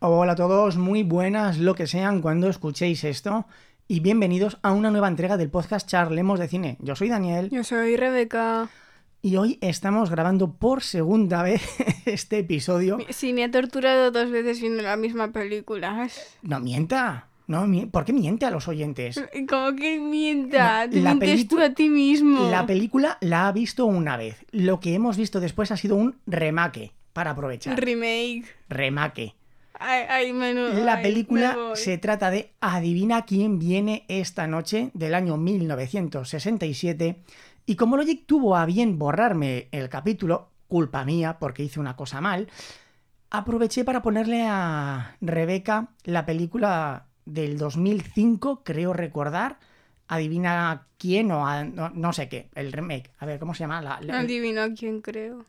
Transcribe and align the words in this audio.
Hola 0.00 0.32
a 0.32 0.36
todos, 0.36 0.76
muy 0.76 1.02
buenas 1.02 1.58
lo 1.58 1.74
que 1.74 1.86
sean 1.86 2.20
cuando 2.20 2.48
escuchéis 2.48 3.02
esto 3.04 3.46
y 3.88 4.00
bienvenidos 4.00 4.58
a 4.62 4.72
una 4.72 4.90
nueva 4.90 5.08
entrega 5.08 5.36
del 5.36 5.50
podcast 5.50 5.88
Charlemos 5.88 6.38
de 6.38 6.48
Cine. 6.48 6.76
Yo 6.80 6.94
soy 6.94 7.08
Daniel 7.08 7.50
Yo 7.50 7.64
soy 7.64 7.96
Rebeca. 7.96 8.68
y 9.22 9.36
hoy 9.36 9.58
estamos 9.60 10.10
grabando 10.10 10.52
por 10.52 10.82
segunda 10.82 11.42
vez 11.42 11.62
este 12.06 12.38
episodio. 12.38 12.98
Sí, 13.10 13.32
me 13.32 13.42
ha 13.44 13.50
torturado 13.50 14.10
dos 14.12 14.30
veces 14.30 14.60
viendo 14.60 14.82
la 14.82 14.96
misma 14.96 15.32
película. 15.32 16.08
No 16.42 16.60
mienta, 16.60 17.26
no, 17.48 17.66
¿por 17.90 18.04
qué 18.04 18.12
miente 18.12 18.46
a 18.46 18.52
los 18.52 18.68
oyentes? 18.68 19.20
Como 19.48 19.74
que 19.74 19.98
mienta, 19.98 20.86
No, 20.86 20.92
te 20.92 21.00
la 21.00 21.14
mientes 21.16 21.48
tú 21.48 21.60
a 21.60 21.70
ti 21.70 21.88
mismo. 21.88 22.48
La 22.50 22.66
película 22.66 23.18
la 23.20 23.48
ha 23.48 23.52
visto 23.52 23.86
una 23.86 24.16
vez. 24.16 24.44
Lo 24.52 24.78
que 24.78 24.94
hemos 24.94 25.16
visto 25.16 25.40
después 25.40 25.72
ha 25.72 25.76
sido 25.76 25.96
un 25.96 26.18
remake 26.26 26.92
para 27.12 27.32
aprovechar. 27.32 27.80
Remake. 27.80 28.44
Remake. 28.68 29.34
Ay, 29.80 30.04
ay, 30.08 30.32
menudo. 30.32 30.84
La 30.84 31.00
película 31.02 31.52
se 31.76 31.98
trata 31.98 32.30
de 32.30 32.52
Adivina 32.60 33.24
quién 33.24 33.58
viene 33.58 34.04
esta 34.08 34.46
noche 34.46 34.90
del 34.94 35.14
año 35.14 35.36
1967 35.36 37.22
y 37.66 37.76
como 37.76 37.96
Logic 37.96 38.24
tuvo 38.26 38.56
a 38.56 38.66
bien 38.66 38.98
borrarme 38.98 39.68
el 39.72 39.88
capítulo, 39.88 40.48
culpa 40.68 41.04
mía 41.04 41.38
porque 41.38 41.62
hice 41.62 41.80
una 41.80 41.96
cosa 41.96 42.20
mal, 42.20 42.48
aproveché 43.30 43.84
para 43.84 44.02
ponerle 44.02 44.46
a 44.46 45.16
Rebeca 45.20 45.88
la 46.04 46.24
película 46.26 47.06
del 47.24 47.58
2005, 47.58 48.62
creo 48.64 48.92
recordar, 48.92 49.58
Adivina 50.08 50.86
quién 50.96 51.30
o 51.30 51.46
a- 51.46 51.64
no, 51.64 51.90
no 51.90 52.12
sé 52.14 52.28
qué, 52.30 52.48
el 52.54 52.72
remake, 52.72 53.10
a 53.18 53.26
ver, 53.26 53.38
¿cómo 53.38 53.52
se 53.54 53.60
llama? 53.60 53.82
La- 53.82 54.00
la- 54.00 54.20
Adivina 54.20 54.72
quién 54.74 55.02
creo. 55.02 55.44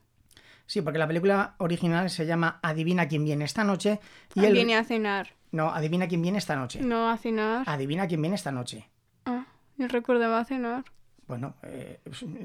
Sí, 0.69 0.83
porque 0.83 0.99
la 0.99 1.07
película 1.07 1.55
original 1.57 2.11
se 2.11 2.27
llama 2.27 2.59
Adivina 2.61 3.07
quién 3.07 3.25
viene 3.25 3.43
esta 3.43 3.63
noche 3.63 3.99
y 4.35 4.45
el... 4.45 4.53
Viene 4.53 4.75
a 4.75 4.83
cenar. 4.83 5.29
No, 5.51 5.73
Adivina 5.73 6.07
quién 6.07 6.21
viene 6.21 6.37
esta 6.37 6.55
noche. 6.55 6.79
No 6.79 7.09
a 7.09 7.17
cenar. 7.17 7.63
Adivina 7.65 8.07
quién 8.07 8.21
viene 8.21 8.35
esta 8.35 8.51
noche. 8.51 8.87
Ah, 9.25 9.47
yo 9.77 9.87
recordaba 9.87 10.45
cenar. 10.45 10.83
Bueno, 11.27 11.55
eh, 11.63 11.99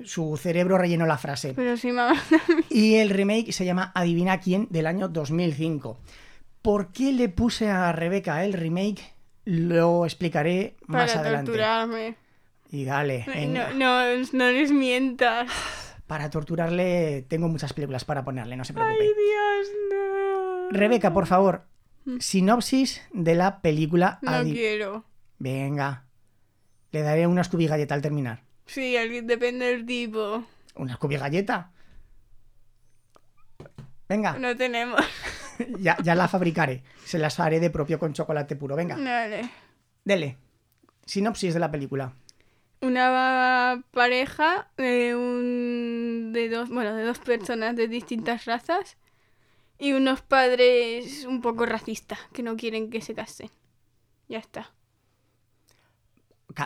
su 0.04 0.38
cerebro 0.38 0.78
rellenó 0.78 1.04
la 1.04 1.18
frase. 1.18 1.52
Pero 1.52 1.76
sí, 1.76 1.92
mamá. 1.92 2.18
Y 2.70 2.94
el 2.94 3.10
remake 3.10 3.52
se 3.52 3.66
llama 3.66 3.92
Adivina 3.94 4.40
quién 4.40 4.68
del 4.70 4.86
año 4.86 5.08
2005. 5.08 5.98
¿Por 6.62 6.92
qué 6.92 7.12
le 7.12 7.28
puse 7.28 7.68
a 7.68 7.92
Rebeca 7.92 8.42
el 8.42 8.54
remake? 8.54 9.02
Lo 9.44 10.06
explicaré 10.06 10.76
más 10.86 11.10
Para 11.10 11.20
adelante. 11.20 11.50
torturarme. 11.50 12.16
Y 12.70 12.86
dale, 12.86 13.26
no, 13.48 14.02
no 14.32 14.50
les 14.50 14.72
mientas. 14.72 15.50
Para 16.06 16.28
torturarle 16.30 17.24
tengo 17.28 17.48
muchas 17.48 17.72
películas 17.72 18.04
para 18.04 18.24
ponerle, 18.24 18.56
no 18.56 18.64
se 18.64 18.72
Ay, 18.72 18.76
preocupe. 18.76 19.04
Dios, 19.04 19.68
no. 19.90 20.70
Rebeca, 20.70 21.12
por 21.12 21.26
favor, 21.26 21.64
sinopsis 22.18 23.02
de 23.12 23.34
la 23.34 23.60
película 23.62 24.18
No 24.22 24.30
Adi- 24.32 24.52
quiero. 24.52 25.04
Venga. 25.38 26.04
Le 26.92 27.02
daré 27.02 27.26
una 27.26 27.42
Scooby 27.42 27.66
galleta 27.66 27.94
al 27.94 28.02
terminar. 28.02 28.42
Sí, 28.66 28.94
depende 29.22 29.66
del 29.66 29.84
tipo. 29.86 30.44
¿Una 30.76 30.94
Scooby 30.94 31.16
galleta? 31.16 31.70
Venga. 34.08 34.38
No 34.38 34.56
tenemos. 34.56 35.00
Ya, 35.78 35.96
ya 36.02 36.16
la 36.16 36.26
fabricaré. 36.26 36.82
Se 37.04 37.16
las 37.16 37.38
haré 37.38 37.60
de 37.60 37.70
propio 37.70 38.00
con 38.00 38.12
chocolate 38.12 38.56
puro. 38.56 38.74
Venga, 38.74 38.96
Vale. 38.96 39.48
dele. 40.04 40.36
Sinopsis 41.06 41.54
de 41.54 41.60
la 41.60 41.70
película. 41.70 42.12
Una 42.84 43.82
pareja 43.92 44.68
de 44.76 45.14
un 45.16 46.32
de 46.34 46.50
dos, 46.50 46.68
bueno, 46.68 46.94
de 46.94 47.04
dos 47.04 47.18
personas 47.18 47.74
de 47.76 47.88
distintas 47.88 48.44
razas 48.44 48.98
y 49.78 49.92
unos 49.92 50.20
padres 50.20 51.24
un 51.24 51.40
poco 51.40 51.64
racistas 51.64 52.18
que 52.34 52.42
no 52.42 52.56
quieren 52.56 52.90
que 52.90 53.00
se 53.00 53.14
casen. 53.14 53.50
Ya 54.28 54.38
está. 54.38 54.72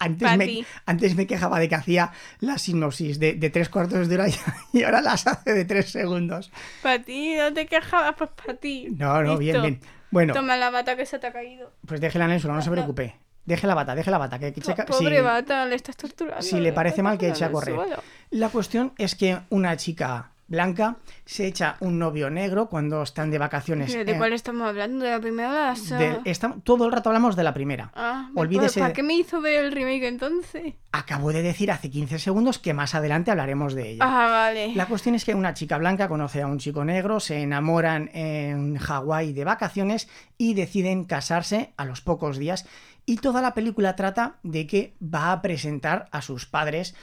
Antes 0.00 0.36
me, 0.36 0.64
antes 0.86 1.16
me 1.16 1.26
quejaba 1.26 1.58
de 1.58 1.68
que 1.68 1.74
hacía 1.74 2.12
la 2.40 2.56
sinopsis 2.58 3.18
de, 3.18 3.34
de 3.34 3.50
tres 3.50 3.68
cuartos 3.68 4.08
de 4.08 4.14
hora 4.14 4.26
y, 4.72 4.82
ahora 4.84 5.00
las 5.00 5.26
hace 5.26 5.52
de 5.54 5.64
tres 5.64 5.90
segundos. 5.90 6.52
Para 6.82 7.02
ti, 7.02 7.34
no 7.36 7.52
te 7.52 7.66
quejabas, 7.66 8.14
pues 8.16 8.30
para 8.30 8.54
ti. 8.54 8.88
No, 8.96 9.22
no, 9.22 9.38
bien, 9.38 9.54
Listo. 9.54 9.62
bien. 9.62 9.80
Bueno, 10.10 10.34
Toma 10.34 10.56
la 10.56 10.70
bata 10.70 10.96
que 10.96 11.04
se 11.04 11.18
te 11.18 11.26
ha 11.26 11.32
caído. 11.32 11.72
pues 11.86 12.00
déjela 12.00 12.32
en 12.32 12.40
suelo, 12.40 12.54
no 12.56 12.62
se 12.62 12.70
preocupe. 12.70 13.16
Deje 13.48 13.66
la 13.66 13.74
bata, 13.74 13.94
deje 13.94 14.10
la 14.10 14.18
bata, 14.18 14.38
que, 14.38 14.52
que 14.52 14.60
checa- 14.60 14.84
Po- 14.84 14.98
Pobre 14.98 15.16
si- 15.16 15.22
bata, 15.24 15.64
le 15.64 15.74
estás 15.74 15.96
torturando. 15.96 16.42
si 16.42 16.60
le 16.60 16.70
parece 16.74 17.02
mal 17.02 17.16
que 17.16 17.30
eche 17.30 17.46
a 17.46 17.50
correr. 17.50 17.74
suelo. 17.74 18.02
La 18.30 18.50
cuestión 18.50 18.92
es 18.98 19.14
que 19.14 19.38
una 19.48 19.74
chica 19.78 20.32
blanca 20.48 20.96
se 21.26 21.46
echa 21.46 21.76
un 21.80 21.98
novio 21.98 22.30
negro 22.30 22.68
cuando 22.70 23.02
están 23.02 23.30
de 23.30 23.36
vacaciones. 23.38 23.92
¿De 23.92 24.00
en- 24.12 24.18
cuál 24.18 24.32
estamos 24.34 24.66
hablando? 24.68 25.04
¿De 25.04 25.10
la 25.10 25.20
primera 25.20 25.74
de 25.74 26.34
todo 26.64 26.86
el 26.86 26.92
rato 26.92 27.08
hablamos 27.10 27.36
de 27.36 27.42
la 27.42 27.52
primera. 27.54 27.90
Ah, 27.94 28.30
Olvídese 28.34 28.80
¿Para 28.80 28.92
qué 28.94 29.02
me 29.02 29.14
hizo 29.14 29.40
ver 29.42 29.64
el 29.64 29.72
remake 29.72 30.06
entonces? 30.08 30.74
Acabo 30.92 31.32
de 31.32 31.42
decir 31.42 31.70
hace 31.70 31.90
15 31.90 32.18
segundos 32.18 32.58
que 32.58 32.72
más 32.74 32.94
adelante 32.94 33.30
hablaremos 33.30 33.74
de 33.74 33.90
ella. 33.92 34.04
Ah, 34.06 34.28
vale. 34.30 34.74
La 34.74 34.86
cuestión 34.86 35.14
es 35.14 35.24
que 35.24 35.34
una 35.34 35.52
chica 35.54 35.76
blanca 35.78 36.08
conoce 36.08 36.40
a 36.42 36.46
un 36.46 36.58
chico 36.58 36.82
negro, 36.84 37.20
se 37.20 37.40
enamoran 37.42 38.10
en 38.14 38.76
Hawái 38.78 39.32
de 39.34 39.44
vacaciones 39.44 40.08
y 40.38 40.52
deciden 40.54 41.04
casarse 41.04 41.72
a 41.78 41.84
los 41.86 42.00
pocos 42.00 42.38
días. 42.38 42.66
Y 43.08 43.16
toda 43.16 43.40
la 43.40 43.54
película 43.54 43.96
trata 43.96 44.36
de 44.42 44.66
que 44.66 44.94
va 45.02 45.32
a 45.32 45.40
presentar 45.40 46.10
a 46.12 46.20
sus 46.20 46.44
padres. 46.44 46.94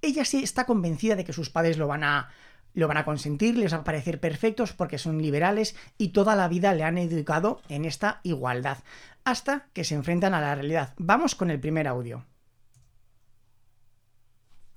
Ella 0.00 0.24
sí 0.24 0.40
está 0.40 0.66
convencida 0.66 1.16
de 1.16 1.24
que 1.24 1.32
sus 1.32 1.50
padres 1.50 1.78
lo 1.78 1.88
van 1.88 2.04
a 2.04 2.28
lo 2.74 2.86
van 2.86 2.98
a 2.98 3.04
consentir, 3.04 3.58
les 3.58 3.72
va 3.72 3.78
a 3.78 3.84
parecer 3.84 4.20
perfectos 4.20 4.72
porque 4.72 4.98
son 4.98 5.20
liberales 5.20 5.74
y 5.98 6.10
toda 6.10 6.36
la 6.36 6.46
vida 6.46 6.74
le 6.74 6.84
han 6.84 6.96
educado 6.96 7.60
en 7.68 7.86
esta 7.86 8.20
igualdad, 8.22 8.78
hasta 9.24 9.66
que 9.72 9.82
se 9.82 9.96
enfrentan 9.96 10.32
a 10.32 10.40
la 10.40 10.54
realidad. 10.54 10.94
Vamos 10.96 11.34
con 11.34 11.50
el 11.50 11.58
primer 11.58 11.88
audio. 11.88 12.24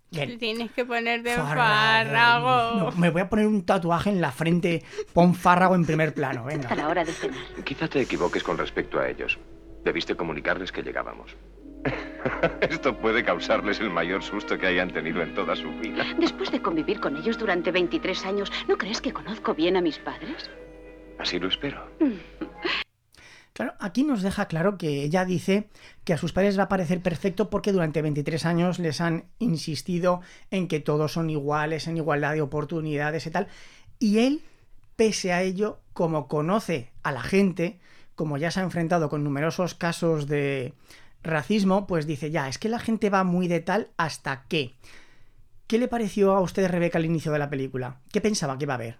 Bien. 0.10 0.40
Tienes 0.40 0.72
que 0.72 0.84
ponerte 0.84 1.36
Fárrago. 1.36 2.80
No, 2.80 2.92
me 2.94 3.12
voy 3.12 3.22
a 3.22 3.30
poner 3.30 3.46
un 3.46 3.66
tatuaje 3.66 4.10
en 4.10 4.20
la 4.20 4.32
frente. 4.32 4.84
Pon 5.14 5.36
fárrago 5.36 5.76
en 5.76 5.86
primer 5.86 6.16
plano, 6.16 6.42
a 6.42 6.46
venga. 6.46 6.74
la 6.74 6.88
hora 6.88 7.06
de 7.06 7.12
cenar. 7.12 7.38
Quizá 7.64 7.88
te 7.88 8.02
equivoques 8.02 8.42
con 8.42 8.58
respecto 8.58 9.00
a 9.00 9.08
ellos. 9.08 9.38
Debiste 9.84 10.16
comunicarles 10.16 10.72
que 10.72 10.84
llegábamos. 10.84 11.36
Esto 12.62 12.98
puede 12.98 13.24
causarles 13.24 13.80
el 13.80 13.90
mayor 13.90 14.22
susto 14.24 14.58
que 14.58 14.68
hayan 14.68 14.92
tenido 14.92 15.22
en 15.22 15.34
toda 15.34 15.56
su 15.56 15.70
vida. 15.80 16.06
Después 16.20 16.52
de 16.52 16.62
convivir 16.62 17.00
con 17.00 17.16
ellos 17.16 17.38
durante 17.38 17.72
23 17.72 18.26
años, 18.26 18.52
¿no 18.68 18.78
crees 18.78 19.02
que 19.02 19.14
conozco 19.14 19.56
bien 19.56 19.78
a 19.78 19.82
mis 19.82 19.98
padres? 20.00 20.50
Así 21.18 21.40
lo 21.40 21.48
espero. 21.48 21.86
Claro, 23.54 23.74
aquí 23.80 24.04
nos 24.04 24.22
deja 24.22 24.48
claro 24.48 24.78
que 24.78 25.04
ella 25.04 25.26
dice 25.26 25.70
que 26.06 26.14
a 26.14 26.18
sus 26.18 26.32
padres 26.32 26.58
va 26.58 26.64
a 26.64 26.70
parecer 26.70 27.02
perfecto 27.02 27.50
porque 27.50 27.74
durante 27.74 28.02
23 28.02 28.46
años 28.46 28.80
les 28.80 29.02
han 29.02 29.26
insistido 29.38 30.22
en 30.50 30.70
que 30.70 30.80
todos 30.80 31.12
son 31.12 31.30
iguales, 31.30 31.88
en 31.88 31.98
igualdad 31.98 32.36
de 32.36 32.42
oportunidades 32.42 33.26
y 33.26 33.32
tal. 33.32 33.48
Y 34.00 34.20
él, 34.20 34.44
pese 34.96 35.34
a 35.34 35.42
ello, 35.42 35.82
como 35.92 36.30
conoce 36.30 36.94
a 37.04 37.12
la 37.12 37.22
gente, 37.22 37.80
como 38.20 38.38
ya 38.38 38.52
se 38.52 38.60
ha 38.60 38.64
enfrentado 38.64 39.08
con 39.08 39.24
numerosos 39.24 39.76
casos 39.76 40.28
de 40.28 40.74
racismo, 41.24 41.88
pues 41.88 42.06
dice, 42.06 42.32
ya, 42.32 42.50
es 42.50 42.58
que 42.58 42.68
la 42.68 42.78
gente 42.78 43.10
va 43.10 43.24
muy 43.24 43.48
de 43.48 43.62
tal 43.62 43.92
hasta 43.96 44.44
que... 44.50 44.76
¿Qué 45.68 45.78
le 45.78 45.88
pareció 45.88 46.34
a 46.34 46.42
usted, 46.42 46.68
Rebeca, 46.68 46.98
al 46.98 47.06
inicio 47.06 47.32
de 47.32 47.40
la 47.40 47.50
película? 47.50 48.02
¿Qué 48.12 48.20
pensaba 48.20 48.58
que 48.58 48.66
iba 48.66 48.74
a 48.74 48.76
haber? 48.76 48.98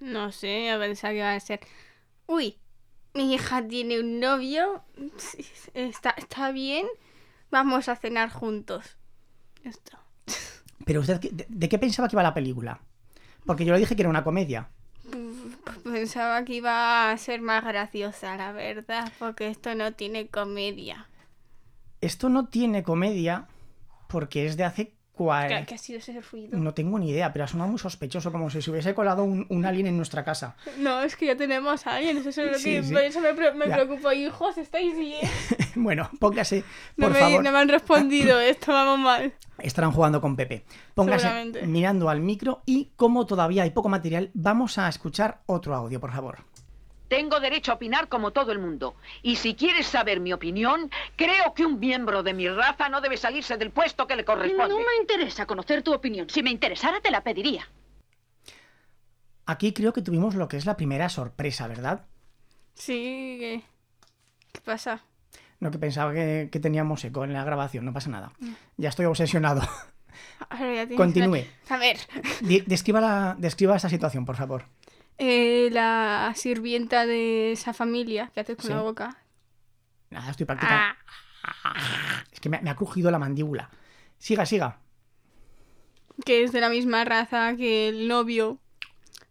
No 0.00 0.30
sé, 0.30 0.68
yo 0.70 0.78
pensaba 0.78 1.12
que 1.12 1.18
iba 1.18 1.32
a 1.32 1.40
ser. 1.40 1.60
Uy, 2.26 2.58
mi 3.14 3.32
hija 3.32 3.66
tiene 3.66 3.98
un 3.98 4.20
novio. 4.20 4.84
Está, 5.72 6.10
está 6.10 6.52
bien. 6.52 6.86
Vamos 7.50 7.88
a 7.88 7.96
cenar 7.96 8.28
juntos. 8.28 8.98
Ya 9.64 9.70
está. 9.70 10.02
Pero 10.84 11.00
usted, 11.00 11.20
¿de, 11.20 11.46
de 11.48 11.68
qué 11.70 11.78
pensaba 11.78 12.06
que 12.06 12.16
iba 12.16 12.22
la 12.22 12.34
película? 12.34 12.82
Porque 13.46 13.64
yo 13.64 13.72
le 13.72 13.78
dije 13.78 13.96
que 13.96 14.02
era 14.02 14.10
una 14.10 14.24
comedia. 14.24 14.68
Pensaba 15.84 16.44
que 16.44 16.54
iba 16.54 17.10
a 17.10 17.16
ser 17.18 17.40
más 17.40 17.64
graciosa, 17.64 18.36
la 18.36 18.52
verdad, 18.52 19.12
porque 19.18 19.48
esto 19.48 19.74
no 19.74 19.92
tiene 19.92 20.28
comedia. 20.28 21.08
Esto 22.00 22.28
no 22.28 22.48
tiene 22.48 22.82
comedia 22.82 23.48
porque 24.08 24.46
es 24.46 24.56
de 24.56 24.64
hace 24.64 24.97
¿Qué, 25.66 25.74
ha 25.74 25.78
sido 25.78 25.98
ese 25.98 26.20
ruido? 26.20 26.56
No 26.58 26.72
tengo 26.74 26.98
ni 26.98 27.10
idea, 27.10 27.32
pero 27.32 27.44
ha 27.44 27.48
sonado 27.48 27.70
muy 27.70 27.78
sospechoso, 27.78 28.30
como 28.32 28.48
si 28.50 28.62
se 28.62 28.70
hubiese 28.70 28.94
colado 28.94 29.24
un, 29.24 29.46
un 29.48 29.64
alien 29.66 29.86
en 29.88 29.96
nuestra 29.96 30.24
casa. 30.24 30.56
No, 30.78 31.02
es 31.02 31.16
que 31.16 31.26
ya 31.26 31.36
tenemos 31.36 31.86
a 31.86 31.96
alguien, 31.96 32.16
eso 32.18 32.28
es 32.28 32.36
lo 32.36 32.54
Sí, 32.58 32.74
que 32.76 32.82
sí. 32.82 32.92
por 32.92 33.02
eso 33.02 33.20
me, 33.20 33.32
me 33.32 33.66
preocupo. 33.66 34.12
Hijos, 34.12 34.56
¿estáis 34.58 34.96
bien? 34.96 35.28
bueno, 35.74 36.08
póngase, 36.20 36.62
No 36.96 37.06
por 37.06 37.14
me, 37.14 37.20
favor. 37.20 37.42
no 37.44 37.52
me 37.52 37.58
han 37.58 37.68
respondido, 37.68 38.38
esto 38.40 38.72
vamos 38.72 38.98
mal. 39.00 39.32
Estarán 39.58 39.90
jugando 39.90 40.20
con 40.20 40.36
Pepe. 40.36 40.64
Póngase 40.94 41.52
mirando 41.66 42.08
al 42.08 42.20
micro 42.20 42.62
y 42.64 42.90
como 42.96 43.26
todavía 43.26 43.64
hay 43.64 43.70
poco 43.70 43.88
material, 43.88 44.30
vamos 44.34 44.78
a 44.78 44.88
escuchar 44.88 45.40
otro 45.46 45.74
audio, 45.74 45.98
por 46.00 46.12
favor. 46.12 46.38
Tengo 47.08 47.40
derecho 47.40 47.72
a 47.72 47.74
opinar 47.76 48.08
como 48.08 48.32
todo 48.32 48.52
el 48.52 48.58
mundo. 48.58 48.94
Y 49.22 49.36
si 49.36 49.54
quieres 49.54 49.86
saber 49.86 50.20
mi 50.20 50.32
opinión, 50.32 50.90
creo 51.16 51.54
que 51.54 51.64
un 51.64 51.80
miembro 51.80 52.22
de 52.22 52.34
mi 52.34 52.48
raza 52.48 52.88
no 52.88 53.00
debe 53.00 53.16
salirse 53.16 53.56
del 53.56 53.70
puesto 53.70 54.06
que 54.06 54.14
le 54.16 54.24
corresponde. 54.24 54.68
No 54.68 54.78
me 54.78 54.96
interesa 55.00 55.46
conocer 55.46 55.82
tu 55.82 55.92
opinión. 55.94 56.28
Si 56.28 56.42
me 56.42 56.50
interesara, 56.50 57.00
te 57.00 57.10
la 57.10 57.22
pediría. 57.22 57.66
aquí 59.46 59.72
creo 59.72 59.92
que 59.92 60.02
tuvimos 60.02 60.34
lo 60.34 60.48
que 60.48 60.56
es 60.58 60.66
la 60.66 60.76
primera 60.76 61.08
sorpresa, 61.08 61.66
¿verdad? 61.68 62.06
Sí, 62.74 63.36
¿qué, 63.40 63.62
¿qué 64.52 64.60
pasa? 64.60 65.02
No, 65.60 65.70
que 65.70 65.78
pensaba 65.78 66.12
que, 66.12 66.48
que 66.52 66.60
teníamos 66.60 67.04
eco 67.04 67.24
en 67.24 67.32
la 67.32 67.42
grabación, 67.44 67.84
no 67.84 67.92
pasa 67.92 68.10
nada. 68.10 68.32
Mm. 68.38 68.52
Ya 68.76 68.90
estoy 68.90 69.06
obsesionado. 69.06 69.62
Ahora 70.50 70.74
ya 70.74 70.80
tienes 70.86 70.96
Continúe. 70.96 71.44
una- 71.68 71.74
A 71.76 71.78
ver, 71.78 71.96
Describa, 72.66 73.00
la, 73.00 73.36
describa 73.38 73.74
esa 73.76 73.88
situación, 73.88 74.24
por 74.24 74.36
favor. 74.36 74.64
Eh, 75.18 75.68
la 75.72 76.32
sirvienta 76.36 77.04
de 77.06 77.52
esa 77.52 77.72
familia, 77.72 78.30
¿qué 78.34 78.40
haces 78.40 78.56
con 78.56 78.66
Sí. 78.66 78.72
la 78.72 78.82
boca? 78.82 79.16
Nada, 80.10 80.30
estoy 80.30 80.46
practicando. 80.46 80.82
Ah, 81.64 82.24
Es 82.32 82.40
que 82.40 82.48
me, 82.48 82.60
me 82.60 82.70
ha 82.70 82.76
crujido 82.76 83.10
la 83.10 83.18
mandíbula. 83.18 83.70
Siga, 84.18 84.46
siga. 84.46 84.78
que 86.24 86.42
es 86.42 86.50
de 86.52 86.60
la 86.60 86.68
misma 86.68 87.04
raza 87.04 87.54
que 87.56 87.88
el 87.88 88.08
novio. 88.08 88.58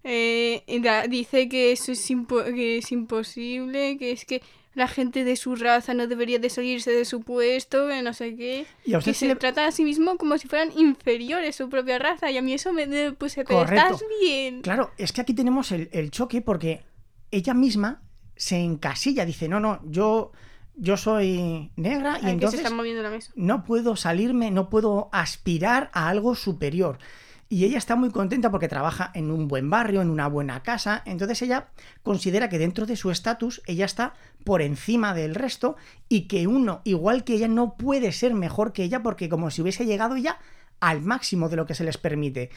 eh, 0.03 0.63
dice 1.09 1.49
que 1.49 1.73
eso 1.73 1.91
es, 1.91 2.09
impo- 2.11 2.45
que 2.55 2.77
es 2.77 2.91
imposible, 2.93 3.97
que 3.97 4.11
es 4.13 4.23
que 4.23 4.41
la 4.77 4.87
gente 4.87 5.23
de 5.23 5.35
su 5.35 5.55
raza 5.55 5.93
no 5.93 6.05
debería 6.07 6.37
de 6.39 6.49
salirse 6.49 6.91
de 6.91 7.03
su 7.03 7.21
puesto, 7.21 7.87
que 7.87 8.01
no 8.03 8.13
sé 8.13 8.35
qué. 8.35 8.65
Y 8.85 8.93
a 8.93 8.99
usted 8.99 9.11
Que 9.11 9.13
se 9.15 9.19
se 9.21 9.27
le- 9.27 9.35
trata 9.35 9.65
a 9.65 9.71
sí 9.71 9.83
mismo 9.83 10.17
como 10.17 10.37
si 10.37 10.47
fueran 10.47 10.71
inferiores 10.77 11.55
a 11.55 11.63
su 11.63 11.69
propia 11.69 11.97
raza. 11.99 12.29
Y 12.31 12.37
a 12.37 12.41
mí 12.41 12.53
eso 12.53 12.71
me 12.73 12.85
puse, 13.13 13.43
pero 13.43 13.59
Correcto. 13.59 13.95
estás 13.95 14.03
bien. 14.21 14.61
Claro, 14.61 14.91
es 14.97 15.11
que 15.11 15.21
aquí 15.21 15.33
tenemos 15.33 15.71
el, 15.71 15.89
el 15.91 16.11
choque 16.11 16.41
porque 16.41 16.83
ella 17.31 17.53
misma 17.53 18.03
se 18.35 18.57
encasilla, 18.57 19.25
dice, 19.25 19.49
no, 19.49 19.59
no, 19.59 19.81
yo, 19.83 20.31
yo 20.75 20.95
soy 20.95 21.71
negra 21.75 22.19
y 22.19 22.25
se 22.25 22.29
entonces 22.29 22.59
está 22.59 22.69
moviendo 22.73 23.01
la 23.01 23.09
mesa. 23.09 23.31
no 23.35 23.63
puedo 23.63 23.95
salirme, 23.95 24.51
no 24.51 24.69
puedo 24.69 25.09
aspirar 25.11 25.89
a 25.93 26.07
algo 26.07 26.35
superior. 26.35 26.99
Y 27.49 27.63
ella 27.63 27.77
está 27.77 27.95
muy 27.95 28.09
contenta 28.11 28.51
porque 28.51 28.67
trabaja 28.67 29.09
en 29.13 29.31
un 29.31 29.47
buen 29.47 29.69
barrio, 29.69 30.01
en 30.01 30.09
una 30.09 30.27
buena 30.27 30.63
casa. 30.63 31.01
Entonces 31.05 31.41
ella 31.41 31.69
considera 32.03 32.49
que 32.49 32.57
dentro 32.59 32.85
de 32.85 32.95
su 32.97 33.09
estatus 33.09 33.61
ella 33.67 33.85
está 33.85 34.13
por 34.43 34.61
encima 34.61 35.13
del 35.13 35.33
resto 35.33 35.77
y 36.09 36.27
que 36.27 36.47
uno, 36.47 36.81
igual 36.83 37.23
que 37.23 37.33
ella, 37.35 37.47
no 37.47 37.75
puede 37.77 38.11
ser 38.11 38.33
mejor 38.33 38.73
que 38.73 38.83
ella 38.83 39.01
porque 39.01 39.29
como 39.29 39.49
si 39.49 39.61
hubiese 39.61 39.85
llegado 39.85 40.17
ya 40.17 40.39
al 40.81 41.01
máximo 41.01 41.47
de 41.49 41.55
lo 41.55 41.65
que 41.65 41.73
se 41.73 41.83
les 41.85 41.97
permite. 41.97 42.49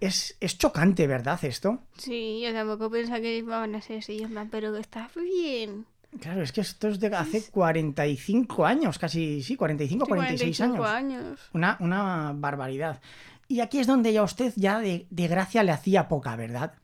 Es, 0.00 0.36
es 0.40 0.56
chocante, 0.56 1.06
¿verdad? 1.06 1.44
Esto. 1.44 1.80
Sí, 1.96 2.40
yo 2.42 2.52
tampoco 2.52 2.88
pensaba 2.90 3.20
que 3.20 3.36
iban 3.38 3.74
a 3.74 3.82
ser 3.82 3.98
así. 3.98 4.26
pero 4.50 4.72
que 4.72 4.80
estás 4.80 5.10
bien. 5.14 5.84
Claro, 6.20 6.40
es 6.42 6.52
que 6.52 6.62
esto 6.62 6.88
es 6.88 6.98
de 7.00 7.08
hace 7.08 7.42
45 7.50 8.64
años, 8.64 8.98
casi, 8.98 9.42
sí, 9.42 9.56
45, 9.56 10.06
Sí, 10.06 10.08
46 10.08 10.56
45 10.58 10.84
años. 10.86 11.20
años. 11.22 11.40
Una, 11.52 11.76
una 11.80 12.32
barbaridad. 12.34 13.00
Y 13.48 13.60
aquí 13.60 13.78
es 13.78 13.86
donde 13.86 14.12
ya 14.12 14.22
usted 14.22 14.52
ya 14.56 14.78
de, 14.78 15.06
de 15.10 15.26
gracia 15.28 15.62
le 15.62 15.72
hacía 15.72 16.06
poca, 16.08 16.36
¿verdad? 16.36 16.74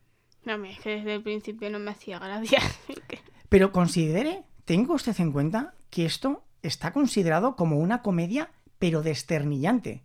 No, 0.43 0.63
es 0.65 0.79
que 0.79 0.97
desde 0.97 1.15
el 1.15 1.23
principio 1.23 1.69
no 1.69 1.79
me 1.79 1.91
hacía 1.91 2.19
gracia. 2.19 2.59
Que- 3.07 3.19
Pero 3.49 3.71
considere, 3.71 4.43
tenga 4.65 4.93
usted 4.93 5.17
en 5.19 5.31
cuenta 5.31 5.75
que 5.91 6.05
esto 6.05 6.43
está 6.63 6.91
considerado 6.91 7.55
como 7.55 7.77
una 7.77 8.01
comedia, 8.01 8.49
pero 8.79 9.01
desternillante. 9.03 10.03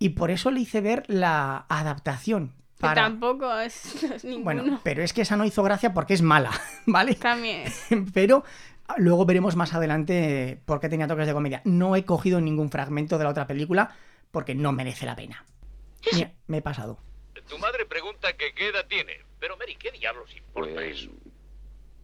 Y 0.00 0.10
por 0.10 0.30
eso 0.30 0.50
le 0.50 0.60
hice 0.60 0.80
ver 0.80 1.04
la 1.06 1.64
adaptación. 1.68 2.48
que 2.76 2.82
Para... 2.82 3.02
tampoco 3.02 3.56
es, 3.58 4.02
no 4.08 4.14
es 4.14 4.24
ninguno. 4.24 4.44
Bueno, 4.44 4.80
pero 4.82 5.02
es 5.02 5.12
que 5.12 5.22
esa 5.22 5.36
no 5.36 5.44
hizo 5.44 5.62
gracia 5.62 5.94
porque 5.94 6.14
es 6.14 6.22
mala, 6.22 6.50
¿vale? 6.86 7.14
También. 7.14 7.64
Pero 8.12 8.44
luego 8.96 9.24
veremos 9.26 9.54
más 9.56 9.74
adelante 9.74 10.60
por 10.64 10.80
qué 10.80 10.88
tenía 10.88 11.06
toques 11.06 11.26
de 11.26 11.32
comedia. 11.32 11.62
No 11.64 11.94
he 11.96 12.04
cogido 12.04 12.40
ningún 12.40 12.70
fragmento 12.70 13.16
de 13.18 13.24
la 13.24 13.30
otra 13.30 13.46
película 13.46 13.90
porque 14.32 14.54
no 14.56 14.72
merece 14.72 15.06
la 15.06 15.14
pena. 15.16 15.44
Mira, 16.12 16.32
me 16.46 16.58
he 16.58 16.62
pasado. 16.62 16.98
Tu 17.48 17.58
madre 17.58 17.86
pregunta 17.86 18.32
que 18.34 18.52
qué 18.54 18.68
edad 18.68 18.86
tiene. 18.88 19.20
Pero 19.40 19.56
Mary, 19.56 19.76
¿qué 19.76 19.90
diablos 19.92 20.34
importa 20.36 20.72
Pues... 20.74 20.98
eso? 21.02 21.10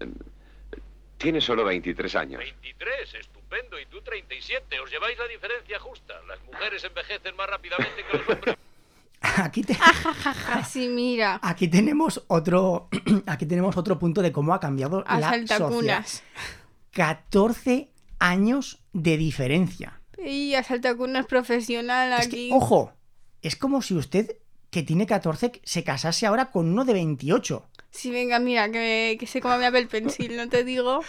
eh, 0.01 0.09
Tiene 1.19 1.41
solo 1.41 1.65
23 1.65 2.15
años. 2.17 2.39
23, 2.39 3.15
estupendo. 3.15 3.79
Y 3.79 3.87
tú 3.87 4.01
37. 4.03 4.81
Os 4.81 4.91
lleváis 4.91 5.19
la 5.19 5.27
diferencia 5.29 5.79
justa. 5.81 6.15
Las 6.29 6.43
mujeres 6.45 6.83
envejecen 6.85 7.35
más 7.37 7.49
rápidamente 7.49 8.05
que 8.11 8.19
los 8.19 8.29
hombres. 8.29 8.57
Aquí, 9.21 9.63
te- 9.63 9.77
Así, 10.53 10.89
mira. 10.89 11.41
aquí 11.43 11.67
tenemos 11.69 12.23
otro 12.29 12.89
aquí 13.27 13.47
tenemos 13.47 13.75
otro 13.79 13.99
punto 13.99 14.21
de 14.21 14.33
cómo 14.33 14.53
ha 14.53 14.61
cambiado 14.61 15.03
A 15.07 15.19
la 15.19 15.29
sociedad. 15.29 15.47
saltacunas. 15.59 16.23
14 16.93 17.89
años 18.19 18.83
de 18.93 19.17
diferencia. 19.17 20.01
Y 20.23 20.55
a 20.55 20.63
saltacunas 20.63 21.27
profesional 21.27 22.13
Es 22.21 22.27
aquí. 22.27 22.49
que, 22.51 22.55
ojo, 22.55 22.93
es 23.45 23.57
como 23.57 23.83
si 23.83 23.95
usted 23.95 24.39
que 24.71 24.83
tiene 24.83 25.07
14 25.07 25.61
se 25.63 25.85
casase 25.85 26.27
ahora 26.27 26.51
con 26.51 26.69
uno 26.69 26.85
de 26.85 26.95
28. 26.95 27.69
Sí, 27.91 28.11
venga, 28.11 28.39
mira, 28.41 28.71
que, 28.71 29.17
que 29.21 29.27
sé 29.27 29.41
cómo 29.41 29.57
me 29.59 29.67
el 29.67 29.87
pensil, 29.87 30.37
no 30.37 30.49
te 30.49 30.65
digo. 30.65 31.01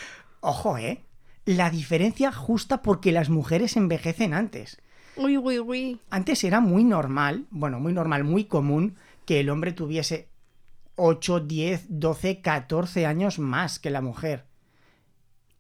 Ojo, 0.42 0.78
¿eh? 0.78 1.04
La 1.46 1.70
diferencia 1.70 2.32
justa 2.32 2.82
porque 2.82 3.12
las 3.12 3.30
mujeres 3.30 3.78
envejecen 3.78 4.34
antes. 4.34 4.82
Uy, 5.16 5.38
uy, 5.38 5.60
uy. 5.60 6.00
Antes 6.10 6.44
era 6.44 6.60
muy 6.60 6.84
normal, 6.84 7.46
bueno, 7.50 7.80
muy 7.80 7.94
normal, 7.94 8.24
muy 8.26 8.46
común 8.46 8.98
que 9.26 9.40
el 9.40 9.50
hombre 9.50 9.72
tuviese 9.72 10.28
8, 10.96 11.40
10, 11.40 11.86
12, 11.88 12.42
14 12.42 13.06
años 13.06 13.40
más 13.40 13.80
que 13.80 13.90
la 13.90 14.02
mujer. 14.02 14.46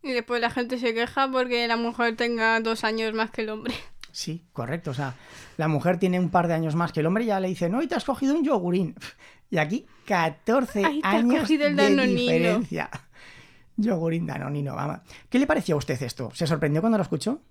Y 0.04 0.12
después 0.12 0.40
la 0.42 0.52
gente 0.52 0.78
se 0.78 0.94
queja 0.94 1.32
porque 1.32 1.68
la 1.68 1.78
mujer 1.78 2.16
tenga 2.16 2.60
dos 2.60 2.84
años 2.84 3.14
más 3.14 3.32
que 3.32 3.42
el 3.42 3.50
hombre. 3.50 3.74
Sí, 4.16 4.46
correcto. 4.54 4.92
O 4.92 4.94
sea, 4.94 5.14
la 5.58 5.68
mujer 5.68 6.00
tiene 6.00 6.18
un 6.22 6.30
par 6.30 6.48
de 6.48 6.54
años 6.54 6.74
más 6.74 6.94
que 6.94 7.02
el 7.02 7.06
hombre 7.06 7.26
y 7.26 7.28
ya 7.28 7.40
le 7.42 7.50
dice, 7.50 7.68
no, 7.68 7.82
y 7.82 7.88
te 7.88 7.96
has 7.96 8.06
cogido 8.06 8.34
un 8.36 8.44
yogurín. 8.46 8.96
Y 9.52 9.58
aquí 9.58 9.86
14 10.06 10.84
Ay, 10.86 11.02
te 11.02 11.08
has 11.08 11.14
años 11.16 11.42
cogido 11.42 11.68
el 11.68 11.76
de 11.76 12.08
diferencia. 12.08 12.90
Yogurín 13.78 14.26
danonino, 14.26 14.74
vamos. 14.76 15.00
¿Qué 15.30 15.38
le 15.38 15.46
pareció 15.46 15.76
a 15.76 15.78
usted 15.78 16.02
esto? 16.02 16.32
¿Se 16.34 16.48
sorprendió 16.48 16.82
cuando 16.82 16.98
lo 16.98 17.04
escuchó? 17.04 17.42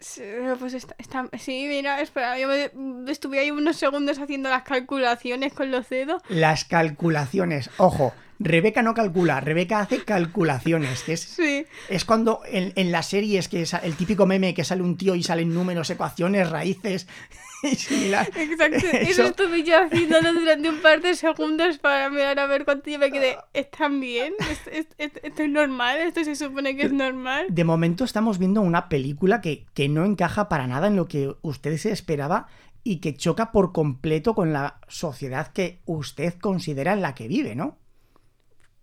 Sí, 0.00 0.22
Pues 0.58 0.74
está, 0.74 0.94
está- 0.98 1.28
sí, 1.38 1.66
mira, 1.68 2.00
espera, 2.00 2.38
yo 2.38 2.48
me- 2.48 3.10
estuve 3.12 3.38
ahí 3.38 3.50
unos 3.50 3.76
segundos 3.76 4.18
haciendo 4.18 4.48
las 4.48 4.62
calculaciones 4.64 5.52
con 5.52 5.70
los 5.70 5.88
dedos. 5.88 6.20
Las 6.28 6.64
calculaciones. 6.64 7.70
Ojo, 7.78 8.12
Rebeca 8.40 8.82
no 8.82 8.94
calcula, 8.94 9.40
Rebeca 9.40 9.80
hace 9.80 10.04
calculaciones. 10.04 11.02
Que 11.02 11.14
es, 11.14 11.20
Sí. 11.20 11.66
es 11.88 12.04
cuando 12.04 12.40
en, 12.46 12.72
en 12.76 12.92
las 12.92 13.06
series, 13.08 13.48
que 13.48 13.62
es 13.62 13.74
el 13.74 13.94
típico 13.96 14.26
meme 14.26 14.54
que 14.54 14.64
sale 14.64 14.82
un 14.82 14.96
tío 14.96 15.14
y 15.14 15.22
salen 15.22 15.52
números, 15.52 15.90
ecuaciones, 15.90 16.48
raíces 16.48 17.08
y 17.64 17.74
similar. 17.74 18.28
Exacto, 18.36 18.76
eso 18.92 18.96
Eso- 18.96 19.24
estuve 19.24 19.64
yo 19.64 19.76
haciéndolo 19.82 20.32
durante 20.34 20.68
un 20.68 20.80
par 20.80 21.00
de 21.02 21.14
segundos 21.14 21.78
para 21.78 22.10
mirar 22.10 22.38
a 22.38 22.46
ver 22.46 22.64
cuánto 22.64 22.88
yo 22.90 22.98
me 23.00 23.10
quedé. 23.10 23.36
¿Están 23.54 23.98
bien? 24.00 24.34
¿Esto, 24.50 24.70
esto- 24.70 24.94
esto- 24.98 25.20
esto 25.24 25.42
es 25.42 25.48
normal? 25.50 25.98
¿Esto 25.98 26.22
se 26.22 26.36
supone 26.36 26.76
que 26.76 26.82
es 26.84 26.92
normal? 26.92 27.46
De 27.50 27.64
momento 27.64 28.04
estamos 28.04 28.38
viendo 28.38 28.60
una 28.60 28.88
película 28.88 29.40
que, 29.40 29.66
que 29.74 29.88
no 29.88 30.04
encaja 30.04 30.48
para 30.48 30.66
nada 30.68 30.86
en 30.86 30.94
lo 30.96 31.08
que 31.08 31.34
usted 31.42 31.76
se 31.76 31.90
esperaba 31.90 32.46
y 32.84 32.98
que 33.00 33.16
choca 33.16 33.50
por 33.50 33.72
completo 33.72 34.34
con 34.34 34.52
la 34.52 34.78
sociedad 34.86 35.48
que 35.52 35.80
usted 35.84 36.34
considera 36.34 36.92
en 36.92 37.02
la 37.02 37.14
que 37.16 37.26
vive, 37.28 37.54
¿no? 37.56 37.76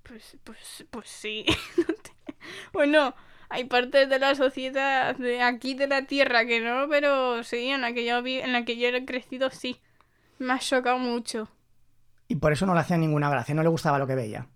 Pues, 0.08 0.38
pues, 0.44 0.86
pues 0.92 1.10
sí. 1.10 1.46
bueno, 2.74 3.16
hay 3.50 3.64
partes 3.66 4.08
de 4.08 4.20
la 4.20 4.36
sociedad 4.36 5.16
de 5.16 5.42
aquí 5.42 5.74
de 5.74 5.88
la 5.88 6.04
Tierra 6.04 6.46
que 6.46 6.62
no, 6.62 6.88
pero 6.90 7.44
sí, 7.44 7.70
en 7.70 7.82
la 7.82 7.94
que 7.94 8.06
yo 8.06 8.22
vi, 8.22 8.40
en 8.40 8.54
la 8.54 8.66
que 8.66 8.78
yo 8.78 8.88
he 8.90 9.06
crecido, 9.06 9.50
sí. 9.50 9.82
Me 10.38 10.54
ha 10.54 10.60
chocado 10.60 11.00
mucho. 11.00 11.50
Y 12.28 12.36
por 12.36 12.52
eso 12.52 12.66
no 12.66 12.74
le 12.74 12.82
hacía 12.82 12.98
ninguna 12.98 13.30
gracia, 13.30 13.56
no 13.56 13.64
le 13.64 13.70
gustaba 13.70 13.98
lo 13.98 14.08
que 14.08 14.16
veía. 14.16 14.48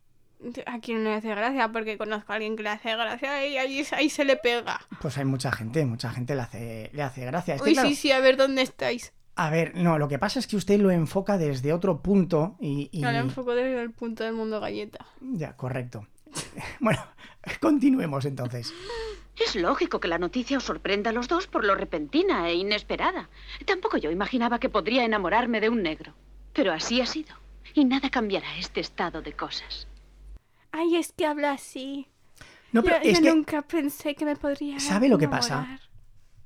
A 0.65 0.79
quien 0.79 1.03
no 1.03 1.09
le 1.09 1.17
hace 1.17 1.29
gracia, 1.29 1.71
porque 1.71 1.97
conozco 1.97 2.31
a 2.31 2.35
alguien 2.35 2.55
que 2.55 2.63
le 2.63 2.69
hace 2.69 2.95
gracia 2.95 3.45
y 3.47 3.57
ahí, 3.57 3.85
ahí 3.91 4.09
se 4.09 4.25
le 4.25 4.37
pega. 4.37 4.79
Pues 5.01 5.17
hay 5.17 5.25
mucha 5.25 5.51
gente, 5.51 5.85
mucha 5.85 6.11
gente 6.11 6.35
le 6.35 6.41
hace, 6.41 6.89
le 6.93 7.03
hace 7.03 7.25
gracia. 7.25 7.57
Uy, 7.61 7.73
claro, 7.73 7.89
sí, 7.89 7.95
sí, 7.95 8.11
a 8.11 8.19
ver 8.19 8.37
dónde 8.37 8.61
estáis. 8.61 9.13
A 9.41 9.50
ver, 9.50 9.74
no, 9.75 9.98
lo 9.98 10.10
que 10.10 10.19
pasa 10.19 10.38
es 10.38 10.48
que 10.48 10.58
usted 10.58 10.81
lo 10.81 10.91
enfoca 10.91 11.38
desde 11.38 11.72
otro 11.72 12.01
punto 12.01 12.58
y... 12.60 12.89
y- 12.91 13.00
No 13.00 13.10
lo 13.10 13.19
enfoco 13.19 13.55
desde 13.55 13.81
el 13.81 13.91
punto 13.91 14.25
del 14.25 14.34
mundo 14.34 14.60
galleta. 14.60 15.05
Ya, 15.22 15.55
correcto. 15.55 16.05
Bueno, 16.81 17.00
continuemos 17.62 18.25
entonces. 18.25 18.74
Es 19.38 19.55
lógico 19.55 20.01
que 20.01 20.10
la 20.10 20.17
noticia 20.17 20.58
os 20.58 20.65
sorprenda 20.65 21.12
a 21.12 21.13
los 21.13 21.29
dos 21.29 21.48
por 21.48 21.63
lo 21.63 21.74
repentina 21.74 22.50
e 22.50 22.55
inesperada. 22.55 23.29
Tampoco 23.65 23.96
yo 23.96 24.12
imaginaba 24.12 24.60
que 24.60 24.67
podría 24.67 25.05
enamorarme 25.05 25.62
de 25.62 25.69
un 25.69 25.84
negro. 25.84 26.13
Pero 26.51 26.74
así 26.74 27.00
ha 27.00 27.05
sido. 27.05 27.34
Y 27.74 27.86
nada 27.86 28.10
cambiará 28.10 28.58
este 28.58 28.81
estado 28.81 29.22
de 29.22 29.31
cosas. 29.31 29.88
Ay, 30.74 30.98
es 30.98 31.13
que 31.13 31.25
habla 31.25 31.53
así. 31.53 32.08
No, 32.74 32.84
pero 32.84 32.98
yo 33.01 33.10
es 33.10 33.19
yo 33.19 33.24
que, 33.24 33.29
nunca 33.34 33.62
pensé 33.62 34.15
que 34.15 34.25
me 34.25 34.36
podría. 34.36 34.79
¿Sabe 34.81 35.08
lo 35.08 35.17
que 35.17 35.29
pasa? 35.29 35.79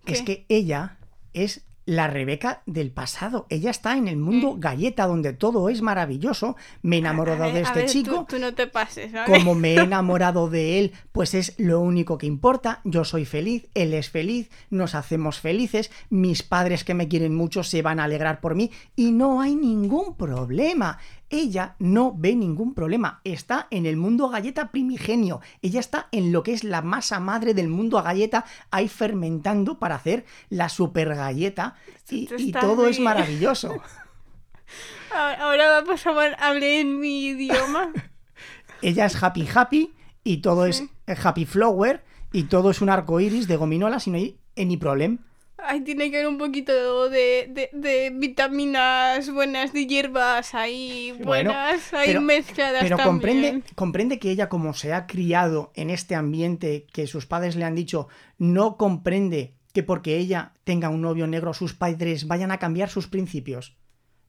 es 0.06 0.22
que 0.22 0.46
ella 0.48 1.00
es 1.34 1.66
la 1.86 2.08
Rebeca 2.08 2.62
del 2.66 2.92
pasado. 2.92 3.46
Ella 3.50 3.70
está 3.72 3.98
en 3.98 4.08
el 4.08 4.18
Mm. 4.18 4.22
mundo 4.22 4.56
galleta 4.58 5.06
donde 5.08 5.34
todo 5.34 5.68
es 5.70 5.82
maravilloso. 5.82 6.56
Me 6.82 6.96
he 6.96 7.00
enamorado 7.00 7.44
ver, 7.44 7.54
de 7.54 7.62
este 7.62 7.80
ver, 7.82 7.90
chico. 7.90 8.26
Tú, 8.30 8.40
no 8.40 8.54
te 8.54 8.68
pases. 8.68 9.12
Como 9.26 9.54
me 9.56 9.76
he 9.76 9.80
enamorado 9.84 10.50
de 10.50 10.80
él, 10.80 10.94
pues 11.12 11.34
es 11.34 11.54
lo 11.58 11.80
único 11.82 12.18
que 12.18 12.26
importa. 12.28 12.80
Yo 12.84 13.04
soy 13.04 13.26
feliz, 13.26 13.68
él 13.74 13.94
es 13.94 14.10
feliz, 14.10 14.50
nos 14.70 14.96
hacemos 14.96 15.40
felices, 15.40 15.92
mis 16.10 16.42
padres 16.44 16.84
que 16.84 16.94
me 16.94 17.08
quieren 17.08 17.36
mucho 17.36 17.64
se 17.64 17.82
van 17.82 18.00
a 18.00 18.06
alegrar 18.06 18.40
por 18.40 18.56
mí 18.56 18.72
y 18.96 19.12
no 19.12 19.42
hay 19.42 19.56
ningún 19.56 20.16
problema. 20.16 21.00
Ella 21.34 21.76
no 21.80 22.14
ve 22.16 22.36
ningún 22.36 22.74
problema. 22.74 23.22
Está 23.24 23.68
en 23.72 23.86
el 23.86 23.98
mundo 23.98 24.30
galleta 24.30 24.72
primigenio. 24.72 25.42
Ella 25.62 25.80
está 25.80 26.08
en 26.12 26.32
lo 26.32 26.44
que 26.44 26.54
es 26.54 26.64
la 26.64 26.82
masa 26.82 27.20
madre 27.20 27.54
del 27.54 27.68
mundo 27.68 27.98
a 27.98 28.04
galleta, 28.04 28.46
ahí 28.72 28.88
fermentando 28.88 29.80
para 29.80 29.96
hacer 29.96 30.26
la 30.50 30.70
super 30.70 31.16
galleta. 31.16 31.76
Y, 32.10 32.52
todo 32.52 32.88
es 32.88 33.00
maravilloso. 33.00 33.74
Ahora 35.12 35.82
vamos 35.82 36.06
a 36.06 36.10
hablar 36.10 36.64
en 36.64 37.00
mi 37.00 37.26
idioma. 37.28 37.92
ella 38.82 39.06
es 39.06 39.22
happy 39.22 39.48
happy 39.54 39.94
y 40.24 40.38
todo 40.38 40.66
es 40.66 40.84
happy 41.06 41.46
flower 41.46 42.04
y 42.32 42.44
todo 42.44 42.72
es 42.72 42.82
un 42.82 42.90
arco 42.90 43.20
iris 43.20 43.48
de 43.48 43.58
gominolas 43.58 44.08
y 44.08 44.12
no 44.12 44.18
hay 44.18 44.38
any 44.58 44.78
problem. 44.78 45.20
Ahí 45.58 45.82
tiene 45.82 46.10
que 46.12 46.18
haber 46.18 46.28
un 46.28 46.38
poquito 46.38 47.10
de, 47.10 47.48
de- 47.50 47.70
de 47.74 48.10
vitaminas 48.14 49.30
buenas 49.32 49.72
de 49.72 49.86
hierbas 49.88 50.54
ahí 50.56 51.12
Bueno, 51.24 51.52
buenas, 51.54 51.94
ahí 51.94 52.08
pero- 52.08 52.22
mezcladas 52.22 52.82
Pero 52.82 52.98
también. 52.98 53.14
comprende, 53.14 53.64
comprende 53.76 54.20
que 54.20 54.32
ella, 54.32 54.50
como 54.50 54.74
se 54.74 54.94
ha 54.94 55.08
criado 55.08 55.72
en 55.76 55.90
este 55.90 56.16
ambiente 56.16 56.86
que 56.92 57.08
sus 57.08 57.26
padres 57.28 57.56
le 57.56 57.66
han 57.66 57.76
dicho, 57.76 58.08
no 58.38 58.78
comprende 58.78 59.54
que 59.74 59.84
porque 59.84 60.18
ella 60.18 60.54
tenga 60.64 60.90
un 60.90 61.02
novio 61.02 61.28
negro, 61.28 61.54
sus 61.54 61.74
padres 61.74 62.28
vayan 62.28 62.52
a 62.52 62.60
cambiar 62.60 62.90
sus 62.90 63.08
principios. 63.08 63.76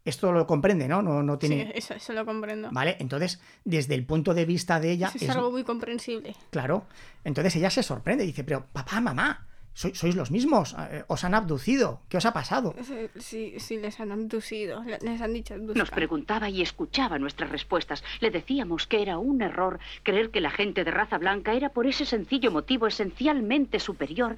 Esto 0.04 0.32
lo 0.32 0.46
comprende, 0.46 0.86
¿no? 0.86 1.00
No, 1.02 1.22
no 1.22 1.34
Sí, 1.40 1.48
tiene. 1.48 1.72
eso, 1.74 1.94
eso 1.94 2.12
lo 2.12 2.26
comprendo. 2.26 2.68
Vale, 2.70 2.96
entonces, 3.00 3.40
desde 3.64 3.94
el 3.94 4.04
punto 4.04 4.34
de 4.34 4.44
vista 4.44 4.78
de 4.78 4.90
ella, 4.92 5.08
Eso 5.08 5.16
es, 5.16 5.22
es- 5.22 5.30
algo 5.30 5.50
muy 5.50 5.64
comprensible. 5.64 6.36
claro. 6.50 6.84
Entonces 7.24 7.56
ella 7.56 7.70
se 7.70 7.82
sorprende, 7.82 8.24
dice, 8.24 8.44
pero 8.44 8.66
papá, 8.72 9.00
mamá, 9.00 9.48
sois, 9.74 9.98
sois 9.98 10.14
los 10.16 10.30
mismos, 10.30 10.74
eh, 10.78 11.04
os 11.08 11.24
han 11.24 11.34
abducido, 11.34 12.00
¿qué 12.08 12.16
os 12.16 12.24
ha 12.26 12.32
pasado? 12.32 12.74
Sí, 13.18 13.54
Sí, 13.58 13.76
les 13.78 13.98
han 14.00 14.12
abducido, 14.12 14.82
le- 14.84 14.98
les 15.00 15.20
han 15.20 15.32
dicho 15.34 15.54
Nos 15.56 15.70
abduzcan. 15.70 15.96
preguntaba 15.96 16.48
y 16.48 16.62
escuchaba 16.62 17.18
nuestras 17.18 17.50
respuestas. 17.50 18.02
Le 18.20 18.30
decíamos 18.30 18.86
que 18.86 19.02
era 19.02 19.18
un 19.18 19.42
error 19.42 19.78
creer 20.02 20.30
que 20.30 20.40
la 20.40 20.50
gente 20.50 20.84
de 20.84 20.90
raza 20.92 21.18
blanca 21.18 21.52
era 21.54 21.68
por 21.70 21.86
ese 21.86 22.04
sencillo 22.06 22.50
motivo 22.52 22.86
esencialmente 22.86 23.80
superior 23.80 24.36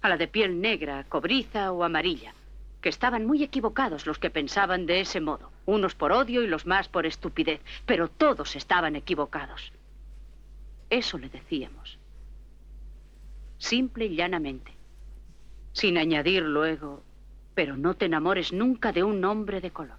a 0.00 0.08
la 0.08 0.16
de 0.16 0.26
piel 0.26 0.60
negra, 0.60 1.04
cobriza 1.08 1.70
o 1.70 1.84
amarilla. 1.84 2.34
Que 2.80 2.88
estaban 2.88 3.26
muy 3.26 3.44
equivocados 3.44 4.06
los 4.06 4.18
que 4.18 4.30
pensaban 4.30 4.86
de 4.86 5.00
ese 5.00 5.20
modo. 5.20 5.52
Unos 5.66 5.94
por 5.94 6.10
odio 6.10 6.42
y 6.42 6.48
los 6.48 6.66
más 6.66 6.88
por 6.88 7.06
estupidez. 7.06 7.60
Pero 7.86 8.08
todos 8.08 8.56
estaban 8.56 8.96
equivocados. 8.96 9.72
Eso 10.90 11.16
le 11.18 11.28
decíamos. 11.28 11.98
Simple 13.62 14.06
y 14.06 14.16
llanamente. 14.16 14.72
Sin 15.72 15.96
añadir 15.96 16.42
luego, 16.42 17.04
pero 17.54 17.76
no 17.76 17.94
te 17.94 18.06
enamores 18.06 18.52
nunca 18.52 18.90
de 18.90 19.04
un 19.04 19.24
hombre 19.24 19.60
de 19.60 19.70
color. 19.70 19.98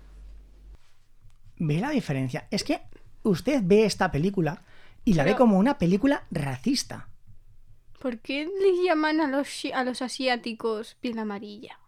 ¿Ve 1.58 1.80
la 1.80 1.92
diferencia? 1.92 2.46
Es 2.52 2.66
que 2.66 2.82
usted 3.24 3.62
ve 3.64 3.86
esta 3.86 4.12
película 4.12 4.64
y 5.06 5.14
la 5.14 5.24
ve 5.24 5.38
como 5.38 5.58
una 5.58 5.78
película 5.78 6.24
racista. 6.30 7.08
¿Por 8.00 8.20
qué 8.20 8.46
les 8.46 8.86
llaman 8.86 9.22
a 9.22 9.28
los, 9.28 9.64
a 9.74 9.86
los 9.86 10.02
asiáticos 10.02 10.96
piel 10.96 11.18
amarilla? 11.18 11.80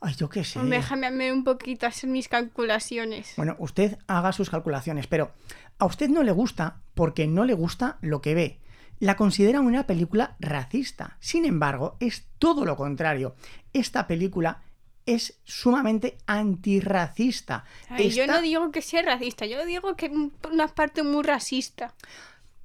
Ay, 0.00 0.14
yo 0.14 0.30
qué 0.30 0.44
sé. 0.44 0.60
Déjame 0.60 1.30
un 1.30 1.44
poquito 1.44 1.86
hacer 1.86 2.08
mis 2.08 2.28
calculaciones. 2.28 3.34
Bueno, 3.36 3.54
usted 3.58 3.98
haga 4.06 4.32
sus 4.32 4.48
calculaciones, 4.48 5.08
pero 5.08 5.30
a 5.78 5.84
usted 5.84 6.08
no 6.08 6.22
le 6.22 6.32
gusta 6.32 6.80
porque 6.94 7.26
no 7.26 7.44
le 7.44 7.52
gusta 7.52 7.98
lo 8.00 8.22
que 8.22 8.34
ve. 8.34 8.63
La 9.00 9.16
considera 9.16 9.60
una 9.60 9.86
película 9.86 10.36
racista. 10.40 11.16
Sin 11.20 11.44
embargo, 11.44 11.96
es 12.00 12.26
todo 12.38 12.64
lo 12.64 12.76
contrario. 12.76 13.34
Esta 13.72 14.06
película 14.06 14.62
es 15.06 15.38
sumamente 15.44 16.16
antirracista. 16.26 17.64
Ay, 17.88 18.10
Yo 18.10 18.26
no 18.26 18.40
digo 18.40 18.70
que 18.70 18.82
sea 18.82 19.02
racista, 19.02 19.46
yo 19.46 19.64
digo 19.66 19.96
que 19.96 20.06
un- 20.06 20.32
una 20.50 20.68
parte 20.68 21.02
muy 21.02 21.22
racista. 21.22 21.94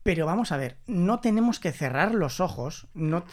Pero 0.04 0.26
vamos 0.26 0.54
a 0.54 0.58
ver, 0.58 0.78
no 0.88 1.20
tenemos 1.20 1.60
que 1.60 1.74
cerrar 1.74 2.16
los 2.16 2.40
ojos, 2.40 2.88
no, 2.94 3.26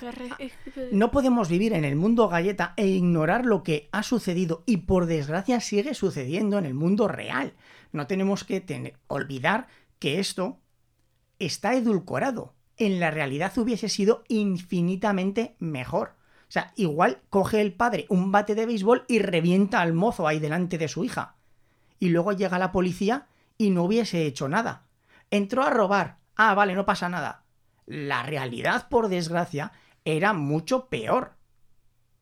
no 0.91 1.11
podemos 1.13 1.49
vivir 1.49 1.73
en 1.73 1.85
el 1.85 1.95
mundo 1.95 2.29
galleta 2.29 2.75
e 2.77 2.89
ignorar 2.89 3.47
lo 3.47 3.63
que 3.63 3.89
ha 3.93 4.03
sucedido 4.03 4.65
y 4.67 4.79
por 4.79 5.07
desgracia 5.07 5.61
sigue 5.61 5.95
sucediendo 5.95 6.59
en 6.59 6.67
el 6.67 6.75
mundo 6.75 7.07
real. 7.07 7.55
No 7.93 8.09
tenemos 8.09 8.43
que 8.43 8.61
tener- 8.61 8.97
olvidar 9.07 9.69
que 10.01 10.19
esto 10.19 10.59
está 11.39 11.75
edulcorado. 11.75 12.56
En 12.77 13.01
la 13.01 13.11
realidad 13.11 13.57
hubiese 13.59 13.89
sido 13.89 14.25
infinitamente 14.29 15.57
mejor. 15.59 16.15
O 16.49 16.53
sea, 16.53 16.73
igual 16.77 17.23
coge 17.31 17.61
el 17.61 17.73
padre 17.73 18.07
un 18.09 18.31
bate 18.31 18.55
de 18.55 18.67
béisbol 18.67 19.05
y 19.09 19.19
revienta 19.19 19.81
al 19.81 19.93
mozo 19.93 20.29
ahí 20.29 20.39
delante 20.39 20.79
de 20.79 20.89
su 20.89 21.05
hija. 21.05 21.37
Y 21.99 22.11
luego 22.11 22.33
llega 22.33 22.59
la 22.59 22.73
policía 22.73 23.27
y 23.59 23.71
no 23.71 23.85
hubiese 23.85 24.27
hecho 24.27 24.49
nada. 24.49 24.87
Entró 25.31 25.65
a 25.65 25.71
robar. 25.71 26.19
Ah, 26.37 26.55
vale, 26.55 26.75
no 26.75 26.85
pasa 26.85 27.09
nada. 27.09 27.45
La 27.87 28.23
realidad, 28.23 28.89
por 28.89 29.09
desgracia, 29.09 29.73
era 30.05 30.33
mucho 30.35 30.89
peor. 30.89 31.35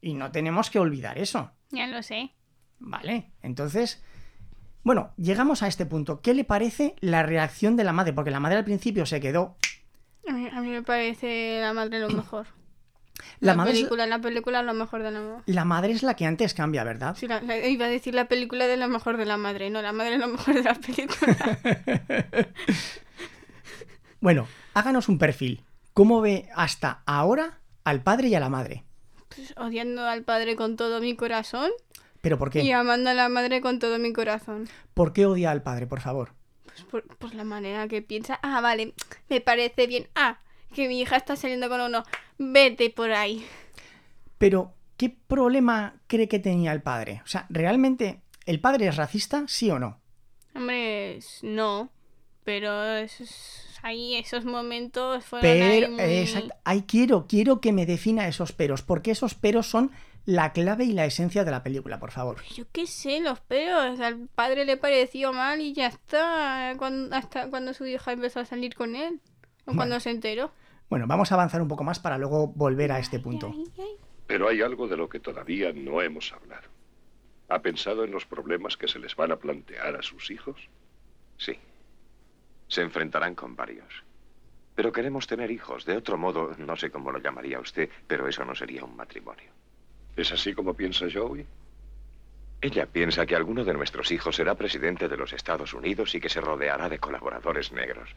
Y 0.01 0.15
no 0.15 0.31
tenemos 0.31 0.71
que 0.71 0.79
olvidar 0.79 1.19
eso. 1.19 1.51
Ya 1.71 1.87
lo 1.87 2.03
sé. 2.03 2.33
Vale, 2.79 3.33
entonces... 3.43 4.03
Bueno, 4.83 5.13
llegamos 5.17 5.63
a 5.63 5.67
este 5.67 5.87
punto. 5.87 6.21
¿Qué 6.21 6.35
le 6.35 6.45
parece 6.45 6.95
la 7.01 7.23
reacción 7.23 7.75
de 7.75 7.85
la 7.85 7.95
madre? 7.95 8.13
Porque 8.13 8.31
la 8.31 8.41
madre 8.41 8.59
al 8.59 8.65
principio 8.65 9.07
se 9.07 9.21
quedó... 9.21 9.57
A 10.29 10.33
mí, 10.33 10.49
a 10.53 10.61
mí 10.61 10.69
me 10.71 10.83
parece 10.83 11.59
la 11.61 11.73
madre 11.73 12.01
lo 12.01 12.09
mejor. 12.11 12.47
La 13.41 13.53
La, 13.53 13.57
madre 13.57 13.73
es- 13.73 13.79
película, 13.79 14.07
la 14.07 14.21
película 14.21 14.63
lo 14.63 14.75
mejor 14.75 15.03
de 15.03 15.11
la 15.11 15.21
madre. 15.21 15.43
La 15.47 15.65
madre 15.65 15.93
es 15.93 16.03
la 16.03 16.15
que 16.15 16.27
antes 16.27 16.53
cambia, 16.55 16.83
¿verdad? 16.85 17.15
Sí, 17.17 17.27
la- 17.29 17.41
la- 17.41 17.59
iba 17.67 17.87
a 17.87 17.89
decir 17.89 18.15
la 18.15 18.27
película 18.27 18.67
de 18.67 18.77
lo 18.77 18.89
mejor 18.89 19.17
de 19.17 19.25
la 19.25 19.37
madre, 19.37 19.71
no, 19.71 19.83
la 19.83 19.93
madre 19.93 20.15
es 20.15 20.21
lo 20.21 20.29
mejor 20.29 20.55
de 20.55 20.63
la 20.63 20.75
película. 20.75 21.59
Bueno, 24.21 24.47
háganos 24.73 25.09
un 25.09 25.19
perfil. 25.19 25.63
¿Cómo 25.93 26.21
ve 26.21 26.49
hasta 26.55 27.03
ahora 27.07 27.59
al 27.85 28.03
padre 28.03 28.29
y 28.29 28.35
a 28.35 28.41
la 28.41 28.49
madre? 28.49 28.83
Pues, 29.35 29.53
odiando 29.59 30.07
al 30.07 30.23
padre 30.23 30.57
con 30.57 30.77
todo 30.77 31.01
mi 31.01 31.15
corazón 31.15 31.71
¿Pero 32.23 32.39
por 32.39 32.49
y 32.49 32.63
qué? 32.63 32.73
amando 32.75 33.11
a 33.11 33.15
la 33.15 33.29
madre 33.29 33.61
con 33.61 33.79
todo 33.79 33.99
mi 33.99 34.13
corazón. 34.15 34.67
¿Por 34.95 35.13
qué 35.13 35.27
odia 35.27 35.51
al 35.51 35.63
padre, 35.63 35.87
por 35.87 36.01
favor? 36.01 36.31
Pues 36.75 36.85
por, 36.85 37.17
por 37.19 37.35
la 37.35 37.45
manera 37.45 37.87
que 37.89 38.03
piensa. 38.03 38.39
Ah, 38.43 38.61
vale, 38.61 38.95
me 39.29 39.41
parece 39.41 39.87
bien. 39.87 40.09
Ah, 40.15 40.41
que 40.75 40.89
mi 40.89 41.01
hija 41.01 41.17
está 41.17 41.37
saliendo 41.37 41.69
con 41.69 41.81
uno. 41.81 42.03
Vete 42.39 42.91
por 42.91 43.13
ahí. 43.13 43.47
Pero, 44.39 44.75
¿qué 44.97 45.11
problema 45.11 45.95
cree 46.07 46.29
que 46.29 46.39
tenía 46.39 46.73
el 46.73 46.83
padre? 46.83 47.23
O 47.25 47.29
sea, 47.29 47.47
¿realmente 47.49 48.23
el 48.47 48.61
padre 48.61 48.89
es 48.89 48.97
racista, 48.97 49.45
sí 49.47 49.71
o 49.71 49.79
no? 49.79 50.01
Hombre, 50.55 51.21
no. 51.43 51.91
Pero 52.45 52.85
esos, 52.97 53.79
ahí 53.83 54.17
esos 54.17 54.45
momentos 54.45 55.25
fueron 55.25 55.51
ahí 55.63 55.81
Pero, 55.81 55.93
muy- 55.93 56.03
exacto, 56.03 56.55
ahí 56.65 56.83
quiero, 56.83 57.27
quiero 57.27 57.61
que 57.61 57.73
me 57.73 57.87
defina 57.87 58.29
esos 58.29 58.53
peros, 58.53 58.83
porque 58.83 59.13
esos 59.13 59.35
peros 59.35 59.67
son 59.67 59.93
la 60.27 60.53
clave 60.53 60.85
y 60.85 60.93
la 60.93 61.05
esencia 61.05 61.45
de 61.45 61.51
la 61.51 61.63
película, 61.63 61.99
por 61.99 62.11
favor. 62.11 62.43
Yo 62.55 62.65
qué 62.73 62.87
sé, 62.87 63.21
los 63.21 63.41
pelos. 63.41 64.01
Al 64.01 64.29
padre 64.35 64.65
le 64.65 64.77
pareció 64.77 65.33
mal 65.33 65.61
y 65.61 65.73
ya 65.75 65.87
está. 65.89 66.75
Cuando, 66.79 67.15
hasta 67.15 67.51
cuando 67.51 67.75
su 67.75 67.85
hija 67.87 68.13
empezó 68.13 68.41
a 68.41 68.45
salir 68.45 68.75
con 68.75 68.97
él. 68.97 69.21
O 69.63 69.67
Bueno. 69.67 69.79
cuando 69.79 70.01
se 70.01 70.11
enteró. 70.11 70.53
Bueno, 70.91 71.07
vamos 71.07 71.31
a 71.33 71.35
avanzar 71.35 71.61
un 71.63 71.69
poco 71.69 71.85
más 71.85 71.99
para 71.99 72.19
luego 72.19 72.49
volver 72.49 72.93
a 72.93 72.99
este 72.99 73.19
punto. 73.19 73.51
Ay, 73.53 73.65
ay. 73.79 73.97
Pero 74.27 74.49
hay 74.49 74.63
algo 74.63 74.87
de 74.89 74.97
lo 74.97 75.09
que 75.09 75.21
todavía 75.21 75.73
no 75.75 76.01
hemos 76.03 76.33
hablado. 76.33 76.69
¿Ha 77.49 77.61
pensado 77.61 78.05
en 78.05 78.11
los 78.11 78.25
problemas 78.25 78.77
que 78.77 78.89
se 78.89 78.99
les 78.99 79.15
van 79.17 79.33
a 79.33 79.37
plantear 79.37 79.97
a 79.97 80.03
sus 80.03 80.31
hijos? 80.31 80.57
Sí. 81.37 81.59
Se 82.69 82.81
enfrentarán 82.81 83.35
con 83.35 83.55
varios. 83.57 84.03
Pero 84.75 84.93
queremos 84.93 85.27
tener 85.27 85.51
hijos. 85.51 85.85
De 85.85 85.97
otro 85.97 86.17
modo, 86.17 86.53
no 86.59 86.77
sé 86.77 86.91
cómo 86.91 87.13
lo 87.13 87.19
llamaría 87.21 87.61
usted, 87.61 87.89
pero 88.07 88.27
eso 88.29 88.45
no 88.45 88.55
sería 88.55 88.85
un 88.85 88.97
matrimonio. 88.97 89.51
¿Es 90.17 90.33
así 90.33 90.55
como 90.55 90.75
piensa 90.75 91.07
Joey? 91.13 91.47
Ella 92.61 92.87
piensa 92.87 93.27
que 93.27 93.37
alguno 93.37 93.65
de 93.65 93.75
nuestros 93.75 94.11
hijos 94.11 94.37
será 94.37 94.55
presidente 94.55 95.09
de 95.09 95.17
los 95.17 95.33
Estados 95.33 95.75
Unidos 95.75 96.15
y 96.15 96.21
que 96.21 96.29
se 96.29 96.41
rodeará 96.41 96.89
de 96.89 96.99
colaboradores 96.99 97.73
negros. 97.73 98.11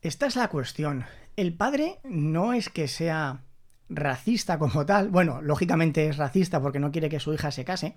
Esta 0.00 0.26
es 0.26 0.36
la 0.36 0.48
cuestión. 0.48 1.04
El 1.36 1.54
padre 1.54 1.98
no 2.04 2.54
es 2.54 2.68
que 2.68 2.88
sea 2.88 3.44
racista 3.88 4.58
como 4.58 4.86
tal. 4.86 5.10
Bueno, 5.10 5.42
lógicamente 5.42 6.08
es 6.08 6.16
racista 6.16 6.60
porque 6.60 6.80
no 6.80 6.90
quiere 6.90 7.08
que 7.10 7.20
su 7.20 7.34
hija 7.34 7.50
se 7.50 7.64
case. 7.64 7.96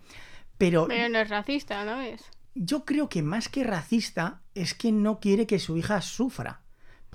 Pero 0.58 0.88
Pero 0.88 1.10
no 1.10 1.20
es 1.20 1.30
racista, 1.30 1.84
¿no 1.86 1.98
ves? 1.98 2.24
yo 2.56 2.86
creo 2.86 3.10
que 3.10 3.22
más 3.22 3.50
que 3.50 3.64
racista 3.66 4.42
es 4.54 4.74
que 4.74 4.92
no 4.92 5.20
quiere 5.20 5.46
que 5.46 5.60
su 5.60 5.78
hija 5.78 6.02
sufra. 6.02 6.62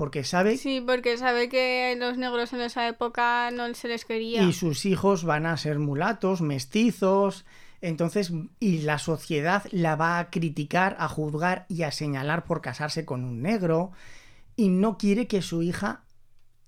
Porque 0.00 0.25
sabe 0.25 0.57
Sí, 0.57 0.80
porque 0.80 1.19
sabe 1.19 1.50
que 1.50 1.95
los 1.99 2.16
negros 2.16 2.54
en 2.54 2.62
esa 2.62 2.88
época 2.88 3.50
no 3.50 3.75
se 3.75 3.87
les 3.87 4.07
quería. 4.07 4.42
y 4.45 4.54
sus 4.54 4.87
hijos 4.87 5.25
van 5.25 5.45
a 5.45 5.59
ser 5.59 5.78
mulatos, 5.78 6.40
mestizos. 6.40 7.45
Entonces, 7.83 8.33
y 8.61 8.78
la 8.78 8.99
sociedad 8.99 9.62
la 9.73 9.97
va 9.97 10.19
a 10.19 10.30
criticar, 10.30 10.97
a 10.99 11.07
juzgar 11.07 11.66
y 11.69 11.83
a 11.83 11.92
señalar 11.92 12.45
por 12.45 12.62
casarse 12.62 13.04
con 13.04 13.25
un 13.25 13.42
negro. 13.42 13.92
Y 14.57 14.71
no 14.71 14.97
quiere 14.97 15.26
que 15.26 15.42
su 15.42 15.62
hija 15.62 16.04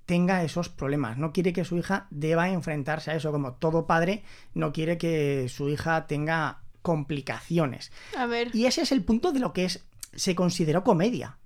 tenga 0.05 0.45
esos 0.45 0.69
problemas. 0.69 1.17
No 1.17 1.33
quiere 1.33 1.55
que 1.55 1.65
su 1.65 1.79
hija 1.79 2.09
deba 2.11 2.51
enfrentarse 2.51 3.13
a 3.13 3.15
eso. 3.15 3.33
Como 3.33 3.55
todo 3.55 3.87
padre 3.87 4.25
no 4.53 4.75
quiere 4.75 4.99
que 4.99 5.49
su 5.49 5.71
hija 5.71 6.07
tenga 6.07 6.61
complicaciones. 6.83 7.93
A 8.15 8.27
ver. 8.27 8.55
Y 8.55 8.67
ese 8.67 8.83
es 8.83 8.93
el 8.93 9.03
punto 9.03 9.33
de 9.33 9.41
lo 9.41 9.55
que 9.55 9.65
es 9.65 9.87
se 10.15 10.35
consideró 10.35 10.85
comedia. 10.85 11.39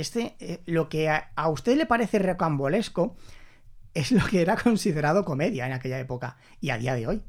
Este, 0.00 0.36
eh, 0.40 0.60
lo 0.66 0.88
que 0.88 1.08
a, 1.08 1.30
a 1.36 1.48
usted 1.48 1.76
le 1.76 1.86
parece 1.86 2.18
recambolesco 2.18 3.16
es 3.94 4.12
lo 4.12 4.24
que 4.26 4.40
era 4.42 4.56
considerado 4.56 5.24
comedia 5.24 5.66
en 5.66 5.72
aquella 5.72 5.98
época 5.98 6.36
y 6.60 6.70
a 6.70 6.78
día 6.78 6.94
de 6.94 7.06
hoy. 7.06 7.22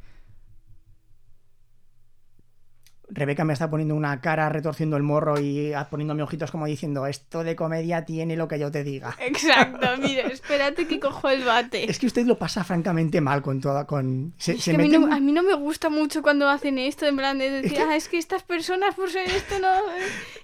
Rebeca 3.13 3.44
me 3.44 3.51
está 3.51 3.70
poniendo 3.70 3.94
una 3.94 4.22
cara 4.22 4.48
retorciendo 4.48 4.96
el 4.96 5.04
morro 5.04 5.38
y 5.38 5.74
poniéndome 5.90 6.24
ojitos 6.24 6.50
como 6.50 6.66
diciendo, 6.66 7.08
esto 7.08 7.44
de 7.44 7.58
comedia 7.58 8.06
tiene 8.06 8.38
lo 8.38 8.48
que 8.48 8.58
yo 8.58 8.72
te 8.72 8.86
diga. 8.86 9.18
Exacto, 9.20 9.86
mire, 10.00 10.32
espérate 10.32 10.88
que 10.88 10.98
cojo 11.01 11.28
el 11.28 11.44
bate. 11.44 11.92
Es 11.92 12.00
que 12.00 12.06
usted 12.08 12.25
lo 12.25 12.38
pasa 12.38 12.63
francamente 12.63 13.20
mal 13.20 13.42
con 13.42 13.60
toda, 13.60 13.86
con... 13.86 14.34
Se, 14.38 14.54
Es 14.54 14.63
se 14.63 14.72
que 14.72 14.75
a, 14.78 14.80
mí 14.80 14.88
no, 14.88 15.08
en- 15.08 15.13
a 15.13 15.20
mí 15.20 15.34
no 15.34 15.44
me 15.44 15.56
gusta 15.56 15.90
mucho 15.90 16.22
cuando 16.22 16.48
hacen 16.48 16.78
esto, 16.78 17.06
en 17.06 17.18
plan 17.18 17.38
de 17.38 17.50
decir, 17.50 17.74
que- 17.74 17.82
"Ah, 17.84 17.98
es 17.98 18.08
que 18.08 18.18
estas 18.18 18.44
personas 18.44 18.96
por 18.96 19.10
ser 19.10 19.28
esto 19.30 19.60
no... 19.60 19.68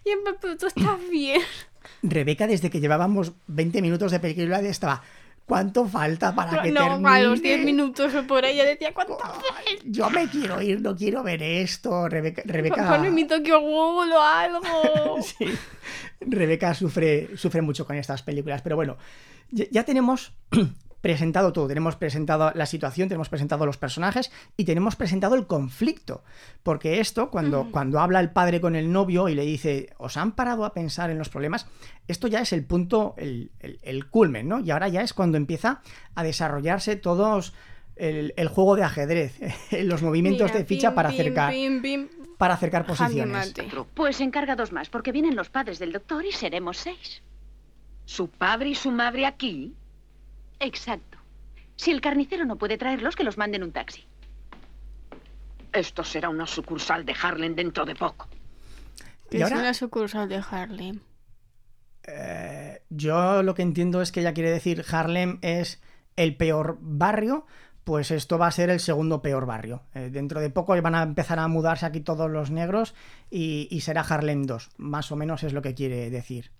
Y 0.03 0.09
en 0.09 0.23
plan, 0.23 0.35
tú 0.59 0.67
estás 0.67 0.99
bien. 1.09 1.41
Rebeca, 2.03 2.47
desde 2.47 2.69
que 2.69 2.79
llevábamos 2.79 3.33
20 3.47 3.81
minutos 3.81 4.11
de 4.11 4.19
película, 4.19 4.59
estaba, 4.61 5.01
¿cuánto 5.45 5.87
falta 5.87 6.33
para 6.35 6.61
que 6.61 6.71
No, 6.71 6.81
termine? 6.81 7.09
a 7.09 7.19
los 7.21 7.41
10 7.41 7.65
minutos 7.65 8.13
o 8.13 8.23
por 8.27 8.45
ahí 8.45 8.55
ya 8.57 8.65
decía, 8.65 8.93
¿cuánto 8.93 9.17
Ay, 9.23 9.79
Yo 9.85 10.09
me 10.09 10.27
quiero 10.29 10.61
ir, 10.61 10.81
no 10.81 10.95
quiero 10.95 11.23
ver 11.23 11.41
esto. 11.41 12.07
Rebeca, 12.07 12.43
Rebeca... 12.45 12.89
Ponme 12.89 13.09
mi 13.09 13.25
Tokyo 13.25 13.59
Ghoul 13.61 14.11
o 14.11 14.21
algo. 14.21 14.61
Sí. 15.21 15.45
Rebeca 16.21 16.73
sufre, 16.73 17.35
sufre 17.37 17.61
mucho 17.61 17.85
con 17.85 17.95
estas 17.95 18.21
películas, 18.23 18.61
pero 18.61 18.75
bueno, 18.75 18.97
ya, 19.51 19.65
ya 19.71 19.83
tenemos 19.83 20.33
presentado 21.11 21.53
todo, 21.53 21.67
tenemos 21.69 21.95
presentado 21.95 22.51
la 22.53 22.65
situación, 22.65 23.07
tenemos 23.07 23.29
presentado 23.29 23.65
los 23.65 23.77
personajes 23.77 24.29
y 24.57 24.65
tenemos 24.65 24.97
presentado 24.97 25.35
el 25.35 25.47
conflicto, 25.47 26.21
porque 26.63 26.99
esto, 26.99 27.29
cuando, 27.29 27.69
cuando 27.71 28.01
habla 28.01 28.19
el 28.19 28.31
padre 28.31 28.59
con 28.59 28.75
el 28.75 28.91
novio 28.91 29.29
y 29.29 29.35
le 29.35 29.43
dice, 29.45 29.93
¿os 29.99 30.17
han 30.17 30.33
parado 30.33 30.65
a 30.65 30.73
pensar 30.73 31.09
en 31.09 31.17
los 31.17 31.29
problemas? 31.29 31.65
Esto 32.09 32.27
ya 32.27 32.41
es 32.41 32.51
el 32.51 32.65
punto, 32.65 33.13
el, 33.17 33.51
el- 33.61 33.79
el 33.83 34.07
culmen, 34.09 34.49
¿no? 34.49 34.59
Y 34.59 34.69
ahora 34.71 34.89
ya 34.89 35.01
es 35.01 35.13
cuando 35.13 35.37
empieza 35.37 35.81
a 36.15 36.23
desarrollarse 36.23 36.95
todos... 36.97 37.53
El, 37.95 38.33
el 38.37 38.47
juego 38.47 38.75
de 38.75 38.83
ajedrez, 38.83 39.39
los 39.85 40.03
movimientos 40.03 40.49
Mira, 40.51 40.59
de 40.59 40.65
ficha 40.65 40.89
pim, 40.89 40.95
para 40.95 41.09
acercar, 41.09 41.51
pim, 41.51 41.81
pim. 41.81 42.07
para 42.37 42.53
acercar 42.53 42.85
posiciones. 42.85 43.53
Pues 43.95 44.21
encarga 44.21 44.55
dos 44.55 44.71
más, 44.71 44.87
porque 44.91 45.11
vienen 45.11 45.35
los 45.35 45.49
padres 45.49 45.79
del 45.79 45.93
doctor 45.93 46.23
y 46.23 46.31
seremos 46.31 46.77
seis. 46.77 47.23
¿Su 48.05 48.27
padre 48.29 48.69
y 48.69 48.75
su 48.75 48.91
madre 48.91 49.25
aquí? 49.25 49.73
Exacto. 50.59 51.17
Si 51.75 51.91
el 51.91 52.01
carnicero 52.01 52.45
no 52.45 52.57
puede 52.57 52.77
traerlos, 52.77 53.15
que 53.15 53.23
los 53.23 53.37
manden 53.37 53.63
un 53.63 53.71
taxi. 53.71 54.05
Esto 55.73 56.03
será 56.03 56.29
una 56.29 56.47
sucursal 56.47 57.05
de 57.05 57.15
Harlem 57.21 57.55
dentro 57.55 57.85
de 57.85 57.95
poco. 57.95 58.27
Y 59.29 59.37
Es 59.37 59.43
ahora- 59.43 59.57
una 59.59 59.73
sucursal 59.73 60.27
de 60.29 60.41
Harlem. 60.49 60.99
Eh, 62.07 62.81
yo 62.89 63.43
lo 63.43 63.53
que 63.53 63.61
entiendo 63.61 64.01
es 64.01 64.11
que 64.11 64.21
ella 64.21 64.33
quiere 64.33 64.49
decir 64.49 64.83
Harlem 64.89 65.39
es 65.41 65.81
el 66.15 66.35
peor 66.37 66.77
barrio, 66.81 67.45
pues 67.83 68.11
esto 68.11 68.37
va 68.37 68.47
a 68.47 68.51
ser 68.51 68.69
el 68.69 68.79
segundo 68.79 69.21
peor 69.21 69.45
barrio. 69.45 69.83
Eh, 69.93 70.09
dentro 70.11 70.39
de 70.39 70.49
poco 70.49 70.81
van 70.81 70.95
a 70.95 71.03
empezar 71.03 71.37
a 71.39 71.47
mudarse 71.47 71.85
aquí 71.85 71.99
todos 71.99 72.31
los 72.31 72.49
negros 72.49 72.95
y, 73.29 73.67
y 73.69 73.81
será 73.81 74.01
Harlem 74.01 74.43
2, 74.43 74.69
más 74.77 75.11
o 75.11 75.15
menos 75.17 75.43
es 75.43 75.53
lo 75.53 75.61
que 75.61 75.73
quiere 75.75 76.09
decir. 76.09 76.51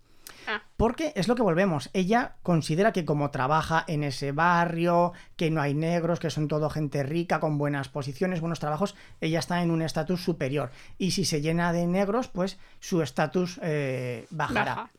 Ah. 0.48 0.64
Porque 0.78 1.12
es 1.16 1.28
lo 1.28 1.36
que 1.36 1.42
volvemos. 1.42 1.90
Ella 1.94 2.38
considera 2.42 2.94
que 2.94 3.06
como 3.06 3.32
trabaja 3.32 3.84
en 3.88 4.04
ese 4.04 4.32
barrio, 4.32 5.12
que 5.36 5.52
no 5.52 5.62
hay 5.62 5.74
negros, 5.74 6.20
que 6.20 6.30
son 6.30 6.48
todo 6.48 6.70
gente 6.70 7.04
rica, 7.04 7.40
con 7.42 7.58
buenas 7.58 7.90
posiciones, 7.90 8.40
buenos 8.40 8.60
trabajos, 8.60 8.96
ella 9.20 9.40
está 9.40 9.62
en 9.62 9.72
un 9.72 9.82
estatus 9.82 10.24
superior. 10.24 10.72
Y 10.98 11.12
si 11.12 11.26
se 11.26 11.42
llena 11.42 11.74
de 11.74 11.86
negros, 11.86 12.30
pues 12.30 12.58
su 12.80 13.02
estatus 13.02 13.60
eh, 13.62 14.26
bajará. 14.30 14.76
Baja. 14.76 14.92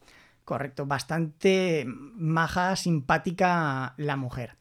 Correcto, 0.45 0.87
bastante 0.87 1.85
maja, 1.87 2.75
simpática 2.77 3.95
la 3.97 4.17
mujer. 4.17 4.57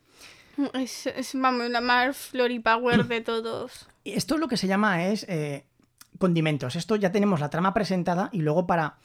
Es, 0.73 1.05
es 1.07 1.31
vamos, 1.35 1.69
la 1.69 1.81
más 1.81 2.17
floripower 2.17 3.05
de 3.05 3.21
todos. 3.21 3.87
Esto 4.03 4.37
lo 4.37 4.47
que 4.47 4.57
se 4.57 4.67
llama 4.67 5.05
es 5.05 5.23
eh, 5.29 5.65
condimentos. 6.17 6.75
Esto 6.75 6.95
ya 6.95 7.11
tenemos 7.11 7.39
la 7.39 7.49
trama 7.49 7.73
presentada 7.73 8.29
y 8.31 8.41
luego 8.41 8.67
para 8.67 8.97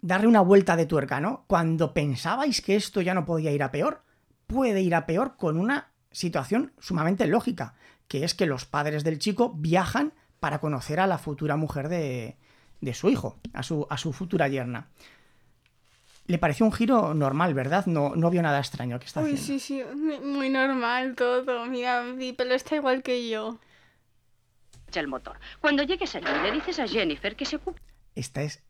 darle 0.00 0.26
una 0.28 0.40
vuelta 0.40 0.76
de 0.76 0.86
tuerca, 0.86 1.20
¿no? 1.20 1.44
Cuando 1.46 1.92
pensabais 1.94 2.60
que 2.60 2.76
esto 2.76 3.00
ya 3.00 3.14
no 3.14 3.24
podía 3.24 3.52
ir 3.52 3.62
a 3.62 3.70
peor, 3.70 4.02
puede 4.46 4.80
ir 4.82 4.94
a 4.94 5.06
peor 5.06 5.36
con 5.36 5.58
una 5.58 5.90
situación 6.10 6.72
sumamente 6.78 7.26
lógica, 7.26 7.74
que 8.08 8.24
es 8.24 8.34
que 8.34 8.46
los 8.46 8.64
padres 8.64 9.04
del 9.04 9.18
chico 9.18 9.52
viajan 9.56 10.12
para 10.40 10.60
conocer 10.60 11.00
a 11.00 11.06
la 11.06 11.18
futura 11.18 11.56
mujer 11.56 11.88
de, 11.88 12.36
de 12.80 12.94
su 12.94 13.08
hijo, 13.08 13.38
a 13.52 13.62
su, 13.62 13.86
a 13.90 13.98
su 13.98 14.12
futura 14.12 14.48
yerna. 14.48 14.88
Le 16.26 16.38
pareció 16.38 16.66
un 16.66 16.72
giro 16.72 17.14
normal, 17.14 17.54
¿verdad? 17.54 17.86
No, 17.86 18.14
no 18.16 18.30
vio 18.30 18.42
nada 18.42 18.58
extraño 18.58 18.98
que 18.98 19.06
está 19.06 19.20
Uy, 19.20 19.34
haciendo. 19.34 19.46
sí, 19.46 19.60
sí, 19.60 19.82
muy 20.24 20.50
normal 20.50 21.14
todo. 21.14 21.66
Mira, 21.66 22.02
mi 22.02 22.32
pelo 22.32 22.54
está 22.54 22.74
igual 22.76 23.02
que 23.02 23.28
yo. 23.28 23.58
El 24.94 25.08
motor. 25.08 25.38
Cuando 25.60 25.82
llegues 25.82 26.14
allí, 26.14 26.26
le 26.42 26.52
dices 26.52 26.78
a 26.78 26.88
Jennifer 26.88 27.36
que 27.36 27.44
se 27.44 27.56
ocupe. 27.56 27.80
Esta 28.14 28.42
es 28.42 28.62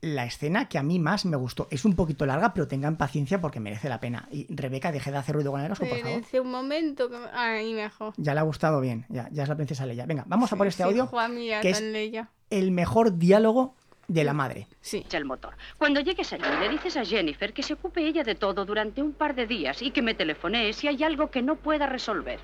la 0.00 0.24
escena 0.24 0.68
que 0.68 0.78
a 0.78 0.82
mí 0.82 0.98
más 0.98 1.24
me 1.24 1.36
gustó. 1.36 1.66
Es 1.70 1.84
un 1.84 1.94
poquito 1.96 2.24
larga, 2.26 2.54
pero 2.54 2.68
tengan 2.68 2.96
paciencia 2.96 3.40
porque 3.40 3.58
merece 3.60 3.88
la 3.88 3.98
pena. 4.00 4.28
Y 4.30 4.46
Rebeca, 4.54 4.92
deje 4.92 5.10
de 5.10 5.16
hacer 5.18 5.34
ruido 5.34 5.50
con 5.50 5.60
el 5.60 5.72
oso, 5.72 5.84
por 5.84 5.98
favor. 5.98 6.22
Un 6.40 6.50
momento. 6.50 7.08
Que... 7.10 7.18
me- 7.18 7.26
Ahí 7.32 7.74
mejor. 7.74 8.14
Ya 8.16 8.34
le 8.34 8.40
ha 8.40 8.44
gustado 8.44 8.80
bien. 8.80 9.04
Ya, 9.08 9.28
ya 9.32 9.42
es 9.42 9.48
la 9.48 9.56
princesa 9.56 9.86
Leia. 9.86 10.06
Venga, 10.06 10.24
vamos 10.26 10.52
a 10.52 10.56
por 10.56 10.66
este 10.66 10.82
Sí, 10.84 10.88
audio. 10.88 11.06
Juan, 11.06 11.34
mira, 11.34 11.60
que 11.60 11.70
es- 11.70 11.80
leya. 11.80 12.28
El 12.50 12.70
mejor 12.70 13.18
diálogo 13.18 13.74
de 14.06 14.24
la 14.24 14.32
madre. 14.32 14.66
Sí. 14.80 14.98
Echa 15.04 15.18
el 15.18 15.24
motor. 15.26 15.54
Cuando 15.76 16.00
llegues 16.00 16.32
allí, 16.32 16.44
le 16.60 16.68
dices 16.70 16.96
a 16.96 17.04
Jennifer 17.04 17.52
que 17.52 17.62
se 17.62 17.74
ocupe 17.74 18.06
ella 18.06 18.22
de 18.22 18.34
todo 18.36 18.64
durante 18.64 19.02
un 19.02 19.12
par 19.12 19.34
de 19.34 19.46
días 19.46 19.82
y 19.82 19.90
que 19.90 20.00
me 20.00 20.14
telefonee 20.14 20.72
si 20.72 20.88
hay 20.88 21.02
algo 21.02 21.30
que 21.30 21.42
no 21.42 21.56
pueda 21.56 21.86
resolver. 21.86 22.38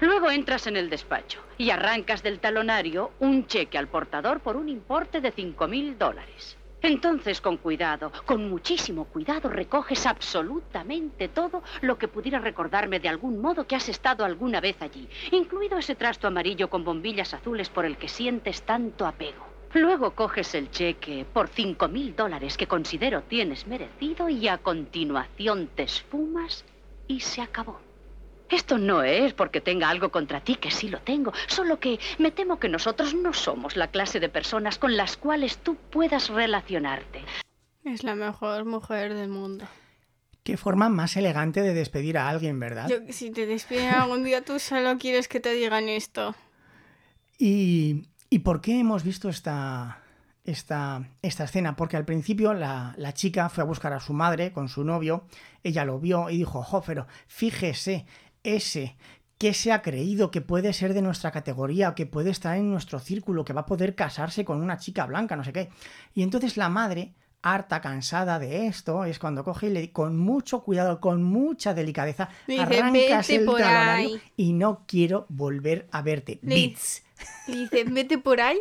Luego 0.00 0.30
entras 0.30 0.66
en 0.66 0.76
el 0.76 0.88
despacho 0.88 1.40
y 1.58 1.70
arrancas 1.70 2.22
del 2.22 2.40
talonario 2.40 3.10
un 3.20 3.46
cheque 3.46 3.76
al 3.76 3.88
portador 3.88 4.40
por 4.40 4.56
un 4.56 4.68
importe 4.68 5.20
de 5.20 5.30
5 5.32 5.68
mil 5.68 5.98
dólares. 5.98 6.56
Entonces, 6.82 7.40
con 7.40 7.58
cuidado, 7.58 8.10
con 8.26 8.50
muchísimo 8.50 9.04
cuidado, 9.04 9.48
recoges 9.48 10.04
absolutamente 10.06 11.28
todo 11.28 11.62
lo 11.80 11.96
que 11.96 12.08
pudiera 12.08 12.40
recordarme 12.40 12.98
de 12.98 13.08
algún 13.08 13.40
modo 13.40 13.66
que 13.66 13.76
has 13.76 13.88
estado 13.88 14.24
alguna 14.24 14.60
vez 14.60 14.82
allí, 14.82 15.08
incluido 15.30 15.78
ese 15.78 15.94
trasto 15.94 16.26
amarillo 16.26 16.68
con 16.68 16.84
bombillas 16.84 17.34
azules 17.34 17.68
por 17.68 17.84
el 17.84 17.96
que 17.96 18.08
sientes 18.08 18.62
tanto 18.62 19.06
apego. 19.06 19.46
Luego 19.74 20.10
coges 20.10 20.54
el 20.54 20.70
cheque 20.70 21.24
por 21.32 21.48
5 21.48 21.88
mil 21.88 22.14
dólares 22.14 22.56
que 22.56 22.66
considero 22.66 23.22
tienes 23.22 23.66
merecido 23.66 24.28
y 24.28 24.48
a 24.48 24.58
continuación 24.58 25.68
te 25.74 25.84
esfumas 25.84 26.64
y 27.06 27.20
se 27.20 27.40
acabó. 27.40 27.91
Esto 28.52 28.76
no 28.76 29.02
es 29.02 29.32
porque 29.32 29.62
tenga 29.62 29.88
algo 29.88 30.10
contra 30.10 30.40
ti, 30.40 30.56
que 30.56 30.70
sí 30.70 30.90
lo 30.90 31.00
tengo, 31.00 31.32
solo 31.46 31.80
que 31.80 31.98
me 32.18 32.30
temo 32.30 32.60
que 32.60 32.68
nosotros 32.68 33.14
no 33.14 33.32
somos 33.32 33.76
la 33.76 33.88
clase 33.88 34.20
de 34.20 34.28
personas 34.28 34.76
con 34.76 34.94
las 34.94 35.16
cuales 35.16 35.56
tú 35.56 35.76
puedas 35.90 36.28
relacionarte. 36.28 37.22
Es 37.82 38.04
la 38.04 38.14
mejor 38.14 38.66
mujer 38.66 39.14
del 39.14 39.30
mundo. 39.30 39.64
Qué 40.44 40.58
forma 40.58 40.90
más 40.90 41.16
elegante 41.16 41.62
de 41.62 41.72
despedir 41.72 42.18
a 42.18 42.28
alguien, 42.28 42.60
¿verdad? 42.60 42.88
Yo, 42.90 42.98
si 43.08 43.30
te 43.30 43.46
despiden 43.46 43.88
algún 43.88 44.22
día, 44.22 44.44
tú 44.44 44.58
solo 44.58 44.98
quieres 44.98 45.28
que 45.28 45.40
te 45.40 45.54
digan 45.54 45.88
esto. 45.88 46.34
¿Y, 47.38 48.08
¿y 48.28 48.40
por 48.40 48.60
qué 48.60 48.80
hemos 48.80 49.02
visto 49.02 49.30
esta, 49.30 50.02
esta, 50.44 51.08
esta 51.22 51.44
escena? 51.44 51.74
Porque 51.74 51.96
al 51.96 52.04
principio 52.04 52.52
la, 52.52 52.92
la 52.98 53.14
chica 53.14 53.48
fue 53.48 53.62
a 53.62 53.66
buscar 53.66 53.94
a 53.94 54.00
su 54.00 54.12
madre 54.12 54.52
con 54.52 54.68
su 54.68 54.84
novio, 54.84 55.24
ella 55.62 55.86
lo 55.86 55.98
vio 55.98 56.28
y 56.28 56.36
dijo, 56.36 56.62
jo, 56.62 56.82
pero 56.84 57.06
fíjese, 57.28 58.04
ese 58.42 58.96
que 59.38 59.54
se 59.54 59.72
ha 59.72 59.82
creído 59.82 60.30
que 60.30 60.40
puede 60.40 60.72
ser 60.72 60.94
de 60.94 61.02
nuestra 61.02 61.32
categoría, 61.32 61.94
que 61.94 62.06
puede 62.06 62.30
estar 62.30 62.56
en 62.56 62.70
nuestro 62.70 63.00
círculo, 63.00 63.44
que 63.44 63.52
va 63.52 63.62
a 63.62 63.66
poder 63.66 63.94
casarse 63.96 64.44
con 64.44 64.62
una 64.62 64.78
chica 64.78 65.04
blanca, 65.06 65.34
no 65.34 65.42
sé 65.42 65.52
qué. 65.52 65.68
Y 66.14 66.22
entonces 66.22 66.56
la 66.56 66.68
madre, 66.68 67.14
harta, 67.42 67.80
cansada 67.80 68.38
de 68.38 68.68
esto, 68.68 69.04
es 69.04 69.18
cuando 69.18 69.42
coge 69.42 69.66
y 69.66 69.70
le, 69.70 69.90
con 69.90 70.16
mucho 70.16 70.62
cuidado, 70.62 71.00
con 71.00 71.24
mucha 71.24 71.74
delicadeza, 71.74 72.28
Le 72.46 72.54
dice, 72.54 72.62
arrancas 72.78 73.26
"Vete 73.26 73.34
el 73.40 73.44
por 73.46 73.58
talonario 73.58 74.08
ahí". 74.10 74.22
y 74.36 74.52
no 74.52 74.84
quiero 74.86 75.26
volver 75.28 75.88
a 75.90 76.02
verte. 76.02 76.38
Le- 76.42 76.54
Bits. 76.54 77.02
Le 77.48 77.56
dice, 77.56 77.84
vete 77.84 78.18
por 78.18 78.40
ahí. 78.40 78.60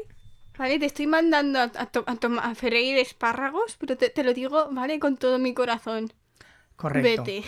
Vale, 0.57 0.79
te 0.79 0.85
estoy 0.87 1.07
mandando 1.07 1.59
a, 1.59 1.63
a, 1.75 1.89
a 2.51 2.55
freír 2.55 2.97
espárragos, 2.97 3.77
pero 3.79 3.97
te, 3.97 4.09
te 4.09 4.23
lo 4.23 4.33
digo, 4.33 4.67
vale, 4.71 4.99
con 4.99 5.15
todo 5.17 5.39
mi 5.39 5.53
corazón. 5.53 6.11
Correcto. 6.75 7.23
Vete. 7.23 7.43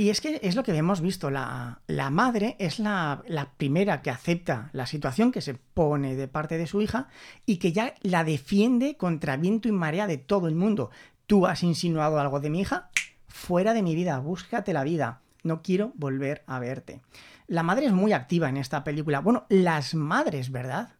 Y 0.00 0.08
es 0.08 0.22
que 0.22 0.40
es 0.42 0.56
lo 0.56 0.62
que 0.62 0.74
hemos 0.74 1.02
visto, 1.02 1.28
la, 1.28 1.82
la 1.86 2.08
madre 2.08 2.56
es 2.58 2.78
la, 2.78 3.22
la 3.26 3.50
primera 3.52 4.00
que 4.00 4.08
acepta 4.08 4.70
la 4.72 4.86
situación 4.86 5.30
que 5.30 5.42
se 5.42 5.52
pone 5.52 6.16
de 6.16 6.26
parte 6.26 6.56
de 6.56 6.66
su 6.66 6.80
hija 6.80 7.08
y 7.44 7.58
que 7.58 7.72
ya 7.72 7.94
la 8.00 8.24
defiende 8.24 8.96
contra 8.96 9.36
viento 9.36 9.68
y 9.68 9.72
marea 9.72 10.06
de 10.06 10.16
todo 10.16 10.48
el 10.48 10.54
mundo. 10.54 10.90
Tú 11.26 11.46
has 11.46 11.62
insinuado 11.62 12.18
algo 12.18 12.40
de 12.40 12.48
mi 12.48 12.60
hija, 12.62 12.88
fuera 13.28 13.74
de 13.74 13.82
mi 13.82 13.94
vida, 13.94 14.18
búscate 14.20 14.72
la 14.72 14.84
vida, 14.84 15.20
no 15.42 15.60
quiero 15.60 15.92
volver 15.96 16.44
a 16.46 16.58
verte. 16.60 17.02
La 17.46 17.62
madre 17.62 17.84
es 17.84 17.92
muy 17.92 18.14
activa 18.14 18.48
en 18.48 18.56
esta 18.56 18.82
película. 18.84 19.20
Bueno, 19.20 19.44
las 19.50 19.94
madres, 19.94 20.50
¿verdad? 20.50 20.94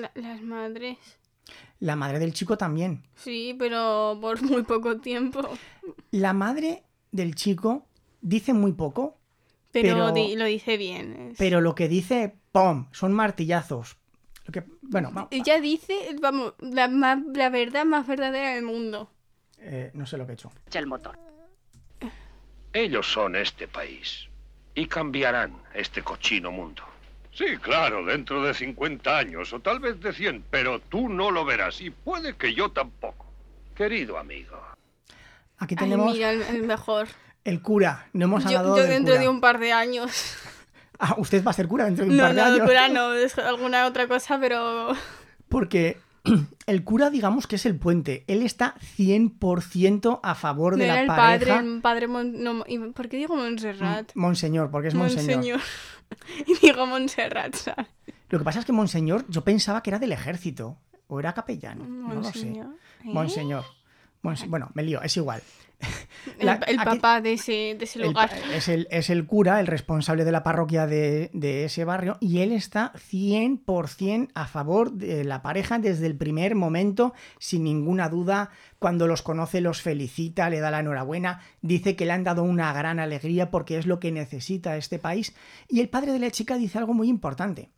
La- 0.00 0.12
las 0.14 0.40
madres. 0.40 0.96
La 1.78 1.94
madre 1.94 2.20
del 2.20 2.32
chico 2.32 2.56
también. 2.56 3.02
Sí, 3.16 3.54
pero 3.58 4.16
por 4.18 4.40
muy 4.42 4.62
poco 4.62 4.96
tiempo. 4.98 5.46
La 6.10 6.32
madre 6.32 6.84
del 7.12 7.34
chico 7.34 7.84
dice 8.20 8.52
muy 8.52 8.72
poco, 8.72 9.16
Pero, 9.70 9.94
Pero- 9.94 10.12
di- 10.12 10.34
lo 10.34 10.46
dice 10.46 10.78
bien. 10.78 11.30
es- 11.32 11.38
pero 11.38 11.60
lo 11.60 11.74
que 11.74 11.88
dice, 11.88 12.34
¡pum! 12.52 12.86
Son 12.90 13.12
martillazos. 13.12 13.98
Lo 14.46 14.52
que, 14.52 14.64
bueno, 14.80 15.12
va- 15.12 15.28
Ella 15.30 15.60
dice, 15.60 16.16
vamos, 16.22 16.54
la, 16.60 16.88
ma- 16.88 17.22
la 17.34 17.50
verdad 17.50 17.84
más 17.84 18.06
verdadera 18.06 18.54
del 18.54 18.64
mundo. 18.64 19.10
eh, 19.58 19.90
no 19.92 20.06
sé 20.06 20.16
lo 20.16 20.24
que 20.24 20.32
he 20.32 20.34
hecho. 20.34 20.50
el 20.72 20.86
motor. 20.86 21.18
Ellos 22.72 23.06
son 23.10 23.36
este 23.36 23.66
país. 23.68 24.28
Y 24.74 24.86
cambiarán 24.86 25.52
este 25.74 26.02
cochino 26.02 26.50
mundo. 26.52 26.82
Sí, 27.32 27.56
claro, 27.60 28.04
dentro 28.04 28.42
de 28.42 28.54
50 28.54 29.18
años 29.18 29.52
o 29.52 29.60
tal 29.60 29.80
vez 29.80 30.00
de 30.00 30.12
100, 30.12 30.44
pero 30.50 30.80
tú 30.80 31.08
no 31.08 31.30
lo 31.30 31.44
verás 31.44 31.80
y 31.80 31.90
puede 31.90 32.36
que 32.36 32.54
yo 32.54 32.70
tampoco. 32.70 33.26
Querido 33.74 34.16
amigo. 34.18 34.56
Aquí 35.58 35.74
Ay, 35.78 35.84
tenemos 35.84 36.12
mira, 36.12 36.30
el, 36.30 36.42
el 36.42 36.62
mejor. 36.62 37.08
El 37.44 37.62
cura. 37.62 38.08
No 38.12 38.24
hemos 38.26 38.42
Yo, 38.44 38.48
hablado 38.58 38.76
yo 38.76 38.82
del 38.82 38.90
dentro 38.90 39.14
cura. 39.14 39.22
de 39.22 39.28
un 39.28 39.40
par 39.40 39.58
de 39.58 39.72
años. 39.72 40.10
Ah, 41.00 41.14
usted 41.16 41.44
va 41.44 41.52
a 41.52 41.54
ser 41.54 41.68
cura 41.68 41.84
dentro 41.84 42.04
de 42.04 42.10
un 42.10 42.16
No, 42.16 42.24
par 42.24 42.34
de 42.34 42.40
no, 42.40 42.46
años. 42.48 42.60
cura 42.66 42.88
no, 42.88 43.14
es 43.14 43.38
alguna 43.38 43.86
otra 43.86 44.08
cosa, 44.08 44.36
pero... 44.40 44.88
Porque 45.48 45.96
el 46.66 46.82
cura, 46.82 47.08
digamos 47.08 47.46
que 47.46 47.54
es 47.54 47.66
el 47.66 47.76
puente. 47.78 48.24
Él 48.26 48.42
está 48.42 48.74
100% 48.96 50.18
a 50.22 50.34
favor 50.34 50.72
No 50.72 50.78
de 50.78 50.84
era 50.86 50.94
la 50.96 51.00
el 51.02 51.06
pareja. 51.06 51.54
padre, 51.54 51.68
el 51.74 51.80
padre... 51.80 52.08
Mon- 52.08 52.42
no, 52.42 52.64
¿Por 52.94 53.08
qué 53.08 53.16
digo 53.16 53.36
Montserrat? 53.36 54.10
Monseñor, 54.16 54.72
porque 54.72 54.88
es 54.88 54.94
monseñor. 54.94 55.36
Monseñor. 55.36 55.60
y 56.46 56.54
digo 56.66 56.84
Montserrat, 56.86 57.54
¿sabes? 57.54 57.86
Lo 58.30 58.38
que 58.40 58.44
pasa 58.44 58.58
es 58.58 58.64
que 58.64 58.72
monseñor, 58.72 59.24
yo 59.28 59.44
pensaba 59.44 59.82
que 59.84 59.90
era 59.90 60.00
del 60.00 60.10
ejército. 60.10 60.78
O 61.06 61.20
era 61.20 61.32
capellán. 61.32 62.02
No 62.08 62.12
lo 62.14 62.24
sé. 62.24 62.48
¿Eh? 62.48 62.64
Monseñor. 63.04 63.64
Monse- 64.22 64.48
Bueno, 64.48 64.70
me 64.74 64.82
lío, 64.82 65.00
es 65.02 65.16
igual. 65.16 65.42
El, 66.40 66.46
La- 66.46 66.54
el 66.66 66.76
aquí- 66.80 66.84
papá 66.98 67.20
de 67.20 67.34
ese, 67.34 67.76
de 67.78 67.84
ese 67.84 68.00
lugar. 68.00 68.28
es, 68.52 68.66
el, 68.68 68.88
es 68.90 69.10
el 69.10 69.26
cura, 69.26 69.60
el 69.60 69.68
responsable 69.68 70.24
de 70.24 70.32
la 70.32 70.42
parroquia 70.42 70.88
de, 70.88 71.30
de 71.32 71.64
ese 71.64 71.84
barrio, 71.84 72.16
y 72.20 72.40
él 72.40 72.50
está 72.50 72.92
100% 72.94 74.30
a 74.34 74.46
favor 74.48 74.92
de 74.92 75.24
la 75.24 75.40
pareja 75.42 75.78
desde 75.78 76.06
el 76.06 76.16
primer 76.16 76.54
momento, 76.56 77.14
sin 77.38 77.62
ninguna 77.64 78.08
duda. 78.08 78.50
Cuando 78.80 79.06
los 79.06 79.22
conoce, 79.22 79.60
los 79.60 79.80
felicita, 79.82 80.50
le 80.50 80.58
da 80.60 80.70
la 80.72 80.80
enhorabuena, 80.80 81.40
dice 81.62 81.94
que 81.96 82.06
le 82.06 82.12
han 82.12 82.24
dado 82.24 82.42
una 82.42 82.72
gran 82.72 82.98
alegría 82.98 83.50
porque 83.50 83.78
es 83.78 83.86
lo 83.86 84.00
que 84.00 84.10
necesita 84.12 84.76
este 84.76 84.98
país. 84.98 85.34
Y 85.68 85.78
el 85.80 85.88
padre 85.88 86.12
de 86.12 86.18
la 86.18 86.30
chica 86.32 86.56
dice 86.56 86.78
algo 86.78 86.94
muy 86.94 87.08
importante. 87.08 87.70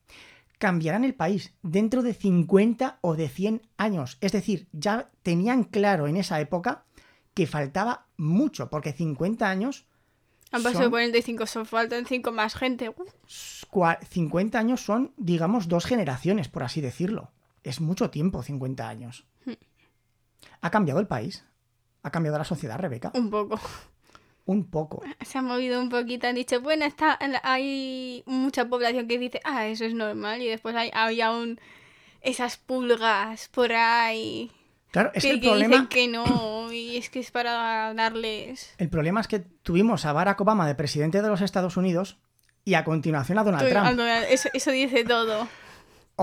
Cambiarán 0.60 1.04
el 1.04 1.14
país 1.14 1.54
dentro 1.62 2.02
de 2.02 2.12
50 2.14 2.98
o 3.00 3.16
de 3.16 3.28
100 3.30 3.62
años. 3.78 4.18
Es 4.20 4.32
decir, 4.32 4.68
ya 4.72 5.10
tenían 5.22 5.64
claro 5.64 6.06
en 6.06 6.16
esa 6.18 6.38
época 6.38 6.84
que 7.34 7.46
faltaba 7.46 8.06
mucho, 8.18 8.68
porque 8.68 8.92
50 8.92 9.48
años 9.48 9.86
Han 10.52 10.62
pasado 10.62 10.84
son- 10.84 10.90
45, 10.90 11.46
son 11.46 11.64
faltan 11.64 12.04
5 12.04 12.30
más 12.30 12.54
gente. 12.54 12.90
Uf, 12.90 13.64
cua- 13.70 13.98
50 14.06 14.58
años 14.58 14.82
son, 14.84 15.14
digamos, 15.16 15.66
dos 15.68 15.86
generaciones, 15.86 16.48
por 16.50 16.62
así 16.62 16.80
decirlo. 16.82 17.32
Es 17.64 17.80
mucho 17.80 18.10
tiempo, 18.10 18.42
50 18.42 18.86
años. 18.86 19.24
¿Ha 20.60 20.70
cambiado 20.70 21.00
el 21.00 21.06
país? 21.06 21.44
¿Ha 22.02 22.10
cambiado 22.10 22.36
la 22.36 22.44
sociedad, 22.44 22.78
Rebeca? 22.78 23.12
un 23.14 23.30
poco. 23.30 23.58
Un 24.50 24.68
poco. 24.68 25.00
Se 25.24 25.38
ha 25.38 25.42
movido 25.42 25.80
un 25.80 25.90
poquito, 25.90 26.26
han 26.26 26.34
dicho, 26.34 26.60
bueno, 26.60 26.84
está, 26.84 27.16
hay 27.44 28.24
mucha 28.26 28.68
población 28.68 29.06
que 29.06 29.16
dice, 29.16 29.40
ah, 29.44 29.68
eso 29.68 29.84
es 29.84 29.94
normal, 29.94 30.42
y 30.42 30.48
después 30.48 30.74
hay, 30.74 30.90
hay 30.92 31.20
aún 31.20 31.60
esas 32.20 32.56
pulgas 32.56 33.48
por 33.48 33.72
ahí 33.72 34.50
Claro, 34.90 35.12
es 35.14 35.22
que, 35.22 35.28
que, 35.28 35.34
el 35.34 35.40
problema, 35.40 35.68
dicen 35.68 35.86
que 35.86 36.08
no, 36.08 36.72
y 36.72 36.96
es 36.96 37.10
que 37.10 37.20
es 37.20 37.30
para 37.30 37.94
darles... 37.94 38.74
el 38.78 38.88
problema 38.88 39.20
es 39.20 39.28
que 39.28 39.38
tuvimos 39.38 40.04
a 40.04 40.12
Barack 40.12 40.40
Obama 40.40 40.66
de 40.66 40.74
presidente 40.74 41.22
de 41.22 41.28
los 41.28 41.42
Estados 41.42 41.76
Unidos 41.76 42.18
y 42.64 42.74
a 42.74 42.82
continuación 42.82 43.38
a 43.38 43.44
Donald 43.44 43.70
Trump. 43.70 44.00
Eso, 44.28 44.48
eso 44.52 44.72
dice 44.72 45.04
todo, 45.04 45.46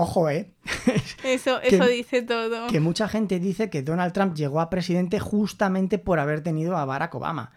Ojo, 0.00 0.30
¿eh? 0.30 0.52
eso, 1.24 1.60
Que- 1.60 1.74
eso 1.74 1.86
dice 1.86 2.22
todo. 2.22 2.68
que 2.68 2.78
mucha 2.78 3.08
gente 3.08 3.40
dice 3.40 3.70
que 3.70 3.82
Donald 3.82 4.12
Trump 4.12 4.36
llegó 4.36 4.60
a 4.60 4.70
presidente 4.70 5.18
justamente 5.18 5.98
por 5.98 6.20
haber 6.20 6.42
tenido 6.42 6.76
a 6.76 6.84
Barack 6.84 7.14
Obama. 7.16 7.52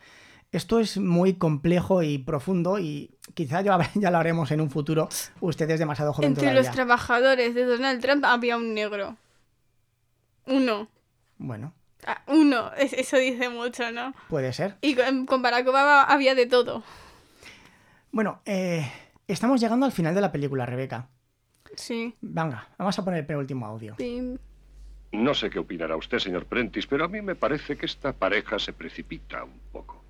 Esto 0.52 0.80
es 0.80 0.98
muy 0.98 1.36
complejo 1.36 2.04
y 2.04 2.18
profundo 2.18 2.78
y 2.78 3.16
quizá 3.36 3.62
ya, 3.62 3.78
ya 3.96 4.12
lo 4.12 4.18
haremos 4.18 4.52
en 4.52 4.62
un 4.62 4.70
futuro. 4.70 5.08
Usted 5.40 5.70
es 5.70 5.80
demasiado 5.80 6.12
joven 6.14 6.30
Entre 6.30 6.44
todavía. 6.44 6.62
los 6.62 6.72
trabajadores 6.72 7.56
de 7.56 7.64
Donald 7.66 8.02
Trump 8.02 8.26
había 8.26 8.58
un 8.58 8.74
negro. 8.74 9.16
Uno. 10.48 10.88
Bueno, 11.38 11.74
Ah, 12.06 12.24
uno, 12.28 12.72
Es- 12.78 12.94
eso 12.94 13.18
dice 13.18 13.48
mucho, 13.50 13.92
¿no? 13.92 14.14
puede 14.28 14.52
ser. 14.54 14.76
Y 14.82 14.96
con, 14.96 15.28
con 15.28 15.44
Barack 15.44 15.68
Obama 15.68 16.02
había 16.04 16.34
de 16.34 16.48
todo. 16.48 16.84
Bueno, 18.12 18.42
eh, 18.46 18.92
estamos 19.28 19.62
llegando 19.62 19.86
al 19.86 19.92
final 19.92 20.16
de 20.16 20.22
la 20.22 20.32
película, 20.32 20.66
Rebeca. 20.66 21.08
Sí. 21.76 22.16
Venga, 22.20 22.68
vamos 22.80 22.98
a 22.98 23.06
poner 23.06 23.20
el 23.20 23.26
penúltimo 23.26 23.66
audio. 23.68 23.96
sí. 23.98 24.36
No 25.14 25.34
sé 25.34 25.50
qué 25.50 25.60
opinará 25.60 25.98
usted, 25.98 26.20
señor 26.20 26.46
Prentice, 26.46 26.88
pero 26.90 27.04
a 27.04 27.08
mí 27.10 27.22
me 27.22 27.36
parece 27.36 27.76
que 27.76 27.86
esta 27.86 28.14
pareja 28.14 28.58
se 28.60 28.72
precipita 28.72 29.44
un 29.44 29.60
poco. 29.74 30.01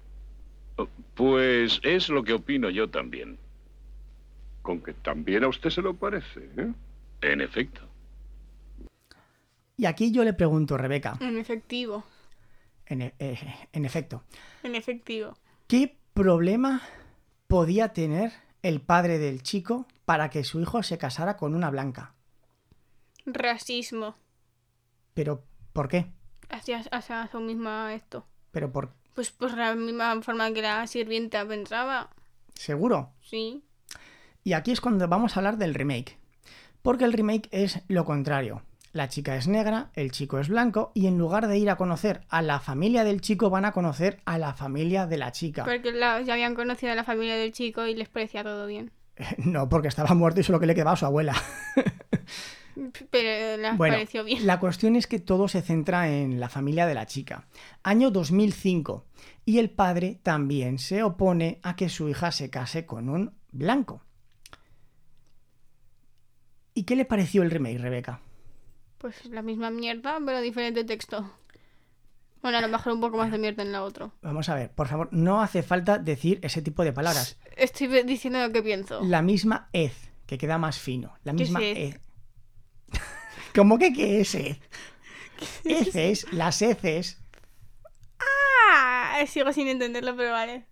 Pues 1.15 1.79
es 1.83 2.09
lo 2.09 2.23
que 2.23 2.33
opino 2.33 2.69
yo 2.69 2.89
también. 2.89 3.37
Con 4.61 4.81
que 4.81 4.93
también 4.93 5.43
a 5.43 5.47
usted 5.47 5.69
se 5.69 5.81
lo 5.81 5.95
parece, 5.95 6.49
¿eh? 6.57 6.73
En 7.21 7.41
efecto. 7.41 7.81
Y 9.77 9.85
aquí 9.85 10.11
yo 10.11 10.23
le 10.23 10.33
pregunto, 10.33 10.77
Rebeca, 10.77 11.17
En 11.19 11.37
efectivo. 11.37 12.03
en, 12.85 13.01
e- 13.01 13.13
eh, 13.19 13.37
en 13.73 13.85
efecto, 13.85 14.23
En 14.63 14.75
efectivo. 14.75 15.35
¿qué 15.67 15.97
problema 16.13 16.81
podía 17.47 17.93
tener 17.93 18.31
el 18.61 18.81
padre 18.81 19.17
del 19.17 19.41
chico 19.41 19.87
para 20.05 20.29
que 20.29 20.43
su 20.43 20.59
hijo 20.61 20.83
se 20.83 20.97
casara 20.97 21.37
con 21.37 21.55
una 21.55 21.69
blanca? 21.71 22.13
Racismo. 23.25 24.15
¿Pero 25.13 25.43
por 25.73 25.87
qué? 25.87 26.11
Hacia, 26.49 26.79
hacia 26.91 27.27
su 27.31 27.39
misma 27.39 27.93
esto. 27.93 28.25
¿Pero 28.51 28.71
por 28.71 28.93
Pues 29.13 29.31
por 29.31 29.55
la 29.57 29.75
misma 29.75 30.21
forma 30.21 30.51
que 30.53 30.61
la 30.61 30.87
sirvienta 30.87 31.45
pensaba. 31.45 32.09
seguro? 32.53 33.11
Sí. 33.21 33.63
Y 34.43 34.53
aquí 34.53 34.71
es 34.71 34.81
cuando 34.81 35.07
vamos 35.07 35.35
a 35.35 35.39
hablar 35.39 35.57
del 35.57 35.73
remake. 35.73 36.17
Porque 36.81 37.05
el 37.05 37.13
remake 37.13 37.47
es 37.51 37.81
lo 37.87 38.05
contrario. 38.05 38.63
La 38.93 39.07
chica 39.07 39.35
es 39.37 39.47
negra, 39.47 39.89
el 39.93 40.11
chico 40.11 40.39
es 40.39 40.49
blanco, 40.49 40.91
y 40.93 41.07
en 41.07 41.17
lugar 41.17 41.47
de 41.47 41.57
ir 41.57 41.69
a 41.69 41.77
conocer 41.77 42.21
a 42.29 42.41
la 42.41 42.59
familia 42.59 43.03
del 43.05 43.21
chico, 43.21 43.49
van 43.49 43.63
a 43.65 43.71
conocer 43.71 44.19
a 44.25 44.37
la 44.37 44.53
familia 44.53 45.05
de 45.05 45.17
la 45.17 45.31
chica. 45.31 45.63
Porque 45.63 45.91
la- 45.93 46.19
ya 46.21 46.33
habían 46.33 46.55
conocido 46.55 46.91
a 46.91 46.95
la 46.95 47.03
familia 47.05 47.35
del 47.35 47.53
chico 47.53 47.85
y 47.87 47.95
les 47.95 48.09
parecía 48.09 48.43
todo 48.43 48.65
bien. 48.67 48.91
No, 49.37 49.69
porque 49.69 49.87
estaba 49.87 50.13
muerto 50.15 50.39
y 50.41 50.43
solo 50.43 50.59
que 50.59 50.65
le 50.65 50.73
quedaba 50.75 50.93
a 50.93 50.97
su 50.97 51.05
abuela. 51.05 51.35
Pero 53.09 53.75
Bueno, 53.77 53.93
pareció 53.95 54.23
bien. 54.23 54.45
la 54.47 54.59
cuestión 54.59 54.95
es 54.95 55.07
que 55.07 55.19
todo 55.19 55.47
se 55.47 55.61
centra 55.61 56.09
en 56.09 56.39
la 56.39 56.49
familia 56.49 56.85
de 56.85 56.93
la 56.95 57.05
chica. 57.05 57.47
Año 57.83 58.11
2005. 58.11 59.05
Y 59.45 59.59
el 59.59 59.69
padre 59.69 60.19
también 60.23 60.79
se 60.79 61.03
opone 61.03 61.59
a 61.63 61.75
que 61.75 61.89
su 61.89 62.09
hija 62.09 62.31
se 62.31 62.49
case 62.49 62.85
con 62.85 63.09
un 63.09 63.33
blanco. 63.51 64.01
¿Y 66.73 66.83
qué 66.83 66.95
le 66.95 67.05
pareció 67.05 67.43
el 67.43 67.51
remake, 67.51 67.79
Rebeca? 67.79 68.21
Pues 68.97 69.25
la 69.25 69.41
misma 69.41 69.69
mierda, 69.71 70.19
pero 70.25 70.41
diferente 70.41 70.83
texto. 70.83 71.29
Bueno, 72.41 72.57
a 72.57 72.61
lo 72.61 72.69
mejor 72.69 72.93
un 72.93 73.01
poco 73.01 73.17
más 73.17 73.31
de 73.31 73.37
mierda 73.37 73.61
en 73.61 73.71
la 73.71 73.83
otra. 73.83 74.09
Vamos 74.21 74.49
a 74.49 74.55
ver, 74.55 74.71
por 74.71 74.87
favor, 74.87 75.09
no 75.11 75.41
hace 75.41 75.61
falta 75.61 75.99
decir 75.99 76.39
ese 76.41 76.61
tipo 76.61 76.83
de 76.83 76.93
palabras. 76.93 77.37
Estoy 77.55 77.87
diciendo 78.03 78.39
lo 78.39 78.51
que 78.51 78.63
pienso. 78.63 79.01
La 79.03 79.21
misma 79.21 79.69
hez, 79.73 80.11
que 80.25 80.37
queda 80.37 80.57
más 80.57 80.79
fino. 80.79 81.13
La 81.23 81.33
¿Qué 81.33 81.39
misma 81.39 81.61
hez. 81.61 81.99
¿Cómo 83.55 83.77
que 83.77 83.93
qué 83.93 84.21
es 84.21 84.35
hez? 84.35 84.59
Heces, 85.65 86.31
las 86.31 86.61
heces, 86.61 87.17
Ah, 88.73 89.23
sigo 89.27 89.51
sin 89.51 89.67
entenderlo, 89.67 90.15
pero 90.15 90.31
vale. 90.31 90.65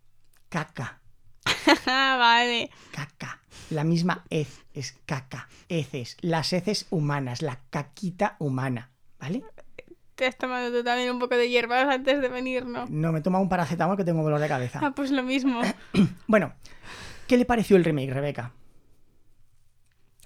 caca, 0.50 1.02
vale. 1.86 2.70
caca. 2.92 3.42
La 3.72 3.84
misma 3.84 4.24
hez 4.30 4.63
es 4.74 4.96
caca, 5.06 5.48
heces, 5.68 6.18
las 6.22 6.54
heces 6.54 6.88
humanas, 6.89 7.42
la 7.42 7.60
caquita 7.70 8.36
humana, 8.39 8.92
¿vale? 9.20 9.44
Te 10.15 10.26
has 10.26 10.38
tomado 10.38 10.72
tú 10.72 10.84
también 10.84 11.12
un 11.12 11.20
poco 11.20 11.36
de 11.36 11.50
hierbas 11.50 11.88
antes 11.88 12.20
de 12.22 12.30
venir, 12.30 12.65
¿no? 12.65 12.86
No 12.89 13.12
me 13.12 13.22
toma 13.22 13.39
un 13.39 13.50
paracetamol 13.50 13.96
que 13.98 14.04
tengo 14.04 14.24
dolor 14.24 14.39
de 14.39 14.48
cabeza. 14.48 14.80
Ah, 14.84 14.92
pues 14.96 15.12
lo 15.12 15.24
mismo. 15.24 15.62
Bueno, 16.28 16.54
¿qué 17.28 17.38
le 17.38 17.46
pareció 17.46 17.76
el 17.78 17.84
remake, 17.84 18.12
Rebeca? 18.13 18.54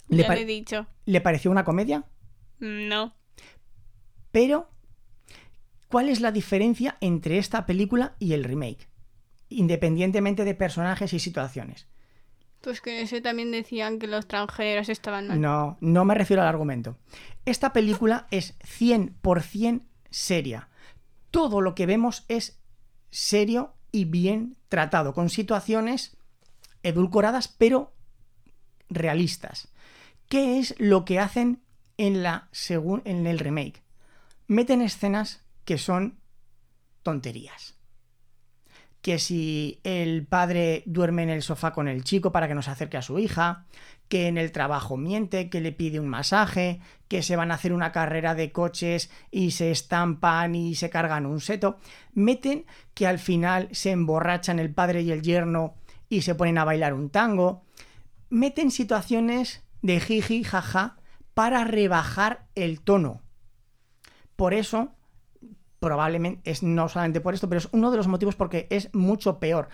¿Le, 0.09 0.23
ya 0.23 0.27
lo 0.29 0.33
he 0.35 0.45
dicho. 0.45 0.85
¿Le 1.05 1.21
pareció 1.21 1.49
una 1.51 1.63
comedia? 1.63 2.03
No. 2.63 3.13
Pero, 4.31 4.69
¿cuál 5.89 6.07
es 6.07 6.21
la 6.21 6.31
diferencia 6.31 6.97
entre 7.01 7.37
esta 7.37 7.65
película 7.65 8.15
y 8.19 8.31
el 8.31 8.45
remake? 8.45 8.87
Independientemente 9.49 10.45
de 10.45 10.55
personajes 10.55 11.11
y 11.13 11.19
situaciones. 11.19 11.87
Pues 12.61 12.79
que 12.79 13.01
ese 13.01 13.19
también 13.19 13.51
decían 13.51 13.99
que 13.99 14.07
los 14.07 14.29
transgéneros 14.29 14.87
estaban 14.87 15.27
mal. 15.27 15.41
No, 15.41 15.77
no 15.81 16.05
me 16.05 16.15
refiero 16.15 16.41
al 16.41 16.47
argumento. 16.47 16.97
Esta 17.43 17.73
película 17.73 18.27
es 18.31 18.57
100% 18.59 19.83
seria. 20.09 20.69
Todo 21.31 21.59
lo 21.59 21.75
que 21.75 21.85
vemos 21.85 22.23
es 22.29 22.61
serio 23.09 23.73
y 23.91 24.05
bien 24.05 24.55
tratado, 24.69 25.13
con 25.13 25.29
situaciones 25.29 26.15
edulcoradas 26.81 27.49
pero 27.49 27.93
realistas. 28.89 29.67
¿Qué 30.29 30.59
es 30.59 30.75
lo 30.79 31.03
que 31.03 31.19
hacen 31.19 31.62
en, 31.97 32.23
la 32.23 32.49
en 33.05 33.27
el 33.27 33.39
remake? 33.39 33.83
Meten 34.47 34.81
escenas 34.81 35.43
que 35.65 35.77
son 35.77 36.19
tonterías. 37.03 37.75
Que 39.01 39.19
si 39.19 39.81
el 39.83 40.25
padre 40.25 40.83
duerme 40.85 41.23
en 41.23 41.29
el 41.29 41.41
sofá 41.41 41.73
con 41.73 41.89
el 41.89 42.03
chico 42.03 42.31
para 42.31 42.47
que 42.47 42.55
no 42.55 42.61
se 42.61 42.71
acerque 42.71 42.97
a 42.97 43.01
su 43.01 43.19
hija, 43.19 43.65
que 44.07 44.27
en 44.27 44.37
el 44.37 44.51
trabajo 44.51 44.95
miente, 44.95 45.49
que 45.49 45.59
le 45.59 45.71
pide 45.71 45.99
un 45.99 46.07
masaje, 46.07 46.79
que 47.07 47.21
se 47.21 47.35
van 47.35 47.51
a 47.51 47.55
hacer 47.55 47.73
una 47.73 47.91
carrera 47.91 48.35
de 48.35 48.51
coches 48.51 49.11
y 49.31 49.51
se 49.51 49.71
estampan 49.71 50.55
y 50.55 50.75
se 50.75 50.89
cargan 50.89 51.25
un 51.25 51.41
seto, 51.41 51.79
meten 52.13 52.65
que 52.93 53.07
al 53.07 53.19
final 53.19 53.69
se 53.71 53.91
emborrachan 53.91 54.59
el 54.59 54.73
padre 54.73 55.01
y 55.01 55.11
el 55.11 55.21
yerno 55.21 55.75
y 56.09 56.21
se 56.21 56.35
ponen 56.35 56.57
a 56.57 56.63
bailar 56.63 56.93
un 56.93 57.09
tango, 57.09 57.65
meten 58.29 58.71
situaciones 58.71 59.63
de 59.81 59.99
jiji, 59.99 60.43
jaja, 60.43 60.97
para 61.33 61.63
rebajar 61.63 62.47
el 62.55 62.81
tono. 62.81 63.21
Por 64.35 64.53
eso, 64.53 64.93
probablemente, 65.79 66.49
es 66.49 66.63
no 66.63 66.89
solamente 66.89 67.21
por 67.21 67.33
esto, 67.33 67.49
pero 67.49 67.59
es 67.59 67.69
uno 67.71 67.91
de 67.91 67.97
los 67.97 68.07
motivos 68.07 68.35
porque 68.35 68.67
es 68.69 68.93
mucho 68.93 69.39
peor. 69.39 69.69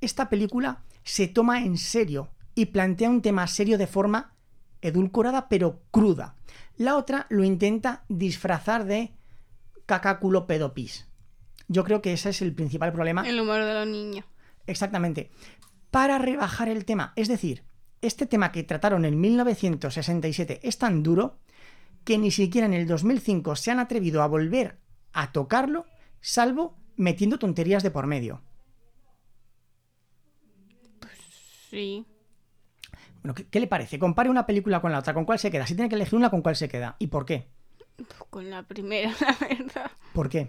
Esta 0.00 0.28
película 0.28 0.82
se 1.02 1.28
toma 1.28 1.62
en 1.62 1.78
serio 1.78 2.30
y 2.54 2.66
plantea 2.66 3.10
un 3.10 3.22
tema 3.22 3.46
serio 3.46 3.78
de 3.78 3.86
forma 3.86 4.34
edulcorada 4.80 5.48
pero 5.48 5.82
cruda. 5.90 6.36
La 6.76 6.96
otra 6.96 7.26
lo 7.30 7.44
intenta 7.44 8.04
disfrazar 8.08 8.84
de 8.84 9.14
cacáculo 9.86 10.46
pedopis. 10.46 11.08
Yo 11.68 11.84
creo 11.84 12.02
que 12.02 12.12
ese 12.12 12.30
es 12.30 12.42
el 12.42 12.54
principal 12.54 12.92
problema. 12.92 13.26
El 13.26 13.40
humor 13.40 13.64
de 13.64 13.74
los 13.74 13.86
niños. 13.86 14.26
Exactamente. 14.66 15.30
Para 15.90 16.18
rebajar 16.18 16.68
el 16.68 16.84
tema. 16.84 17.12
Es 17.16 17.28
decir, 17.28 17.64
este 18.06 18.26
tema 18.26 18.52
que 18.52 18.62
trataron 18.62 19.04
en 19.04 19.20
1967 19.20 20.60
es 20.62 20.78
tan 20.78 21.02
duro 21.02 21.38
que 22.04 22.18
ni 22.18 22.30
siquiera 22.30 22.66
en 22.66 22.74
el 22.74 22.86
2005 22.86 23.56
se 23.56 23.70
han 23.70 23.78
atrevido 23.80 24.22
a 24.22 24.26
volver 24.26 24.78
a 25.12 25.32
tocarlo, 25.32 25.86
salvo 26.20 26.76
metiendo 26.96 27.38
tonterías 27.38 27.82
de 27.82 27.90
por 27.90 28.06
medio. 28.06 28.42
Sí. 31.70 32.04
Bueno, 33.22 33.34
¿qué, 33.34 33.46
qué 33.48 33.58
le 33.58 33.66
parece? 33.66 33.98
Compare 33.98 34.28
una 34.28 34.46
película 34.46 34.80
con 34.80 34.92
la 34.92 34.98
otra. 34.98 35.14
¿Con 35.14 35.24
cuál 35.24 35.38
se 35.38 35.50
queda? 35.50 35.66
Si 35.66 35.74
tiene 35.74 35.88
que 35.88 35.96
elegir 35.96 36.16
una, 36.16 36.30
¿con 36.30 36.42
cuál 36.42 36.56
se 36.56 36.68
queda? 36.68 36.96
¿Y 36.98 37.06
por 37.06 37.24
qué? 37.24 37.48
Pues 37.96 38.08
con 38.30 38.50
la 38.50 38.62
primera, 38.62 39.12
la 39.20 39.48
verdad. 39.48 39.90
¿Por 40.12 40.28
qué? 40.28 40.48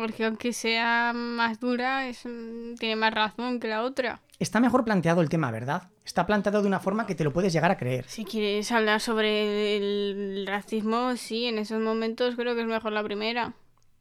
Porque 0.00 0.24
aunque 0.24 0.52
sea 0.52 1.12
más 1.14 1.60
dura, 1.60 2.08
es, 2.08 2.24
mm, 2.24 2.76
tiene 2.78 2.96
más 2.96 3.12
razón 3.12 3.60
que 3.60 3.68
la 3.68 3.82
otra. 3.82 4.20
Está 4.38 4.58
mejor 4.60 4.84
planteado 4.84 5.20
el 5.20 5.28
tema, 5.28 5.50
¿verdad? 5.50 5.82
Está 6.04 6.24
planteado 6.26 6.62
de 6.62 6.68
una 6.68 6.80
forma 6.80 7.06
que 7.06 7.14
te 7.14 7.22
lo 7.24 7.32
puedes 7.32 7.52
llegar 7.52 7.70
a 7.70 7.76
creer. 7.76 8.06
Si 8.08 8.24
quieres 8.24 8.72
hablar 8.72 9.00
sobre 9.00 9.76
el 9.76 10.46
racismo, 10.46 11.14
sí, 11.16 11.44
en 11.46 11.58
esos 11.58 11.80
momentos 11.80 12.34
creo 12.36 12.54
que 12.54 12.62
es 12.62 12.66
mejor 12.66 12.92
la 12.92 13.04
primera. 13.04 13.52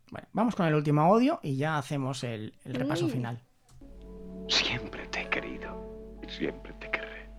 Bueno, 0.10 0.28
vamos 0.32 0.56
con 0.56 0.66
el 0.66 0.74
último 0.74 1.02
audio 1.02 1.40
y 1.44 1.58
ya 1.58 1.78
hacemos 1.78 2.24
el, 2.24 2.54
el 2.64 2.74
repaso 2.76 3.06
Uy. 3.06 3.12
final. 3.12 3.42
Siempre 4.48 5.06
te 5.08 5.24
he 5.24 5.30
querido. 5.30 6.18
y 6.26 6.32
Siempre 6.32 6.74
te 6.80 6.90
querré. 6.90 7.30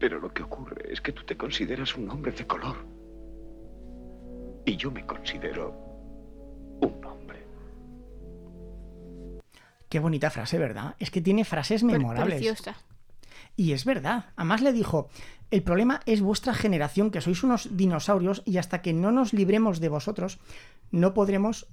Pero 0.00 0.18
lo 0.18 0.34
que 0.34 0.42
ocurre 0.42 0.92
es 0.92 1.00
que 1.00 1.12
tú 1.12 1.22
te 1.24 1.36
consideras 1.36 1.94
un 1.96 2.10
hombre 2.10 2.32
de 2.32 2.46
color. 2.46 2.76
Y 4.66 4.76
yo 4.76 4.90
me 4.90 5.06
considero 5.06 5.83
un 6.80 7.04
hombre. 7.04 7.44
Qué 9.88 9.98
bonita 9.98 10.30
frase, 10.30 10.58
¿verdad? 10.58 10.96
Es 10.98 11.10
que 11.10 11.20
tiene 11.20 11.44
frases 11.44 11.82
memorables. 11.82 12.40
Preciosa. 12.40 12.76
Y 13.56 13.72
es 13.72 13.84
verdad. 13.84 14.26
Además 14.36 14.62
le 14.62 14.72
dijo, 14.72 15.08
el 15.50 15.62
problema 15.62 16.00
es 16.06 16.20
vuestra 16.20 16.54
generación, 16.54 17.10
que 17.10 17.20
sois 17.20 17.44
unos 17.44 17.76
dinosaurios 17.76 18.42
y 18.44 18.58
hasta 18.58 18.82
que 18.82 18.92
no 18.92 19.12
nos 19.12 19.32
libremos 19.32 19.78
de 19.78 19.88
vosotros, 19.88 20.40
no 20.90 21.14
podremos 21.14 21.68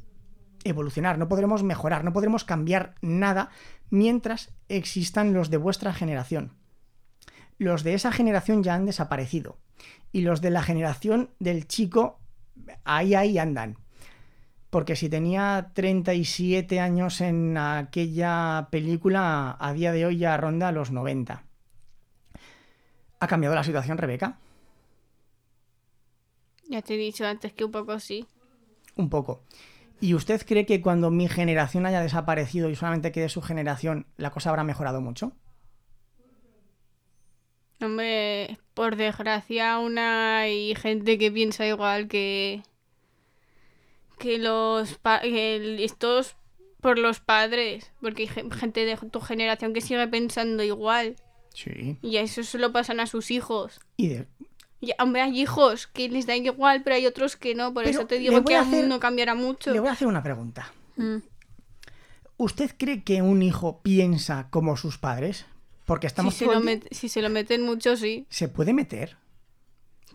evolucionar, 0.64 1.18
no 1.18 1.28
podremos 1.28 1.64
mejorar, 1.64 2.04
no 2.04 2.14
podremos 2.14 2.44
cambiar 2.44 2.96
nada 3.02 3.50
mientras 3.90 4.54
existan 4.70 5.34
los 5.34 5.50
de 5.50 5.58
vuestra 5.58 5.94
generación. 5.94 6.54
Los 7.58 7.84
de 7.84 7.96
esa 7.96 8.12
generación 8.12 8.64
ya 8.64 8.76
han 8.76 8.86
desaparecido. 8.86 9.58
Y 10.12 10.22
los 10.22 10.42
de 10.42 10.52
la 10.52 10.62
generación 10.62 11.32
del 11.40 11.68
chico, 11.68 12.20
ahí, 12.84 13.16
ahí 13.16 13.38
andan. 13.38 13.78
Porque 14.72 14.96
si 14.96 15.10
tenía 15.10 15.72
37 15.74 16.80
años 16.80 17.20
en 17.20 17.58
aquella 17.58 18.70
película, 18.72 19.58
a 19.60 19.74
día 19.74 19.92
de 19.92 20.06
hoy 20.06 20.18
ya 20.18 20.38
ronda 20.38 20.72
los 20.72 20.92
90. 20.92 21.44
¿Ha 23.20 23.28
cambiado 23.28 23.54
la 23.54 23.66
situación, 23.66 23.98
Rebeca? 23.98 24.40
Ya 26.70 26.82
te 26.82 26.94
he 26.96 26.98
dicho 26.98 27.28
antes 27.28 27.52
que 27.52 27.66
un 27.66 27.72
poco 27.72 28.00
sí. 28.00 28.26
Un 28.96 29.10
poco. 29.10 29.44
¿Y 30.00 30.14
usted 30.14 30.42
cree 30.48 30.66
que 30.66 30.82
cuando 30.82 31.12
mi 31.12 31.28
generación 31.28 31.86
haya 31.86 32.02
desaparecido 32.02 32.70
y 32.70 32.76
solamente 32.76 33.12
quede 33.12 33.28
su 33.28 33.42
generación, 33.42 34.08
la 34.16 34.32
cosa 34.32 34.52
habrá 34.52 34.64
mejorado 34.64 35.02
mucho? 35.02 35.34
Hombre, 37.82 38.58
por 38.74 38.96
desgracia 38.96 39.74
aún 39.74 39.98
hay 39.98 40.76
gente 40.76 41.18
que 41.18 41.30
piensa 41.30 41.68
igual 41.68 42.08
que 42.08 42.64
que 44.22 44.38
los 44.38 44.98
que 45.22 45.84
estos 45.84 46.36
por 46.80 46.98
los 46.98 47.20
padres, 47.20 47.92
porque 48.02 48.24
hay 48.24 48.28
gen- 48.28 48.52
gente 48.52 48.86
de 48.86 48.98
tu 48.98 49.20
generación 49.20 49.74
que 49.74 49.82
sigue 49.82 50.08
pensando 50.08 50.64
igual 50.64 51.16
Sí. 51.54 51.98
y 52.02 52.18
a 52.18 52.22
eso 52.22 52.44
se 52.44 52.58
lo 52.58 52.72
pasan 52.72 53.00
a 53.00 53.06
sus 53.08 53.30
hijos. 53.32 53.80
Y 53.98 54.08
de- 54.10 54.28
Y, 54.84 54.94
hombre, 54.98 55.22
hay 55.22 55.40
hijos 55.40 55.86
que 55.86 56.10
les 56.10 56.26
da 56.26 56.36
igual, 56.36 56.82
pero 56.84 56.96
hay 56.96 57.06
otros 57.06 57.36
que 57.36 57.54
no, 57.54 57.72
por 57.72 57.84
Pero 57.84 58.00
eso 58.00 58.08
te 58.08 58.18
digo 58.18 58.44
que 58.44 58.56
a 58.56 58.62
aún 58.62 58.70
hacer- 58.70 58.88
no 58.88 59.00
cambiará 59.00 59.36
mucho. 59.36 59.72
le 59.72 59.80
voy 59.80 59.90
a 59.90 59.92
hacer 59.92 60.08
una 60.08 60.24
pregunta. 60.24 60.74
Mm. 60.98 61.18
¿Usted 62.38 62.72
cree 62.78 63.04
que 63.04 63.22
un 63.22 63.44
hijo 63.44 63.82
piensa 63.84 64.48
como 64.50 64.76
sus 64.78 64.98
padres? 64.98 65.46
Porque 65.86 66.08
estamos 66.08 66.34
Si 66.34 66.46
se, 66.46 66.52
lo 66.52 66.60
met- 66.62 66.88
si 66.92 67.10
se 67.10 67.22
lo 67.22 67.30
meten 67.30 67.62
mucho, 67.62 67.96
sí. 67.96 68.26
¿Se 68.30 68.48
puede 68.48 68.74
meter? 68.74 69.18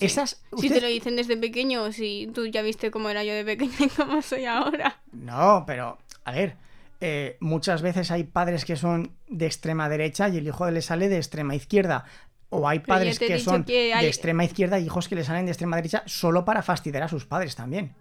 Esas... 0.01 0.43
Si 0.59 0.69
te 0.69 0.81
lo 0.81 0.87
dicen 0.89 1.17
desde 1.17 1.37
pequeño, 1.37 1.91
si 1.93 2.31
tú 2.35 2.47
ya 2.47 2.63
viste 2.63 2.91
cómo 2.91 3.09
era 3.11 3.25
yo 3.25 3.33
de 3.35 3.45
pequeña 3.45 3.75
y 3.81 3.89
cómo 3.89 4.21
soy 4.23 4.45
ahora. 4.45 5.01
No, 5.13 5.65
pero, 5.67 5.99
a 6.25 6.33
ver, 6.33 6.57
eh, 7.01 7.37
muchas 7.41 7.83
veces 7.83 8.11
hay 8.11 8.25
padres 8.25 8.65
que 8.65 8.77
son 8.77 9.13
de 9.29 9.47
extrema 9.47 9.89
derecha 9.89 10.29
y 10.29 10.39
el 10.39 10.47
hijo 10.47 10.71
le 10.71 10.83
sale 10.83 11.09
de 11.09 11.17
extrema 11.17 11.55
izquierda. 11.55 12.05
O 12.49 12.69
hay 12.69 12.79
padres 12.79 13.19
que 13.19 13.39
son 13.41 13.65
que 13.65 13.93
hay- 13.93 14.03
de 14.05 14.09
extrema 14.09 14.45
izquierda 14.45 14.79
y 14.79 14.85
hijos 14.87 15.09
que 15.09 15.15
le 15.17 15.25
salen 15.25 15.47
de 15.47 15.53
extrema 15.53 15.77
derecha 15.77 16.03
solo 16.07 16.45
para 16.45 16.63
fastidiar 16.63 17.03
a 17.03 17.09
sus 17.09 17.27
padres 17.27 17.57
también. 17.57 17.95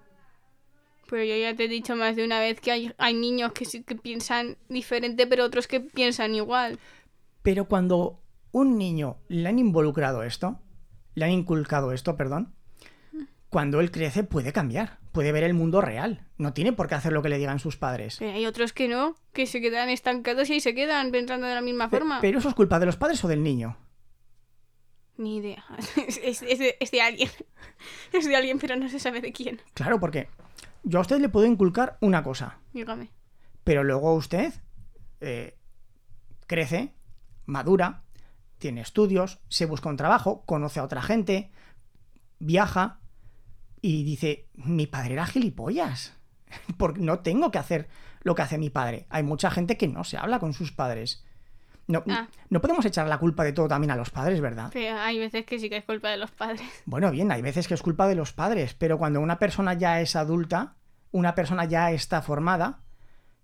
Pero 1.10 1.23
yo 1.23 1.36
ya 1.36 1.55
te 1.55 1.65
he 1.65 1.67
dicho 1.67 1.95
más 1.95 2.15
de 2.15 2.25
una 2.25 2.39
vez 2.39 2.60
que 2.60 2.71
hay, 2.71 2.91
hay 2.97 3.13
niños 3.13 3.51
que 3.53 3.65
sí 3.65 3.84
que 3.84 3.95
piensan 3.95 4.58
diferente, 4.69 5.27
pero 5.27 5.45
otros 5.45 5.67
que 5.67 5.79
piensan 5.79 6.34
igual. 6.36 6.79
Pero 7.43 7.65
cuando 7.65 8.19
un 8.51 8.77
niño 8.77 9.17
le 9.27 9.47
han 9.49 9.60
involucrado 9.60 10.23
esto, 10.23 10.60
le 11.15 11.25
han 11.25 11.32
inculcado 11.32 11.91
esto, 11.91 12.15
perdón, 12.15 12.54
cuando 13.49 13.80
él 13.80 13.89
crece 13.91 14.23
puede 14.23 14.51
cambiar, 14.51 14.99
puede 15.13 15.32
ver 15.32 15.43
el 15.45 15.54
mundo 15.54 15.80
real. 15.82 16.25
No 16.38 16.51
tiene 16.54 16.73
por 16.73 16.88
qué 16.88 16.95
hacer 16.95 17.13
lo 17.13 17.21
que 17.21 17.30
le 17.30 17.38
digan 17.38 17.60
sus 17.60 17.78
padres. 17.78 18.17
Pero 18.19 18.32
hay 18.34 18.45
otros 18.45 18.73
que 18.73 18.88
no, 18.89 19.15
que 19.32 19.45
se 19.47 19.62
quedan 19.62 19.89
estancados 19.89 20.49
y 20.49 20.54
ahí 20.54 20.60
se 20.60 20.75
quedan 20.75 21.12
pensando 21.12 21.47
de 21.47 21.56
la 21.56 21.62
misma 21.62 21.88
forma. 21.89 22.19
Pero 22.21 22.39
eso 22.39 22.49
es 22.49 22.56
culpa 22.56 22.80
de 22.80 22.86
los 22.86 22.97
padres 22.97 23.23
o 23.23 23.28
del 23.30 23.41
niño. 23.43 23.78
Ni 25.17 25.38
idea. 25.38 25.63
Es, 26.08 26.17
es- 26.21 26.41
es 26.41 26.60
de, 26.60 26.75
es 26.80 26.91
de 26.91 27.01
alguien. 27.01 27.30
Es 28.12 28.25
de 28.28 28.36
alguien, 28.36 28.60
pero 28.60 28.75
no 28.75 28.89
se 28.89 28.99
sabe 28.99 29.21
de 29.21 29.32
quién. 29.32 29.62
Claro, 29.73 29.99
porque 29.99 30.28
yo 30.84 30.99
a 30.99 31.01
usted 31.01 31.19
le 31.19 31.30
puedo 31.30 31.45
inculcar 31.45 31.97
una 32.01 32.23
cosa, 32.23 32.60
Dígame. 32.73 33.10
pero 33.63 33.84
luego 33.84 34.13
usted 34.13 34.54
eh, 35.21 35.58
crece, 36.47 36.93
madura, 37.45 38.04
tiene 38.58 38.82
estudios, 38.82 39.39
se 39.50 39.65
busca 39.65 39.89
un 39.89 39.98
trabajo, 39.98 40.44
conoce 40.46 40.80
a 40.80 40.84
otra 40.84 41.02
gente, 41.02 41.52
viaja 42.39 43.00
y 43.82 44.04
dice, 44.04 44.48
mi 44.56 44.88
padre 44.88 45.13
era 45.13 45.26
gilipollas, 45.26 46.13
porque 46.78 47.02
no 47.02 47.20
tengo 47.20 47.52
que 47.52 47.58
hacer 47.60 47.88
lo 48.22 48.34
que 48.36 48.41
hace 48.41 48.58
mi 48.58 48.70
padre. 48.70 49.06
Hay 49.10 49.24
mucha 49.24 49.52
gente 49.52 49.78
que 49.78 49.88
no 49.88 50.04
se 50.04 50.18
habla 50.18 50.39
con 50.39 50.54
sus 50.54 50.72
padres. 50.72 51.24
No, 51.88 52.04
Ah. 52.10 52.28
no 52.50 52.62
podemos 52.62 52.84
echar 52.86 53.08
la 53.08 53.20
culpa 53.20 53.44
de 53.44 53.54
todo 53.54 53.68
también 53.68 53.91
a 53.91 53.96
los 53.96 54.10
padres, 54.10 54.41
¿verdad? 54.41 54.72
Pero 54.74 54.98
hay 54.98 55.20
veces 55.20 55.46
que 55.46 55.60
sí 55.60 55.70
que 55.70 55.78
es 55.78 55.86
culpa 55.86 56.10
de 56.10 56.18
los 56.18 56.32
padres. 56.32 56.62
Bueno, 56.86 57.12
bien, 57.12 57.32
hay 57.32 57.44
veces 57.44 57.68
que 57.68 57.76
es 57.76 57.84
culpa 57.84 58.08
de 58.08 58.15
los 58.15 58.34
padres, 58.34 58.74
pero 58.74 58.98
cuando 58.98 59.22
una 59.22 59.38
persona 59.38 59.76
ya 59.76 60.02
es 60.02 60.15
adulta, 60.15 60.78
una 61.12 61.36
persona 61.36 61.65
ya 61.65 61.91
está 61.91 62.22
formada, 62.24 62.80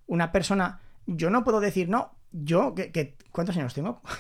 una 0.08 0.32
persona... 0.32 0.80
Yo 1.06 1.30
no 1.30 1.44
puedo 1.44 1.60
decir, 1.60 1.88
no, 1.88 2.16
Yo, 2.32 2.74
que, 2.76 2.92
que- 2.92 3.16
¿cuántos 3.32 3.56
años 3.58 3.74
tengo? 3.74 4.02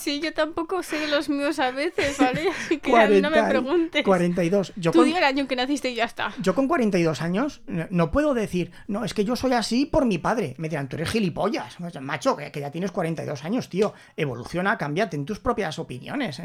Sí, 0.00 0.20
yo 0.20 0.32
tampoco 0.32 0.82
sé 0.82 1.08
los 1.08 1.28
míos 1.28 1.58
a 1.58 1.70
veces, 1.72 2.16
¿vale? 2.16 2.48
Así 2.48 2.78
que 2.80 2.96
a 2.96 3.06
mí 3.06 3.20
no 3.20 3.28
me 3.28 3.36
40 3.36 3.48
preguntes. 3.50 4.02
42. 4.02 4.72
Yo 4.76 4.92
Tú 4.92 5.00
con, 5.00 5.06
di 5.08 5.14
el 5.14 5.22
año 5.22 5.46
que 5.46 5.56
naciste 5.56 5.90
y 5.90 5.94
ya 5.94 6.04
está. 6.04 6.32
yo 6.40 6.54
con 6.54 6.68
42 6.68 7.20
años 7.20 7.60
no- 7.66 8.10
puedo 8.10 8.32
decir, 8.32 8.72
no, 8.86 9.04
es 9.04 9.12
que 9.12 9.26
yo 9.26 9.36
soy 9.36 9.52
así 9.52 9.84
por 9.84 10.06
mi 10.06 10.16
padre. 10.16 10.54
Me 10.56 10.70
dirán, 10.70 10.88
tú 10.88 10.96
eres 10.96 11.10
gilipollas. 11.10 11.76
Macho, 12.00 12.34
que, 12.34 12.50
que 12.50 12.60
ya 12.60 12.70
tienes 12.70 12.92
42 12.92 13.44
años, 13.44 13.68
tío. 13.68 13.92
Evoluciona, 14.16 14.78
cámbiate 14.78 15.16
en 15.16 15.26
tus 15.26 15.38
propias 15.38 15.78
opiniones. 15.78 16.40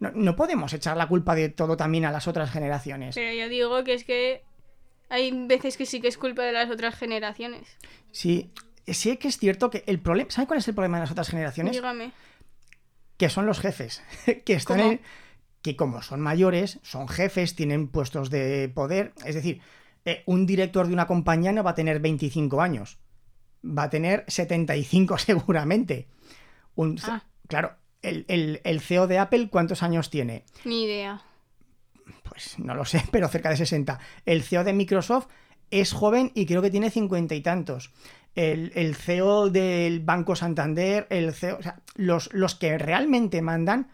No, 0.00 0.10
no 0.14 0.34
podemos 0.34 0.72
echar 0.72 0.96
la 0.96 1.08
culpa 1.08 1.34
de 1.34 1.50
todo 1.50 1.76
también 1.76 2.06
a 2.06 2.10
las 2.10 2.26
otras 2.26 2.50
generaciones. 2.50 3.14
Pero 3.16 3.34
yo 3.34 3.50
digo 3.50 3.84
que 3.84 3.92
es 3.92 4.04
que 4.04 4.44
hay 5.10 5.30
veces 5.46 5.76
que 5.76 5.84
sí 5.84 6.00
que 6.00 6.08
es 6.08 6.16
culpa 6.16 6.42
de 6.42 6.52
las 6.52 6.70
otras 6.70 6.94
generaciones. 6.96 7.76
Sí, 8.12 8.50
sí 8.86 9.16
que 9.16 9.28
es 9.28 9.38
cierto 9.38 9.70
que 9.70 9.84
el 9.86 10.00
problema... 10.00 10.30
¿Saben 10.30 10.46
cuál 10.46 10.58
es 10.58 10.68
el 10.68 10.74
problema 10.74 10.96
de 10.98 11.02
las 11.02 11.10
otras 11.10 11.28
generaciones? 11.28 11.72
Dígame. 11.74 12.12
que 13.16 13.28
son 13.30 13.46
los 13.46 13.60
jefes, 13.60 14.02
que 14.44 14.54
están 14.54 15.00
que 15.62 15.76
como 15.76 16.02
son 16.02 16.20
mayores, 16.20 16.80
son 16.82 17.06
jefes, 17.06 17.54
tienen 17.54 17.86
puestos 17.86 18.30
de 18.30 18.68
poder, 18.74 19.12
es 19.24 19.36
decir, 19.36 19.60
eh, 20.04 20.24
un 20.26 20.44
director 20.44 20.88
de 20.88 20.92
una 20.92 21.06
compañía 21.06 21.52
no 21.52 21.62
va 21.62 21.70
a 21.70 21.74
tener 21.76 22.00
25 22.00 22.60
años, 22.60 22.98
va 23.64 23.84
a 23.84 23.90
tener 23.90 24.24
75 24.26 25.18
seguramente. 25.18 26.08
Un- 26.74 26.98
Ah. 27.04 27.22
Claro, 27.46 27.76
el, 28.02 28.24
el- 28.26 28.60
el 28.64 28.80
CEO 28.80 29.06
de 29.06 29.18
Apple, 29.20 29.48
¿cuántos 29.50 29.84
años 29.84 30.10
tiene? 30.10 30.44
Ni 30.64 30.82
idea. 30.84 31.22
Pues 32.24 32.58
no 32.58 32.74
lo 32.74 32.84
sé, 32.84 33.04
pero 33.12 33.28
cerca 33.28 33.50
de 33.50 33.56
60. 33.56 34.00
El 34.24 34.42
CEO 34.42 34.64
de 34.64 34.72
Microsoft 34.72 35.28
es 35.70 35.92
joven 35.92 36.32
y 36.34 36.46
creo 36.46 36.60
que 36.62 36.70
tiene 36.70 36.90
cincuenta 36.90 37.34
y 37.36 37.40
tantos. 37.40 37.92
El, 38.34 38.94
CEO 38.94 39.50
del 39.50 40.00
Banco 40.00 40.34
Santander, 40.36 41.06
el 41.10 41.34
CEO, 41.34 41.58
o 41.58 41.62
sea, 41.62 41.80
los, 41.94 42.32
los 42.32 42.54
que 42.54 42.78
realmente 42.78 43.42
mandan 43.42 43.90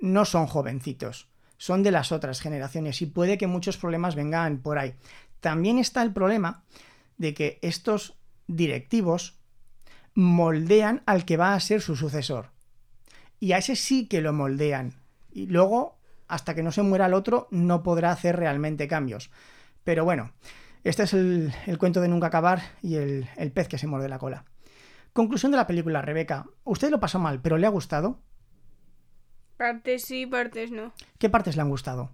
no 0.00 0.24
son 0.24 0.46
jovencitos, 0.46 1.28
son 1.58 1.82
de 1.82 1.90
las 1.90 2.10
otras 2.10 2.40
generaciones 2.40 3.02
y 3.02 3.06
puede 3.06 3.38
que 3.38 3.46
muchos 3.46 3.76
problemas 3.76 4.14
vengan 4.14 4.58
por 4.58 4.78
ahí. 4.78 4.94
También 5.40 5.78
está 5.78 6.02
el 6.02 6.12
problema 6.12 6.64
de 7.18 7.34
que 7.34 7.58
estos 7.62 8.16
directivos 8.46 9.38
moldean 10.14 11.02
al 11.06 11.24
que 11.24 11.36
va 11.36 11.54
a 11.54 11.60
ser 11.60 11.80
su 11.80 11.96
sucesor. 11.96 12.50
Y 13.40 13.52
a 13.52 13.58
ese 13.58 13.76
sí 13.76 14.06
que 14.06 14.20
lo 14.20 14.32
moldean. 14.32 14.94
Y 15.32 15.46
luego, 15.46 15.98
hasta 16.28 16.54
que 16.54 16.62
no 16.62 16.72
se 16.72 16.82
muera 16.82 17.06
el 17.06 17.14
otro, 17.14 17.48
no 17.50 17.82
podrá 17.82 18.12
hacer 18.12 18.36
realmente 18.36 18.88
cambios. 18.88 19.30
Pero 19.84 20.04
bueno, 20.04 20.32
este 20.84 21.04
es 21.04 21.12
el, 21.14 21.52
el 21.66 21.78
cuento 21.78 22.00
de 22.00 22.08
nunca 22.08 22.26
acabar 22.28 22.60
y 22.82 22.96
el, 22.96 23.28
el 23.36 23.52
pez 23.52 23.68
que 23.68 23.78
se 23.78 23.86
muerde 23.86 24.08
la 24.08 24.18
cola. 24.18 24.44
Conclusión 25.12 25.52
de 25.52 25.58
la 25.58 25.66
película, 25.66 26.00
Rebeca. 26.02 26.46
Usted 26.64 26.90
lo 26.90 26.98
pasó 27.00 27.18
mal, 27.18 27.40
pero 27.42 27.58
¿le 27.58 27.66
ha 27.66 27.70
gustado? 27.70 28.18
Partes 29.56 30.02
sí, 30.04 30.26
partes 30.26 30.70
no. 30.70 30.92
¿Qué 31.18 31.28
partes 31.28 31.56
le 31.56 31.62
han 31.62 31.68
gustado? 31.68 32.10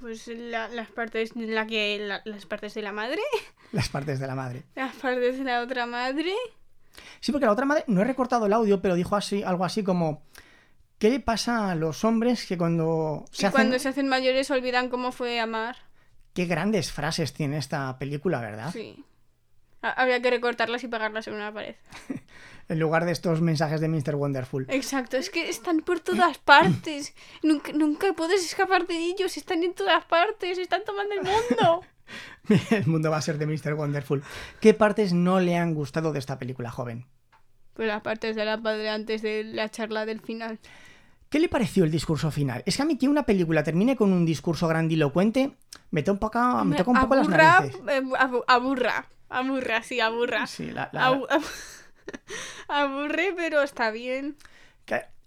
Pues 0.00 0.26
la- 0.28 0.68
las 0.68 0.88
partes 0.90 1.34
de 1.34 1.46
la 1.46 1.66
que 1.66 1.98
la- 2.00 2.22
las 2.24 2.44
partes 2.46 2.74
de 2.74 2.82
la 2.82 2.92
madre, 2.92 3.20
Las 3.72 3.88
partes 3.88 4.18
de 4.20 4.26
la 4.26 4.34
madre. 4.34 4.64
las 4.74 4.94
partes 4.96 5.38
de 5.38 5.44
la 5.44 5.60
otra 5.62 5.86
madre. 5.86 6.32
Sí, 7.20 7.32
porque 7.32 7.46
la 7.46 7.52
otra 7.52 7.66
madre, 7.66 7.84
no 7.88 8.00
he 8.00 8.04
recortado 8.04 8.46
el 8.46 8.52
audio, 8.52 8.80
pero 8.80 8.94
dijo 8.94 9.16
así, 9.16 9.42
algo 9.42 9.64
así 9.64 9.82
como, 9.82 10.22
¿qué 10.98 11.10
le 11.10 11.20
pasa 11.20 11.70
a 11.70 11.74
los 11.74 12.04
hombres 12.04 12.46
que 12.46 12.56
cuando 12.58 13.24
se 13.30 13.46
hacen... 13.46 13.52
cuando 13.52 13.78
se 13.78 13.88
hacen 13.88 14.08
mayores 14.08 14.50
olvidan 14.50 14.88
cómo 14.88 15.12
fue 15.12 15.38
amar. 15.40 15.76
Qué 16.36 16.44
grandes 16.44 16.92
frases 16.92 17.32
tiene 17.32 17.56
esta 17.56 17.98
película, 17.98 18.40
¿verdad? 18.40 18.70
Sí. 18.72 19.02
Ha- 19.82 19.90
Habría 19.90 20.20
que 20.20 20.30
recortarlas 20.30 20.84
y 20.84 20.88
pegarlas 20.88 21.26
en 21.26 21.34
una 21.34 21.52
pared. 21.52 21.74
En 22.68 22.80
lugar 22.80 23.04
de 23.04 23.12
estos 23.12 23.40
mensajes 23.40 23.80
de 23.80 23.86
Mr. 23.86 24.16
Wonderful. 24.16 24.66
Exacto, 24.68 25.16
es 25.16 25.30
que 25.30 25.48
están 25.48 25.82
por 25.82 26.00
todas 26.00 26.36
partes. 26.38 27.14
nunca, 27.44 27.70
nunca 27.72 28.12
puedes 28.12 28.44
escapar 28.44 28.88
de 28.88 28.96
ellos. 28.96 29.36
Están 29.36 29.62
en 29.62 29.72
todas 29.72 30.04
partes. 30.06 30.58
Están 30.58 30.82
tomando 30.84 31.14
el 31.14 31.20
mundo. 31.22 31.84
El 32.72 32.86
mundo 32.88 33.10
va 33.12 33.18
a 33.18 33.22
ser 33.22 33.38
de 33.38 33.46
Mr. 33.46 33.74
Wonderful. 33.74 34.22
¿Qué 34.60 34.74
partes 34.74 35.12
no 35.12 35.38
le 35.38 35.56
han 35.56 35.74
gustado 35.74 36.12
de 36.12 36.18
esta 36.18 36.38
película, 36.40 36.70
joven? 36.72 37.06
Pues 37.74 37.86
las 37.86 38.02
partes 38.02 38.34
de 38.34 38.44
la 38.44 38.60
padre 38.60 38.90
antes 38.90 39.22
de 39.22 39.44
la 39.44 39.68
charla 39.70 40.04
del 40.04 40.20
final. 40.20 40.58
¿Qué 41.36 41.40
le 41.40 41.50
pareció 41.50 41.84
el 41.84 41.90
discurso 41.90 42.30
final? 42.30 42.62
Es 42.64 42.76
que 42.78 42.82
a 42.82 42.86
mí 42.86 42.96
que 42.96 43.10
una 43.10 43.24
película 43.26 43.62
termine 43.62 43.94
con 43.94 44.10
un 44.10 44.24
discurso 44.24 44.66
grandilocuente 44.68 45.50
me 45.90 46.02
toca 46.02 46.12
un 46.14 46.18
poco, 46.18 46.64
me 46.64 46.76
toca 46.76 46.90
un 46.92 47.00
poco 47.00 47.14
las 47.14 47.26
Aburra, 47.28 47.60
narices. 47.60 47.80
eh, 47.88 48.02
abu- 48.18 48.44
aburra. 48.46 49.06
Aburra, 49.28 49.82
sí, 49.82 50.00
aburra. 50.00 50.46
Sí, 50.46 50.70
la- 50.70 50.88
la- 50.94 51.04
Abu- 51.08 51.26
abu- 51.28 51.44
aburre, 52.68 53.34
pero 53.36 53.60
está 53.60 53.90
bien. 53.90 54.36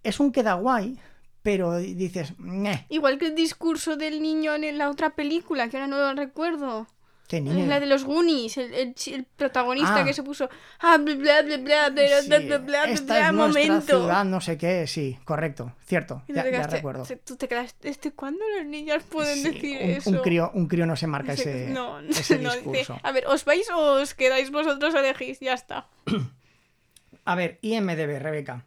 es 0.02 0.20
un 0.20 0.32
queda 0.32 0.56
guay, 0.56 0.98
pero 1.44 1.78
dices, 1.78 2.34
"Ñe, 2.40 2.88
Igual 2.90 3.20
que 3.20 3.28
el 3.28 3.36
discurso 3.36 3.96
del 3.96 4.20
niño 4.24 4.56
en 4.56 4.80
la 4.80 4.90
otra 4.90 5.12
película, 5.12 5.70
que 5.70 5.78
ahora 5.78 5.86
no 5.86 5.98
lo 6.00 6.14
recuerdo. 6.16 6.88
Qué 7.30 7.40
niño. 7.40 7.66
La 7.68 7.80
de 7.80 7.86
los 7.86 8.04
Goonies, 8.04 8.58
el, 8.58 8.74
el 8.74 9.26
protagonista 9.38 10.02
Ah. 10.02 10.04
que 10.04 10.14
se 10.14 10.24
puso. 10.24 10.50
Ah, 10.80 10.98
bla, 10.98 11.16
bla, 11.16 11.42
bla, 11.44 11.58
bla, 11.58 11.92
pero 11.96 12.22
Sí, 12.22 12.28
bla, 12.28 12.40
bla, 12.40 12.58
bla, 12.58 12.84
bla, 12.84 12.92
esta 12.92 13.14
bla, 13.14 13.28
es 13.28 13.34
nuestra 13.34 13.64
momento. 13.68 14.00
ciudad, 14.00 14.26
no 14.26 14.42
sé 14.42 14.58
qué, 14.58 14.86
sí, 14.88 15.18
correcto, 15.24 15.72
cierto, 15.86 16.24
ya, 16.28 16.44
te 16.44 16.52
ya 16.52 16.58
quedaste- 16.58 16.76
recuerdo. 16.76 17.06
se- 17.06 17.16
Tú 17.16 17.38
te 17.38 17.48
quedaste. 17.48 17.88
Este, 17.88 18.12
¿Cuándo 18.12 18.42
los 18.58 18.66
niños 18.66 19.04
pueden 19.04 19.38
Sí, 19.38 19.44
decir 19.52 19.78
un, 19.82 19.90
eso? 19.92 20.10
un 20.10 20.18
crío, 20.18 20.52
un 20.54 20.68
crío 20.68 20.86
no 20.86 20.96
se 20.98 21.08
marca 21.08 21.32
ese, 21.34 21.68
no, 21.70 22.00
ese 22.10 22.40
no, 22.40 22.52
discurso. 22.52 23.00
a 23.02 23.12
ver, 23.14 23.26
¿os 23.28 23.46
vais 23.46 23.70
o 23.70 24.02
os 24.02 24.14
quedáis 24.16 24.52
vosotros 24.52 24.94
elegís? 24.96 25.40
Ya 25.40 25.54
está. 25.54 25.88
A 27.26 27.36
ver, 27.36 27.60
IMDB, 27.62 28.18
Rebeca. 28.20 28.66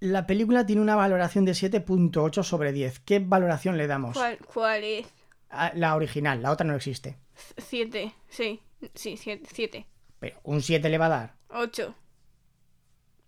La 0.00 0.26
película 0.26 0.66
tiene 0.66 0.82
una 0.82 0.96
valoración 0.96 1.44
de 1.44 1.52
7.8 1.52 2.42
sobre 2.42 2.72
10. 2.72 3.00
¿Qué 3.00 3.18
valoración 3.20 3.76
le 3.78 3.86
damos? 3.86 4.16
¿Cuál, 4.16 4.38
¿Cuál 4.52 4.84
es? 4.84 5.06
A 5.50 5.72
La 5.74 5.94
original, 5.94 6.42
la 6.42 6.50
otra 6.50 6.66
no 6.66 6.74
existe. 6.74 7.16
Siete, 7.58 8.14
sí. 8.28 8.60
Sí, 8.94 9.16
siete. 9.16 9.48
siete. 9.52 9.86
Pero 10.18 10.38
un 10.44 10.62
7 10.62 10.88
le 10.88 10.98
va 10.98 11.06
a 11.06 11.10
dar. 11.10 11.36
Ocho. 11.50 11.94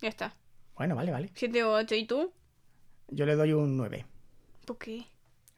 Ya 0.01 0.09
está. 0.09 0.35
Bueno, 0.75 0.95
vale, 0.95 1.11
vale. 1.11 1.31
Siete 1.35 1.63
o 1.63 1.73
ocho. 1.73 1.95
¿Y 1.95 2.05
tú? 2.05 2.31
Yo 3.09 3.25
le 3.25 3.35
doy 3.35 3.53
un 3.53 3.77
9. 3.77 4.05
¿Por 4.65 4.77
qué? 4.77 5.05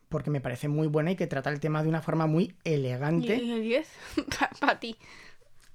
Porque 0.10 0.30
me 0.30 0.42
parece 0.42 0.68
muy 0.68 0.88
buena 0.88 1.12
y 1.12 1.16
que 1.16 1.28
trata 1.28 1.50
el 1.50 1.60
tema 1.60 1.84
de 1.84 1.90
una 1.90 2.02
forma 2.02 2.28
muy 2.28 2.56
¿Y 2.64 2.74
elegante. 2.74 3.36
y 3.36 3.52
el 3.52 3.62
diez? 3.62 3.90
Para 4.60 4.80
ti. 4.80 4.98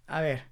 A 0.06 0.20
ver. 0.20 0.44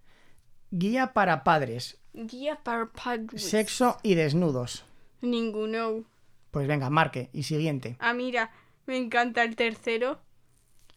Guía 0.71 1.13
para 1.13 1.45
padres. 1.45 2.01
Guía 2.15 2.57
para 2.63 2.87
padres. 2.91 3.43
Sexo 3.43 3.99
y 4.03 4.15
desnudos. 4.15 4.85
Ninguno. 5.21 6.05
Pues 6.51 6.67
venga, 6.67 6.91
marque. 6.91 7.31
Y 7.33 7.45
siguiente. 7.45 7.97
Ah, 8.01 8.15
mira, 8.15 8.51
me 8.87 8.97
encanta 8.97 9.45
el 9.45 9.55
tercero. 9.55 10.21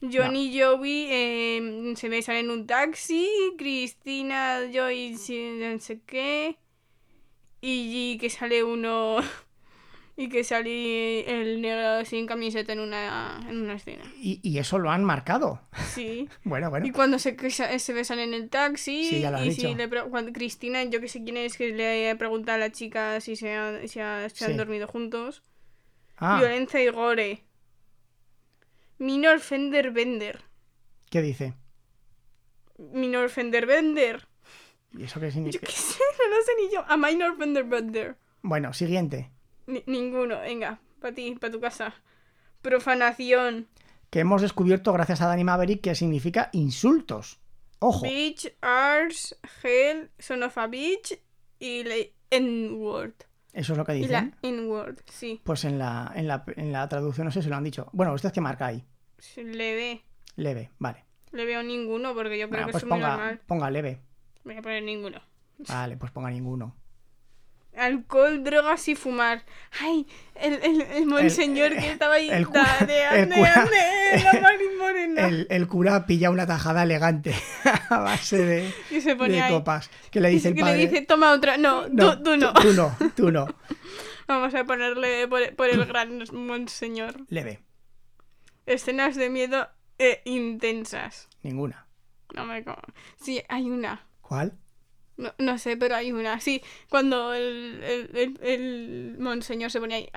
Johnny 0.02 0.56
y 0.56 0.62
Joey 0.62 1.08
eh, 1.10 1.94
se 1.96 2.10
besan 2.10 2.36
en 2.38 2.52
un 2.52 2.68
taxi. 2.68 3.28
Cristina, 3.58 4.60
Joey, 4.74 5.12
no 5.12 5.80
sé 5.80 6.02
qué. 6.06 6.58
Y, 7.62 8.18
que 8.20 8.30
sale 8.30 8.64
uno. 8.64 9.18
Y 10.20 10.30
que 10.30 10.44
sale 10.44 11.30
el 11.42 11.62
negro 11.62 12.04
sin 12.04 12.26
camiseta 12.26 12.74
en 12.74 12.80
una, 12.80 13.40
en 13.48 13.62
una 13.62 13.76
escena. 13.76 14.02
Y, 14.20 14.40
y 14.42 14.58
eso 14.58 14.80
lo 14.80 14.90
han 14.90 15.04
marcado. 15.04 15.62
Sí. 15.94 16.28
Bueno, 16.44 16.72
bueno. 16.72 16.88
Y 16.88 16.92
cuando 16.92 17.20
se, 17.20 17.38
se 17.78 17.94
besan 17.94 18.18
en 18.18 18.34
el 18.34 18.50
taxi. 18.50 19.04
Sí, 19.06 19.20
ya 19.22 19.30
lo 19.30 19.38
has 19.38 19.46
y 19.46 19.50
dicho. 19.50 19.68
si 19.68 19.76
le 19.76 19.88
pre- 19.88 20.06
cuando 20.06 20.34
Cristina, 20.34 20.84
yo 20.86 21.00
que 21.02 21.08
sé 21.08 21.24
quién 21.24 21.38
es, 21.38 21.56
que 21.56 21.68
le 21.70 22.16
pregunta 22.16 22.56
a 22.56 22.58
la 22.58 22.72
chica 22.72 23.22
si 23.22 23.36
se, 23.36 23.54
han- 23.54 23.88
si 23.88 24.00
ha- 24.00 24.28
se 24.30 24.46
han 24.46 24.58
dormido 24.58 24.88
juntos. 24.88 25.44
Ah, 26.18 26.40
Violencia 26.40 26.82
y 26.84 26.90
gore. 26.90 27.44
Minor 29.00 29.40
Fender 29.40 29.92
Bender. 29.92 30.42
¿qué 31.10 31.22
dice? 31.22 31.54
Minor 32.78 33.30
Fender 33.30 33.66
Bender. 33.66 34.28
¿Y 34.94 35.04
eso 35.04 35.20
qué 35.20 35.28
Yo 35.28 35.32
significa? 35.32 35.68
qué 35.68 35.74
sé, 35.74 36.00
no 36.30 36.36
lo 36.36 36.44
sé 36.44 36.52
ni 36.62 36.72
yo. 36.74 36.84
A 36.88 36.98
Minor 36.98 37.38
Fender 37.38 37.64
Bender. 37.64 38.18
Bueno, 38.42 38.74
siguiente. 38.74 39.32
Ni- 39.66 39.84
ninguno, 39.86 40.40
venga, 40.42 40.80
para 41.00 41.14
ti, 41.14 41.36
para 41.40 41.52
tu 41.52 41.60
casa. 41.60 41.94
Profanación. 42.62 43.68
Que 44.10 44.20
hemos 44.20 44.42
descubierto 44.42 44.94
gracias 44.94 45.22
a 45.22 45.28
Danny 45.28 45.44
Maverick 45.44 45.82
que 45.82 45.96
significa 45.96 46.50
insultos. 46.54 47.40
Ojo. 47.80 48.04
Bitch, 48.06 48.52
Hell, 49.64 50.10
Son 50.18 50.44
of 50.44 50.58
a 50.58 50.68
Bitch 50.68 51.20
y 51.60 51.84
N-word. 52.32 53.14
Eso 53.58 53.74
es 53.74 53.78
lo 53.78 53.86
que 53.86 53.96
Y 53.96 54.02
dicen. 54.02 54.36
la 54.42 54.50
N-word, 54.50 54.98
sí. 55.08 55.42
Pues 55.44 55.66
en 55.66 55.80
la, 55.80 56.12
en, 56.16 56.28
la, 56.28 56.44
en 56.56 56.72
la 56.72 56.88
traducción 56.88 57.26
no 57.26 57.32
sé 57.32 57.42
si 57.42 57.50
lo 57.50 57.56
han 57.56 57.64
dicho. 57.64 57.90
Bueno, 57.92 58.14
¿usted 58.14 58.32
qué 58.32 58.40
marca 58.40 58.68
ahí? 58.68 58.84
Se 59.18 59.44
Le 59.44 59.76
ve. 59.76 60.02
Leve, 60.36 60.70
vale. 60.78 61.04
Le 61.32 61.44
veo 61.46 61.64
ninguno 61.64 62.14
porque 62.14 62.38
yo 62.38 62.48
creo 62.50 62.50
Bueno, 62.50 62.68
que 62.68 62.72
pues 62.74 62.84
es 62.84 62.90
muy 62.90 63.00
ponga, 63.00 63.10
normal. 63.10 63.42
ponga 63.48 63.72
leve. 63.72 64.00
Voy 64.44 64.56
a 64.58 64.62
poner 64.62 64.84
ninguno. 64.84 65.20
Vale, 65.68 65.98
pues 65.98 66.12
ponga 66.12 66.30
ninguno. 66.30 66.76
Alcohol, 67.78 68.44
drogas 68.44 68.88
y 68.88 68.96
fumar. 68.96 69.44
Ay, 69.82 70.08
el, 70.36 70.54
el, 70.64 70.82
el 70.82 71.06
monseñor 71.06 71.72
que 71.76 71.92
estaba 71.92 72.16
ahí. 72.16 72.30
el 72.30 72.48
cura- 72.48 72.78
Dale, 72.80 73.06
ande, 73.06 73.36
cura- 73.36 73.54
ande, 73.64 74.24
la. 75.16 75.28
El, 75.50 75.68
cura 75.68 76.06
pilla 76.06 76.30
una 76.30 76.46
tajada 76.46 76.84
elegante 76.84 77.34
a 77.90 78.00
base 78.00 78.38
de, 78.38 78.74
Y 78.92 79.02
se 79.02 79.16
pone 79.16 79.34
de 79.36 79.42
ahí. 79.42 79.52
copas. 79.54 79.90
Que 80.12 80.20
le 80.20 80.30
dice 80.30 80.50
el 80.50 80.56
que 80.56 80.62
padre. 80.62 80.78
le 80.78 80.88
dice, 80.88 81.02
toma 81.06 81.32
otra. 81.32 81.58
No, 81.58 81.88
"No, 81.90 82.18
tú, 82.18 82.24
tú 82.24 82.38
no. 82.38 82.54
Tú 82.54 82.74
no, 82.74 82.96
tú 83.16 83.32
no. 83.32 83.48
Vamos 84.28 84.54
a 84.56 84.64
ponerle 84.66 85.28
por, 85.28 85.56
por 85.56 85.70
el 85.70 85.86
gran 85.86 86.22
monseñor. 86.34 87.16
Leve, 87.30 87.62
Escenas 88.66 89.16
de 89.16 89.30
miedo 89.30 89.70
e 89.98 90.22
intensas. 90.26 91.30
ninguna. 91.44 91.88
No 92.36 92.46
me 92.46 92.64
co- 92.64 92.76
Sí, 93.22 93.42
hay 93.48 93.70
una. 93.70 94.06
¿Cuál? 94.22 94.54
No, 95.18 95.34
no 95.40 95.58
sé, 95.58 95.76
pero 95.78 95.96
hay 95.96 96.12
una. 96.12 96.40
Sí, 96.40 96.62
cuando 96.90 97.34
el, 97.34 97.82
el, 97.84 98.18
el, 98.18 98.40
el 98.42 99.16
monseñor 99.20 99.72
se 99.72 99.80
pone 99.80 99.96
ahí 99.96 100.10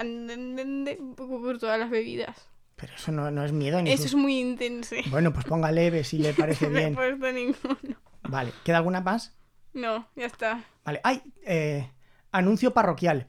por 1.16 1.58
todas 1.58 1.78
las 1.78 1.90
bebidas. 1.90 2.36
Pero 2.76 2.94
eso 2.94 3.10
no, 3.12 3.30
no 3.30 3.44
es 3.44 3.52
miedo 3.52 3.80
ni 3.82 3.90
Eso 3.92 4.04
es 4.04 4.14
muy 4.14 4.38
intenso. 4.38 4.96
Bueno, 5.10 5.32
pues 5.32 5.44
ponga 5.46 5.70
leve 5.72 6.04
si 6.04 6.18
le 6.18 6.32
parece 6.34 6.68
No 6.68 6.76
he 6.78 6.80
bien. 6.80 6.94
puesto 6.94 7.32
ninguno. 7.32 8.00
Vale, 8.22 8.52
¿queda 8.64 8.78
alguna 8.78 9.00
más? 9.00 9.34
No, 9.72 10.08
ya 10.16 10.26
está. 10.26 10.64
Vale, 10.84 11.00
hay 11.04 11.22
eh, 11.44 11.90
anuncio 12.32 12.72
parroquial. 12.72 13.28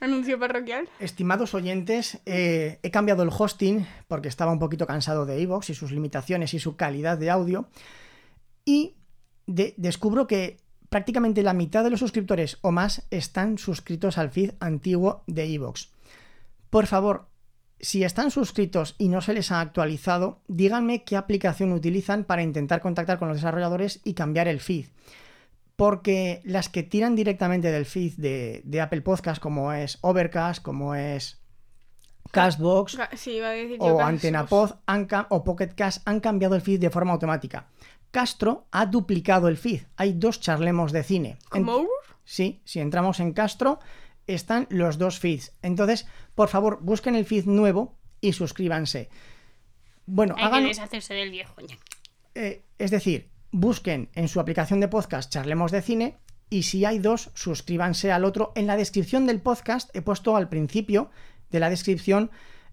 Anuncio 0.00 0.38
parroquial. 0.38 0.88
Estimados 0.98 1.54
oyentes, 1.54 2.20
eh, 2.24 2.78
he 2.82 2.90
cambiado 2.90 3.22
el 3.22 3.30
hosting 3.36 3.86
porque 4.08 4.28
estaba 4.28 4.50
un 4.52 4.58
poquito 4.58 4.86
cansado 4.86 5.26
de 5.26 5.40
Evox 5.42 5.70
y 5.70 5.74
sus 5.74 5.90
limitaciones 5.92 6.54
y 6.54 6.58
su 6.58 6.74
calidad 6.76 7.18
de 7.18 7.30
audio. 7.30 7.68
Y 8.64 8.96
de- 9.46 9.74
descubro 9.76 10.26
que 10.26 10.56
prácticamente 10.90 11.42
la 11.42 11.54
mitad 11.54 11.82
de 11.82 11.90
los 11.90 12.00
suscriptores 12.00 12.58
o 12.60 12.70
más 12.70 13.06
están 13.10 13.56
suscritos 13.56 14.18
al 14.18 14.30
feed 14.30 14.52
antiguo 14.60 15.22
de 15.26 15.44
Evox. 15.44 15.88
Por 16.68 16.86
favor, 16.86 17.28
si 17.80 18.04
están 18.04 18.30
suscritos 18.30 18.94
y 18.98 19.08
no 19.08 19.22
se 19.22 19.32
les 19.32 19.50
ha 19.50 19.62
actualizado, 19.62 20.42
díganme 20.46 21.04
qué 21.04 21.16
aplicación 21.16 21.72
utilizan 21.72 22.24
para 22.24 22.42
intentar 22.42 22.82
contactar 22.82 23.18
con 23.18 23.28
los 23.28 23.38
desarrolladores 23.38 24.00
y 24.04 24.12
cambiar 24.12 24.48
el 24.48 24.60
feed 24.60 24.86
porque 25.80 26.42
las 26.44 26.68
que 26.68 26.82
tiran 26.82 27.16
directamente 27.16 27.72
del 27.72 27.86
feed 27.86 28.12
de, 28.18 28.80
Apple 28.82 29.00
Podcast, 29.00 29.40
como 29.40 29.72
es 29.72 29.96
Overcast, 30.02 30.62
como 30.62 30.94
es 30.94 31.39
Castbox 32.30 32.98
Sí, 33.16 33.32
iba 33.32 33.48
a 33.48 33.50
decir 33.52 33.78
yo 33.78 33.84
o 33.86 33.96
casos. 33.98 34.08
AntenaPod 34.08 34.70
han 34.86 35.06
cam- 35.08 35.26
o 35.30 35.42
Pocket 35.44 35.74
Cast, 35.74 36.06
han 36.06 36.20
cambiado 36.20 36.54
el 36.54 36.60
feed 36.62 36.80
de 36.80 36.90
forma 36.90 37.12
automática. 37.12 37.66
Castro 38.10 38.66
ha 38.72 38.86
duplicado 38.86 39.48
el 39.48 39.56
feed. 39.56 39.82
Hay 39.96 40.12
dos 40.14 40.40
charlemos 40.40 40.92
de 40.92 41.02
cine. 41.02 41.38
En- 41.54 41.64
¿Cómo? 41.64 41.86
Sí, 42.24 42.60
si 42.64 42.80
entramos 42.80 43.20
en 43.20 43.32
Castro, 43.32 43.78
están 44.26 44.66
los 44.70 44.98
dos 44.98 45.18
feeds. 45.18 45.52
Entonces, 45.62 46.06
por 46.34 46.48
favor, 46.48 46.78
busquen 46.82 47.14
el 47.16 47.24
feed 47.24 47.46
nuevo 47.46 47.96
y 48.20 48.32
suscríbanse. 48.32 49.08
Bueno, 50.06 50.34
Hay 50.38 50.44
hagan, 50.44 50.62
que 50.62 50.68
deshacerse 50.68 51.14
del 51.14 51.30
viejo. 51.30 51.54
eh, 52.34 52.64
es 52.78 52.90
decir, 52.90 53.30
busquen 53.52 54.08
en 54.14 54.28
su 54.28 54.40
aplicación 54.40 54.80
de 54.80 54.88
podcast 54.88 55.32
Charlemos 55.32 55.70
de 55.72 55.82
Cine 55.82 56.18
y 56.48 56.64
si 56.64 56.84
hay 56.84 56.98
dos, 56.98 57.30
suscríbanse 57.34 58.10
al 58.12 58.24
otro. 58.24 58.52
En 58.56 58.66
la 58.66 58.76
descripción 58.76 59.26
del 59.26 59.40
podcast 59.40 59.94
he 59.94 60.02
puesto 60.02 60.36
al 60.36 60.48
principio 60.48 61.10
de 61.50 61.60
la 61.60 61.70
descripción 61.70 62.30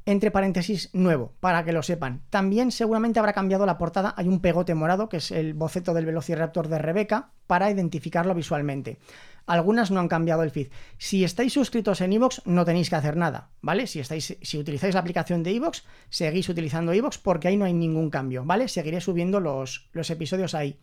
entre 0.08 0.32
paréntesis 0.32 0.90
nuevo, 0.94 1.34
para 1.42 1.66
que 1.66 1.74
lo 1.74 1.84
sepan. 1.84 2.22
También 2.30 2.72
seguramente 2.72 3.20
habrá 3.20 3.34
cambiado 3.34 3.66
la 3.66 3.78
portada. 3.78 4.14
Hay 4.16 4.30
un 4.30 4.40
pegote 4.40 4.74
morado, 4.74 5.10
que 5.10 5.18
es 5.18 5.32
el 5.32 5.54
boceto 5.54 5.94
del 5.94 6.06
Velociraptor 6.06 6.70
de 6.70 6.78
Rebeca, 6.78 7.32
para 7.46 7.70
identificarlo 7.70 8.34
visualmente. 8.34 9.00
Algunas 9.48 9.92
no 9.92 10.00
han 10.00 10.08
cambiado 10.08 10.44
el 10.44 10.52
feed. 10.52 10.70
Si 10.98 11.26
estáis 11.26 11.52
suscritos 11.52 12.00
en 12.00 12.14
iVoox, 12.14 12.46
no 12.46 12.64
tenéis 12.64 12.90
que 12.90 12.96
hacer 12.96 13.18
nada, 13.18 13.50
¿vale? 13.62 13.86
Si, 13.86 14.00
estáis, 14.00 14.38
si 14.42 14.58
utilizáis 14.58 14.94
la 14.94 15.02
aplicación 15.02 15.44
de 15.44 15.52
iVoox, 15.52 15.84
seguís 16.10 16.48
utilizando 16.48 16.94
iVoox 16.94 17.18
porque 17.18 17.50
ahí 17.50 17.58
no 17.58 17.66
hay 17.66 17.74
ningún 17.74 18.10
cambio, 18.10 18.46
¿vale? 18.46 18.70
Seguiré 18.70 19.02
subiendo 19.02 19.42
los, 19.42 19.90
los 19.92 20.10
episodios 20.10 20.56
ahí. 20.56 20.80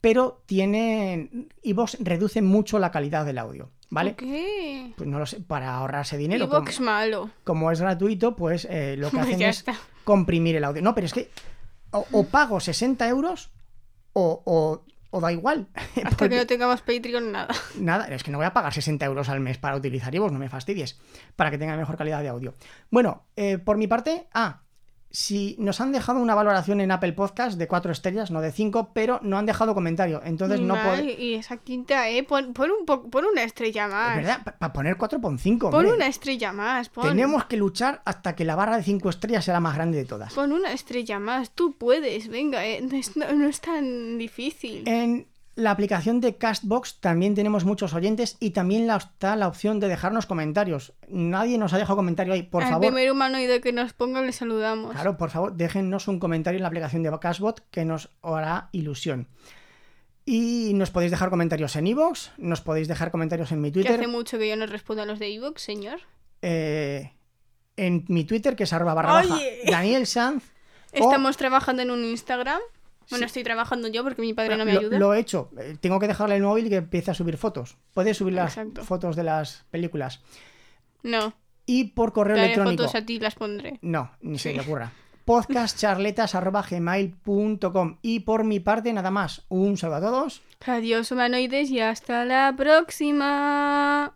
Pero 0.00 0.42
tiene. 0.46 1.48
iVoox 1.62 1.98
reduce 2.00 2.40
mucho 2.40 2.78
la 2.78 2.90
calidad 2.90 3.26
del 3.26 3.38
audio, 3.38 3.70
¿vale? 3.92 4.14
¿Qué? 4.16 4.92
Pues 4.96 5.08
no 5.08 5.18
lo 5.18 5.26
sé, 5.26 5.40
para 5.40 5.74
ahorrarse 5.74 6.16
dinero. 6.16 6.44
Evox 6.46 6.76
como- 6.76 6.86
malo. 6.90 7.30
como 7.44 7.70
es 7.70 7.80
gratuito, 7.80 8.34
pues 8.34 8.66
eh, 8.70 8.96
lo 8.98 9.10
que 9.10 9.20
hacen 9.20 9.38
ya 9.38 9.48
es 9.50 9.58
está. 9.58 9.74
comprimir 10.04 10.56
el 10.56 10.64
audio. 10.64 10.82
No, 10.82 10.94
pero 10.94 11.04
es 11.06 11.12
que 11.12 11.30
o, 11.92 12.06
o 12.10 12.24
pago 12.26 12.58
60 12.58 13.06
euros 13.08 13.50
o, 14.14 14.42
o- 14.44 14.84
o 15.10 15.20
da 15.20 15.30
igual. 15.30 15.68
Hasta 15.74 16.08
Porque- 16.16 16.30
que 16.30 16.36
no 16.36 16.46
tengamos 16.46 16.80
Patreon, 16.80 17.32
nada. 17.32 17.54
Nada, 17.78 18.06
es 18.08 18.22
que 18.24 18.30
no 18.30 18.38
voy 18.38 18.46
a 18.46 18.54
pagar 18.54 18.72
60 18.72 19.04
euros 19.04 19.28
al 19.28 19.40
mes 19.40 19.58
para 19.58 19.76
utilizar 19.76 20.14
iVoox, 20.14 20.32
no 20.32 20.38
me 20.38 20.48
fastidies, 20.48 20.98
para 21.36 21.50
que 21.50 21.58
tenga 21.58 21.76
mejor 21.76 21.96
calidad 21.98 22.22
de 22.22 22.28
audio. 22.28 22.54
Bueno, 22.90 23.26
eh, 23.36 23.58
por 23.58 23.76
mi 23.76 23.86
parte, 23.88 24.26
ah, 24.32 24.62
si 25.14 25.54
nos 25.58 25.80
han 25.82 25.92
dejado 25.92 26.20
una 26.20 26.34
valoración 26.34 26.80
en 26.80 26.90
Apple 26.90 27.12
Podcast 27.12 27.58
de 27.58 27.68
4 27.68 27.92
estrellas, 27.92 28.30
no 28.30 28.40
de 28.40 28.50
5, 28.50 28.90
pero 28.94 29.20
no 29.22 29.36
han 29.38 29.44
dejado 29.46 29.74
comentario, 29.74 30.22
entonces 30.24 30.58
no 30.60 30.74
puedo... 30.74 31.04
Y 31.04 31.34
esa 31.34 31.58
quinta, 31.58 32.08
¿eh? 32.08 32.22
Pon, 32.22 32.54
pon 32.54 32.70
un 32.70 32.86
po- 32.86 33.08
pon 33.10 33.26
una 33.30 33.42
estrella 33.42 33.88
más. 33.88 34.18
Es 34.18 34.24
verdad, 34.26 34.56
para 34.58 34.72
poner 34.72 34.96
4.5, 34.96 35.58
Pon 35.58 35.74
hombre. 35.74 35.92
una 35.92 36.06
estrella 36.06 36.52
más. 36.52 36.88
Pon, 36.88 37.08
Tenemos 37.08 37.44
que 37.44 37.56
luchar 37.58 38.00
hasta 38.06 38.34
que 38.34 38.44
la 38.46 38.56
barra 38.56 38.78
de 38.78 38.82
5 38.84 39.10
estrellas 39.10 39.44
sea 39.44 39.54
la 39.54 39.60
más 39.60 39.74
grande 39.74 39.98
de 39.98 40.04
todas. 40.06 40.32
pon 40.32 40.50
una 40.50 40.72
estrella 40.72 41.18
más. 41.18 41.50
Tú 41.50 41.72
puedes, 41.76 42.28
venga, 42.28 42.64
¿eh? 42.66 42.80
no, 42.82 42.96
es, 42.96 43.16
no- 43.16 43.30
no 43.32 43.46
es 43.48 43.60
tan 43.60 44.16
difícil. 44.18 44.82
En 44.88 45.26
la 45.54 45.70
aplicación 45.70 46.20
de 46.20 46.36
Castbox 46.36 47.00
también 47.00 47.34
tenemos 47.34 47.64
muchos 47.64 47.92
oyentes 47.94 48.36
y 48.40 48.50
también 48.50 48.86
la- 48.86 48.96
está 48.96 49.36
la 49.36 49.48
opción 49.48 49.80
de 49.80 49.88
dejarnos 49.88 50.26
comentarios. 50.26 50.94
Nadie 51.08 51.58
nos 51.58 51.72
ha 51.74 51.78
dejado 51.78 51.96
comentario 51.96 52.32
ahí, 52.32 52.42
por 52.42 52.62
Al 52.62 52.70
favor. 52.70 52.86
primer 52.86 53.12
humanoide 53.12 53.60
que 53.60 53.72
nos 53.72 53.92
ponga 53.92 54.22
le 54.22 54.32
saludamos. 54.32 54.92
Claro, 54.92 55.16
por 55.18 55.30
favor, 55.30 55.52
déjennos 55.54 56.08
un 56.08 56.18
comentario 56.18 56.56
en 56.58 56.62
la 56.62 56.68
aplicación 56.68 57.02
de 57.02 57.16
Castbot 57.20 57.62
que 57.70 57.84
nos 57.84 58.08
hará 58.22 58.68
ilusión. 58.72 59.28
Y 60.24 60.72
nos 60.74 60.90
podéis 60.90 61.10
dejar 61.10 61.30
comentarios 61.30 61.74
en 61.76 61.86
iVoox, 61.88 62.30
nos 62.38 62.60
podéis 62.60 62.86
dejar 62.88 63.10
comentarios 63.10 63.50
en 63.50 63.60
mi 63.60 63.68
que 63.70 63.74
Twitter, 63.74 63.98
hace 64.00 64.06
mucho 64.06 64.38
que 64.38 64.48
yo 64.48 64.56
no 64.56 64.66
respondo 64.66 65.02
a 65.02 65.06
los 65.06 65.18
de 65.18 65.34
Evox, 65.34 65.60
señor. 65.62 65.98
eh, 66.42 67.12
en 67.76 68.04
mi 68.08 68.24
Twitter, 68.24 68.54
que 68.54 68.64
es 68.64 68.72
arroba 68.72 68.94
barra 68.94 69.12
baja. 69.14 69.38
Daniel 69.68 70.06
Sanz. 70.06 70.44
o- 70.92 70.96
Estamos 70.96 71.36
trabajando 71.36 71.82
en 71.82 71.90
un 71.90 72.04
Instagram. 72.04 72.60
Bueno, 73.12 73.26
Sí. 73.26 73.28
estoy 73.28 73.44
trabajando 73.44 73.86
yo 73.88 74.02
porque 74.02 74.22
mi 74.22 74.32
padre 74.34 74.56
no 74.56 74.64
me 74.64 74.72
lo, 74.72 74.80
ayuda. 74.80 74.98
lo 74.98 75.14
he 75.14 75.20
hecho. 75.20 75.50
Eh, 75.58 75.76
Tengo 75.80 76.00
que 76.00 76.08
dejarle 76.08 76.34
el 76.36 76.42
móvil 76.42 76.66
y 76.66 76.70
que 76.70 76.76
empiece 76.76 77.12
a 77.12 77.14
subir 77.14 77.36
fotos. 77.36 77.76
Puedes 77.94 78.16
subir 78.16 78.34
las 78.34 78.56
Exacto. 78.58 78.82
fotos 78.84 79.14
de 79.14 79.22
las 79.22 79.64
películas. 79.70 80.20
No, 81.04 81.34
Y 81.66 81.84
por 81.84 82.12
correo 82.12 82.34
daré 82.36 82.46
electrónico. 82.54 82.82
fotos 82.82 82.96
a 83.00 83.06
ti 83.06 83.20
las 83.20 83.36
pondré. 83.36 83.78
No, 83.82 84.10
ni 84.20 84.36
se 84.38 84.52
le 84.52 84.60
ocurra. 84.62 84.90
Podcastcharletas.gmail.com 85.24 87.96
Y 88.02 88.20
por 88.20 88.44
mi 88.44 88.60
parte, 88.60 88.92
nada 88.92 89.10
más. 89.10 89.42
Un 89.48 89.76
saludo 89.76 89.96
a 89.96 90.00
todos. 90.00 90.42
Adiós, 90.66 91.10
humanoides, 91.12 91.70
y 91.70 91.80
hasta 91.80 92.24
la 92.24 92.52
próxima. 92.56 94.14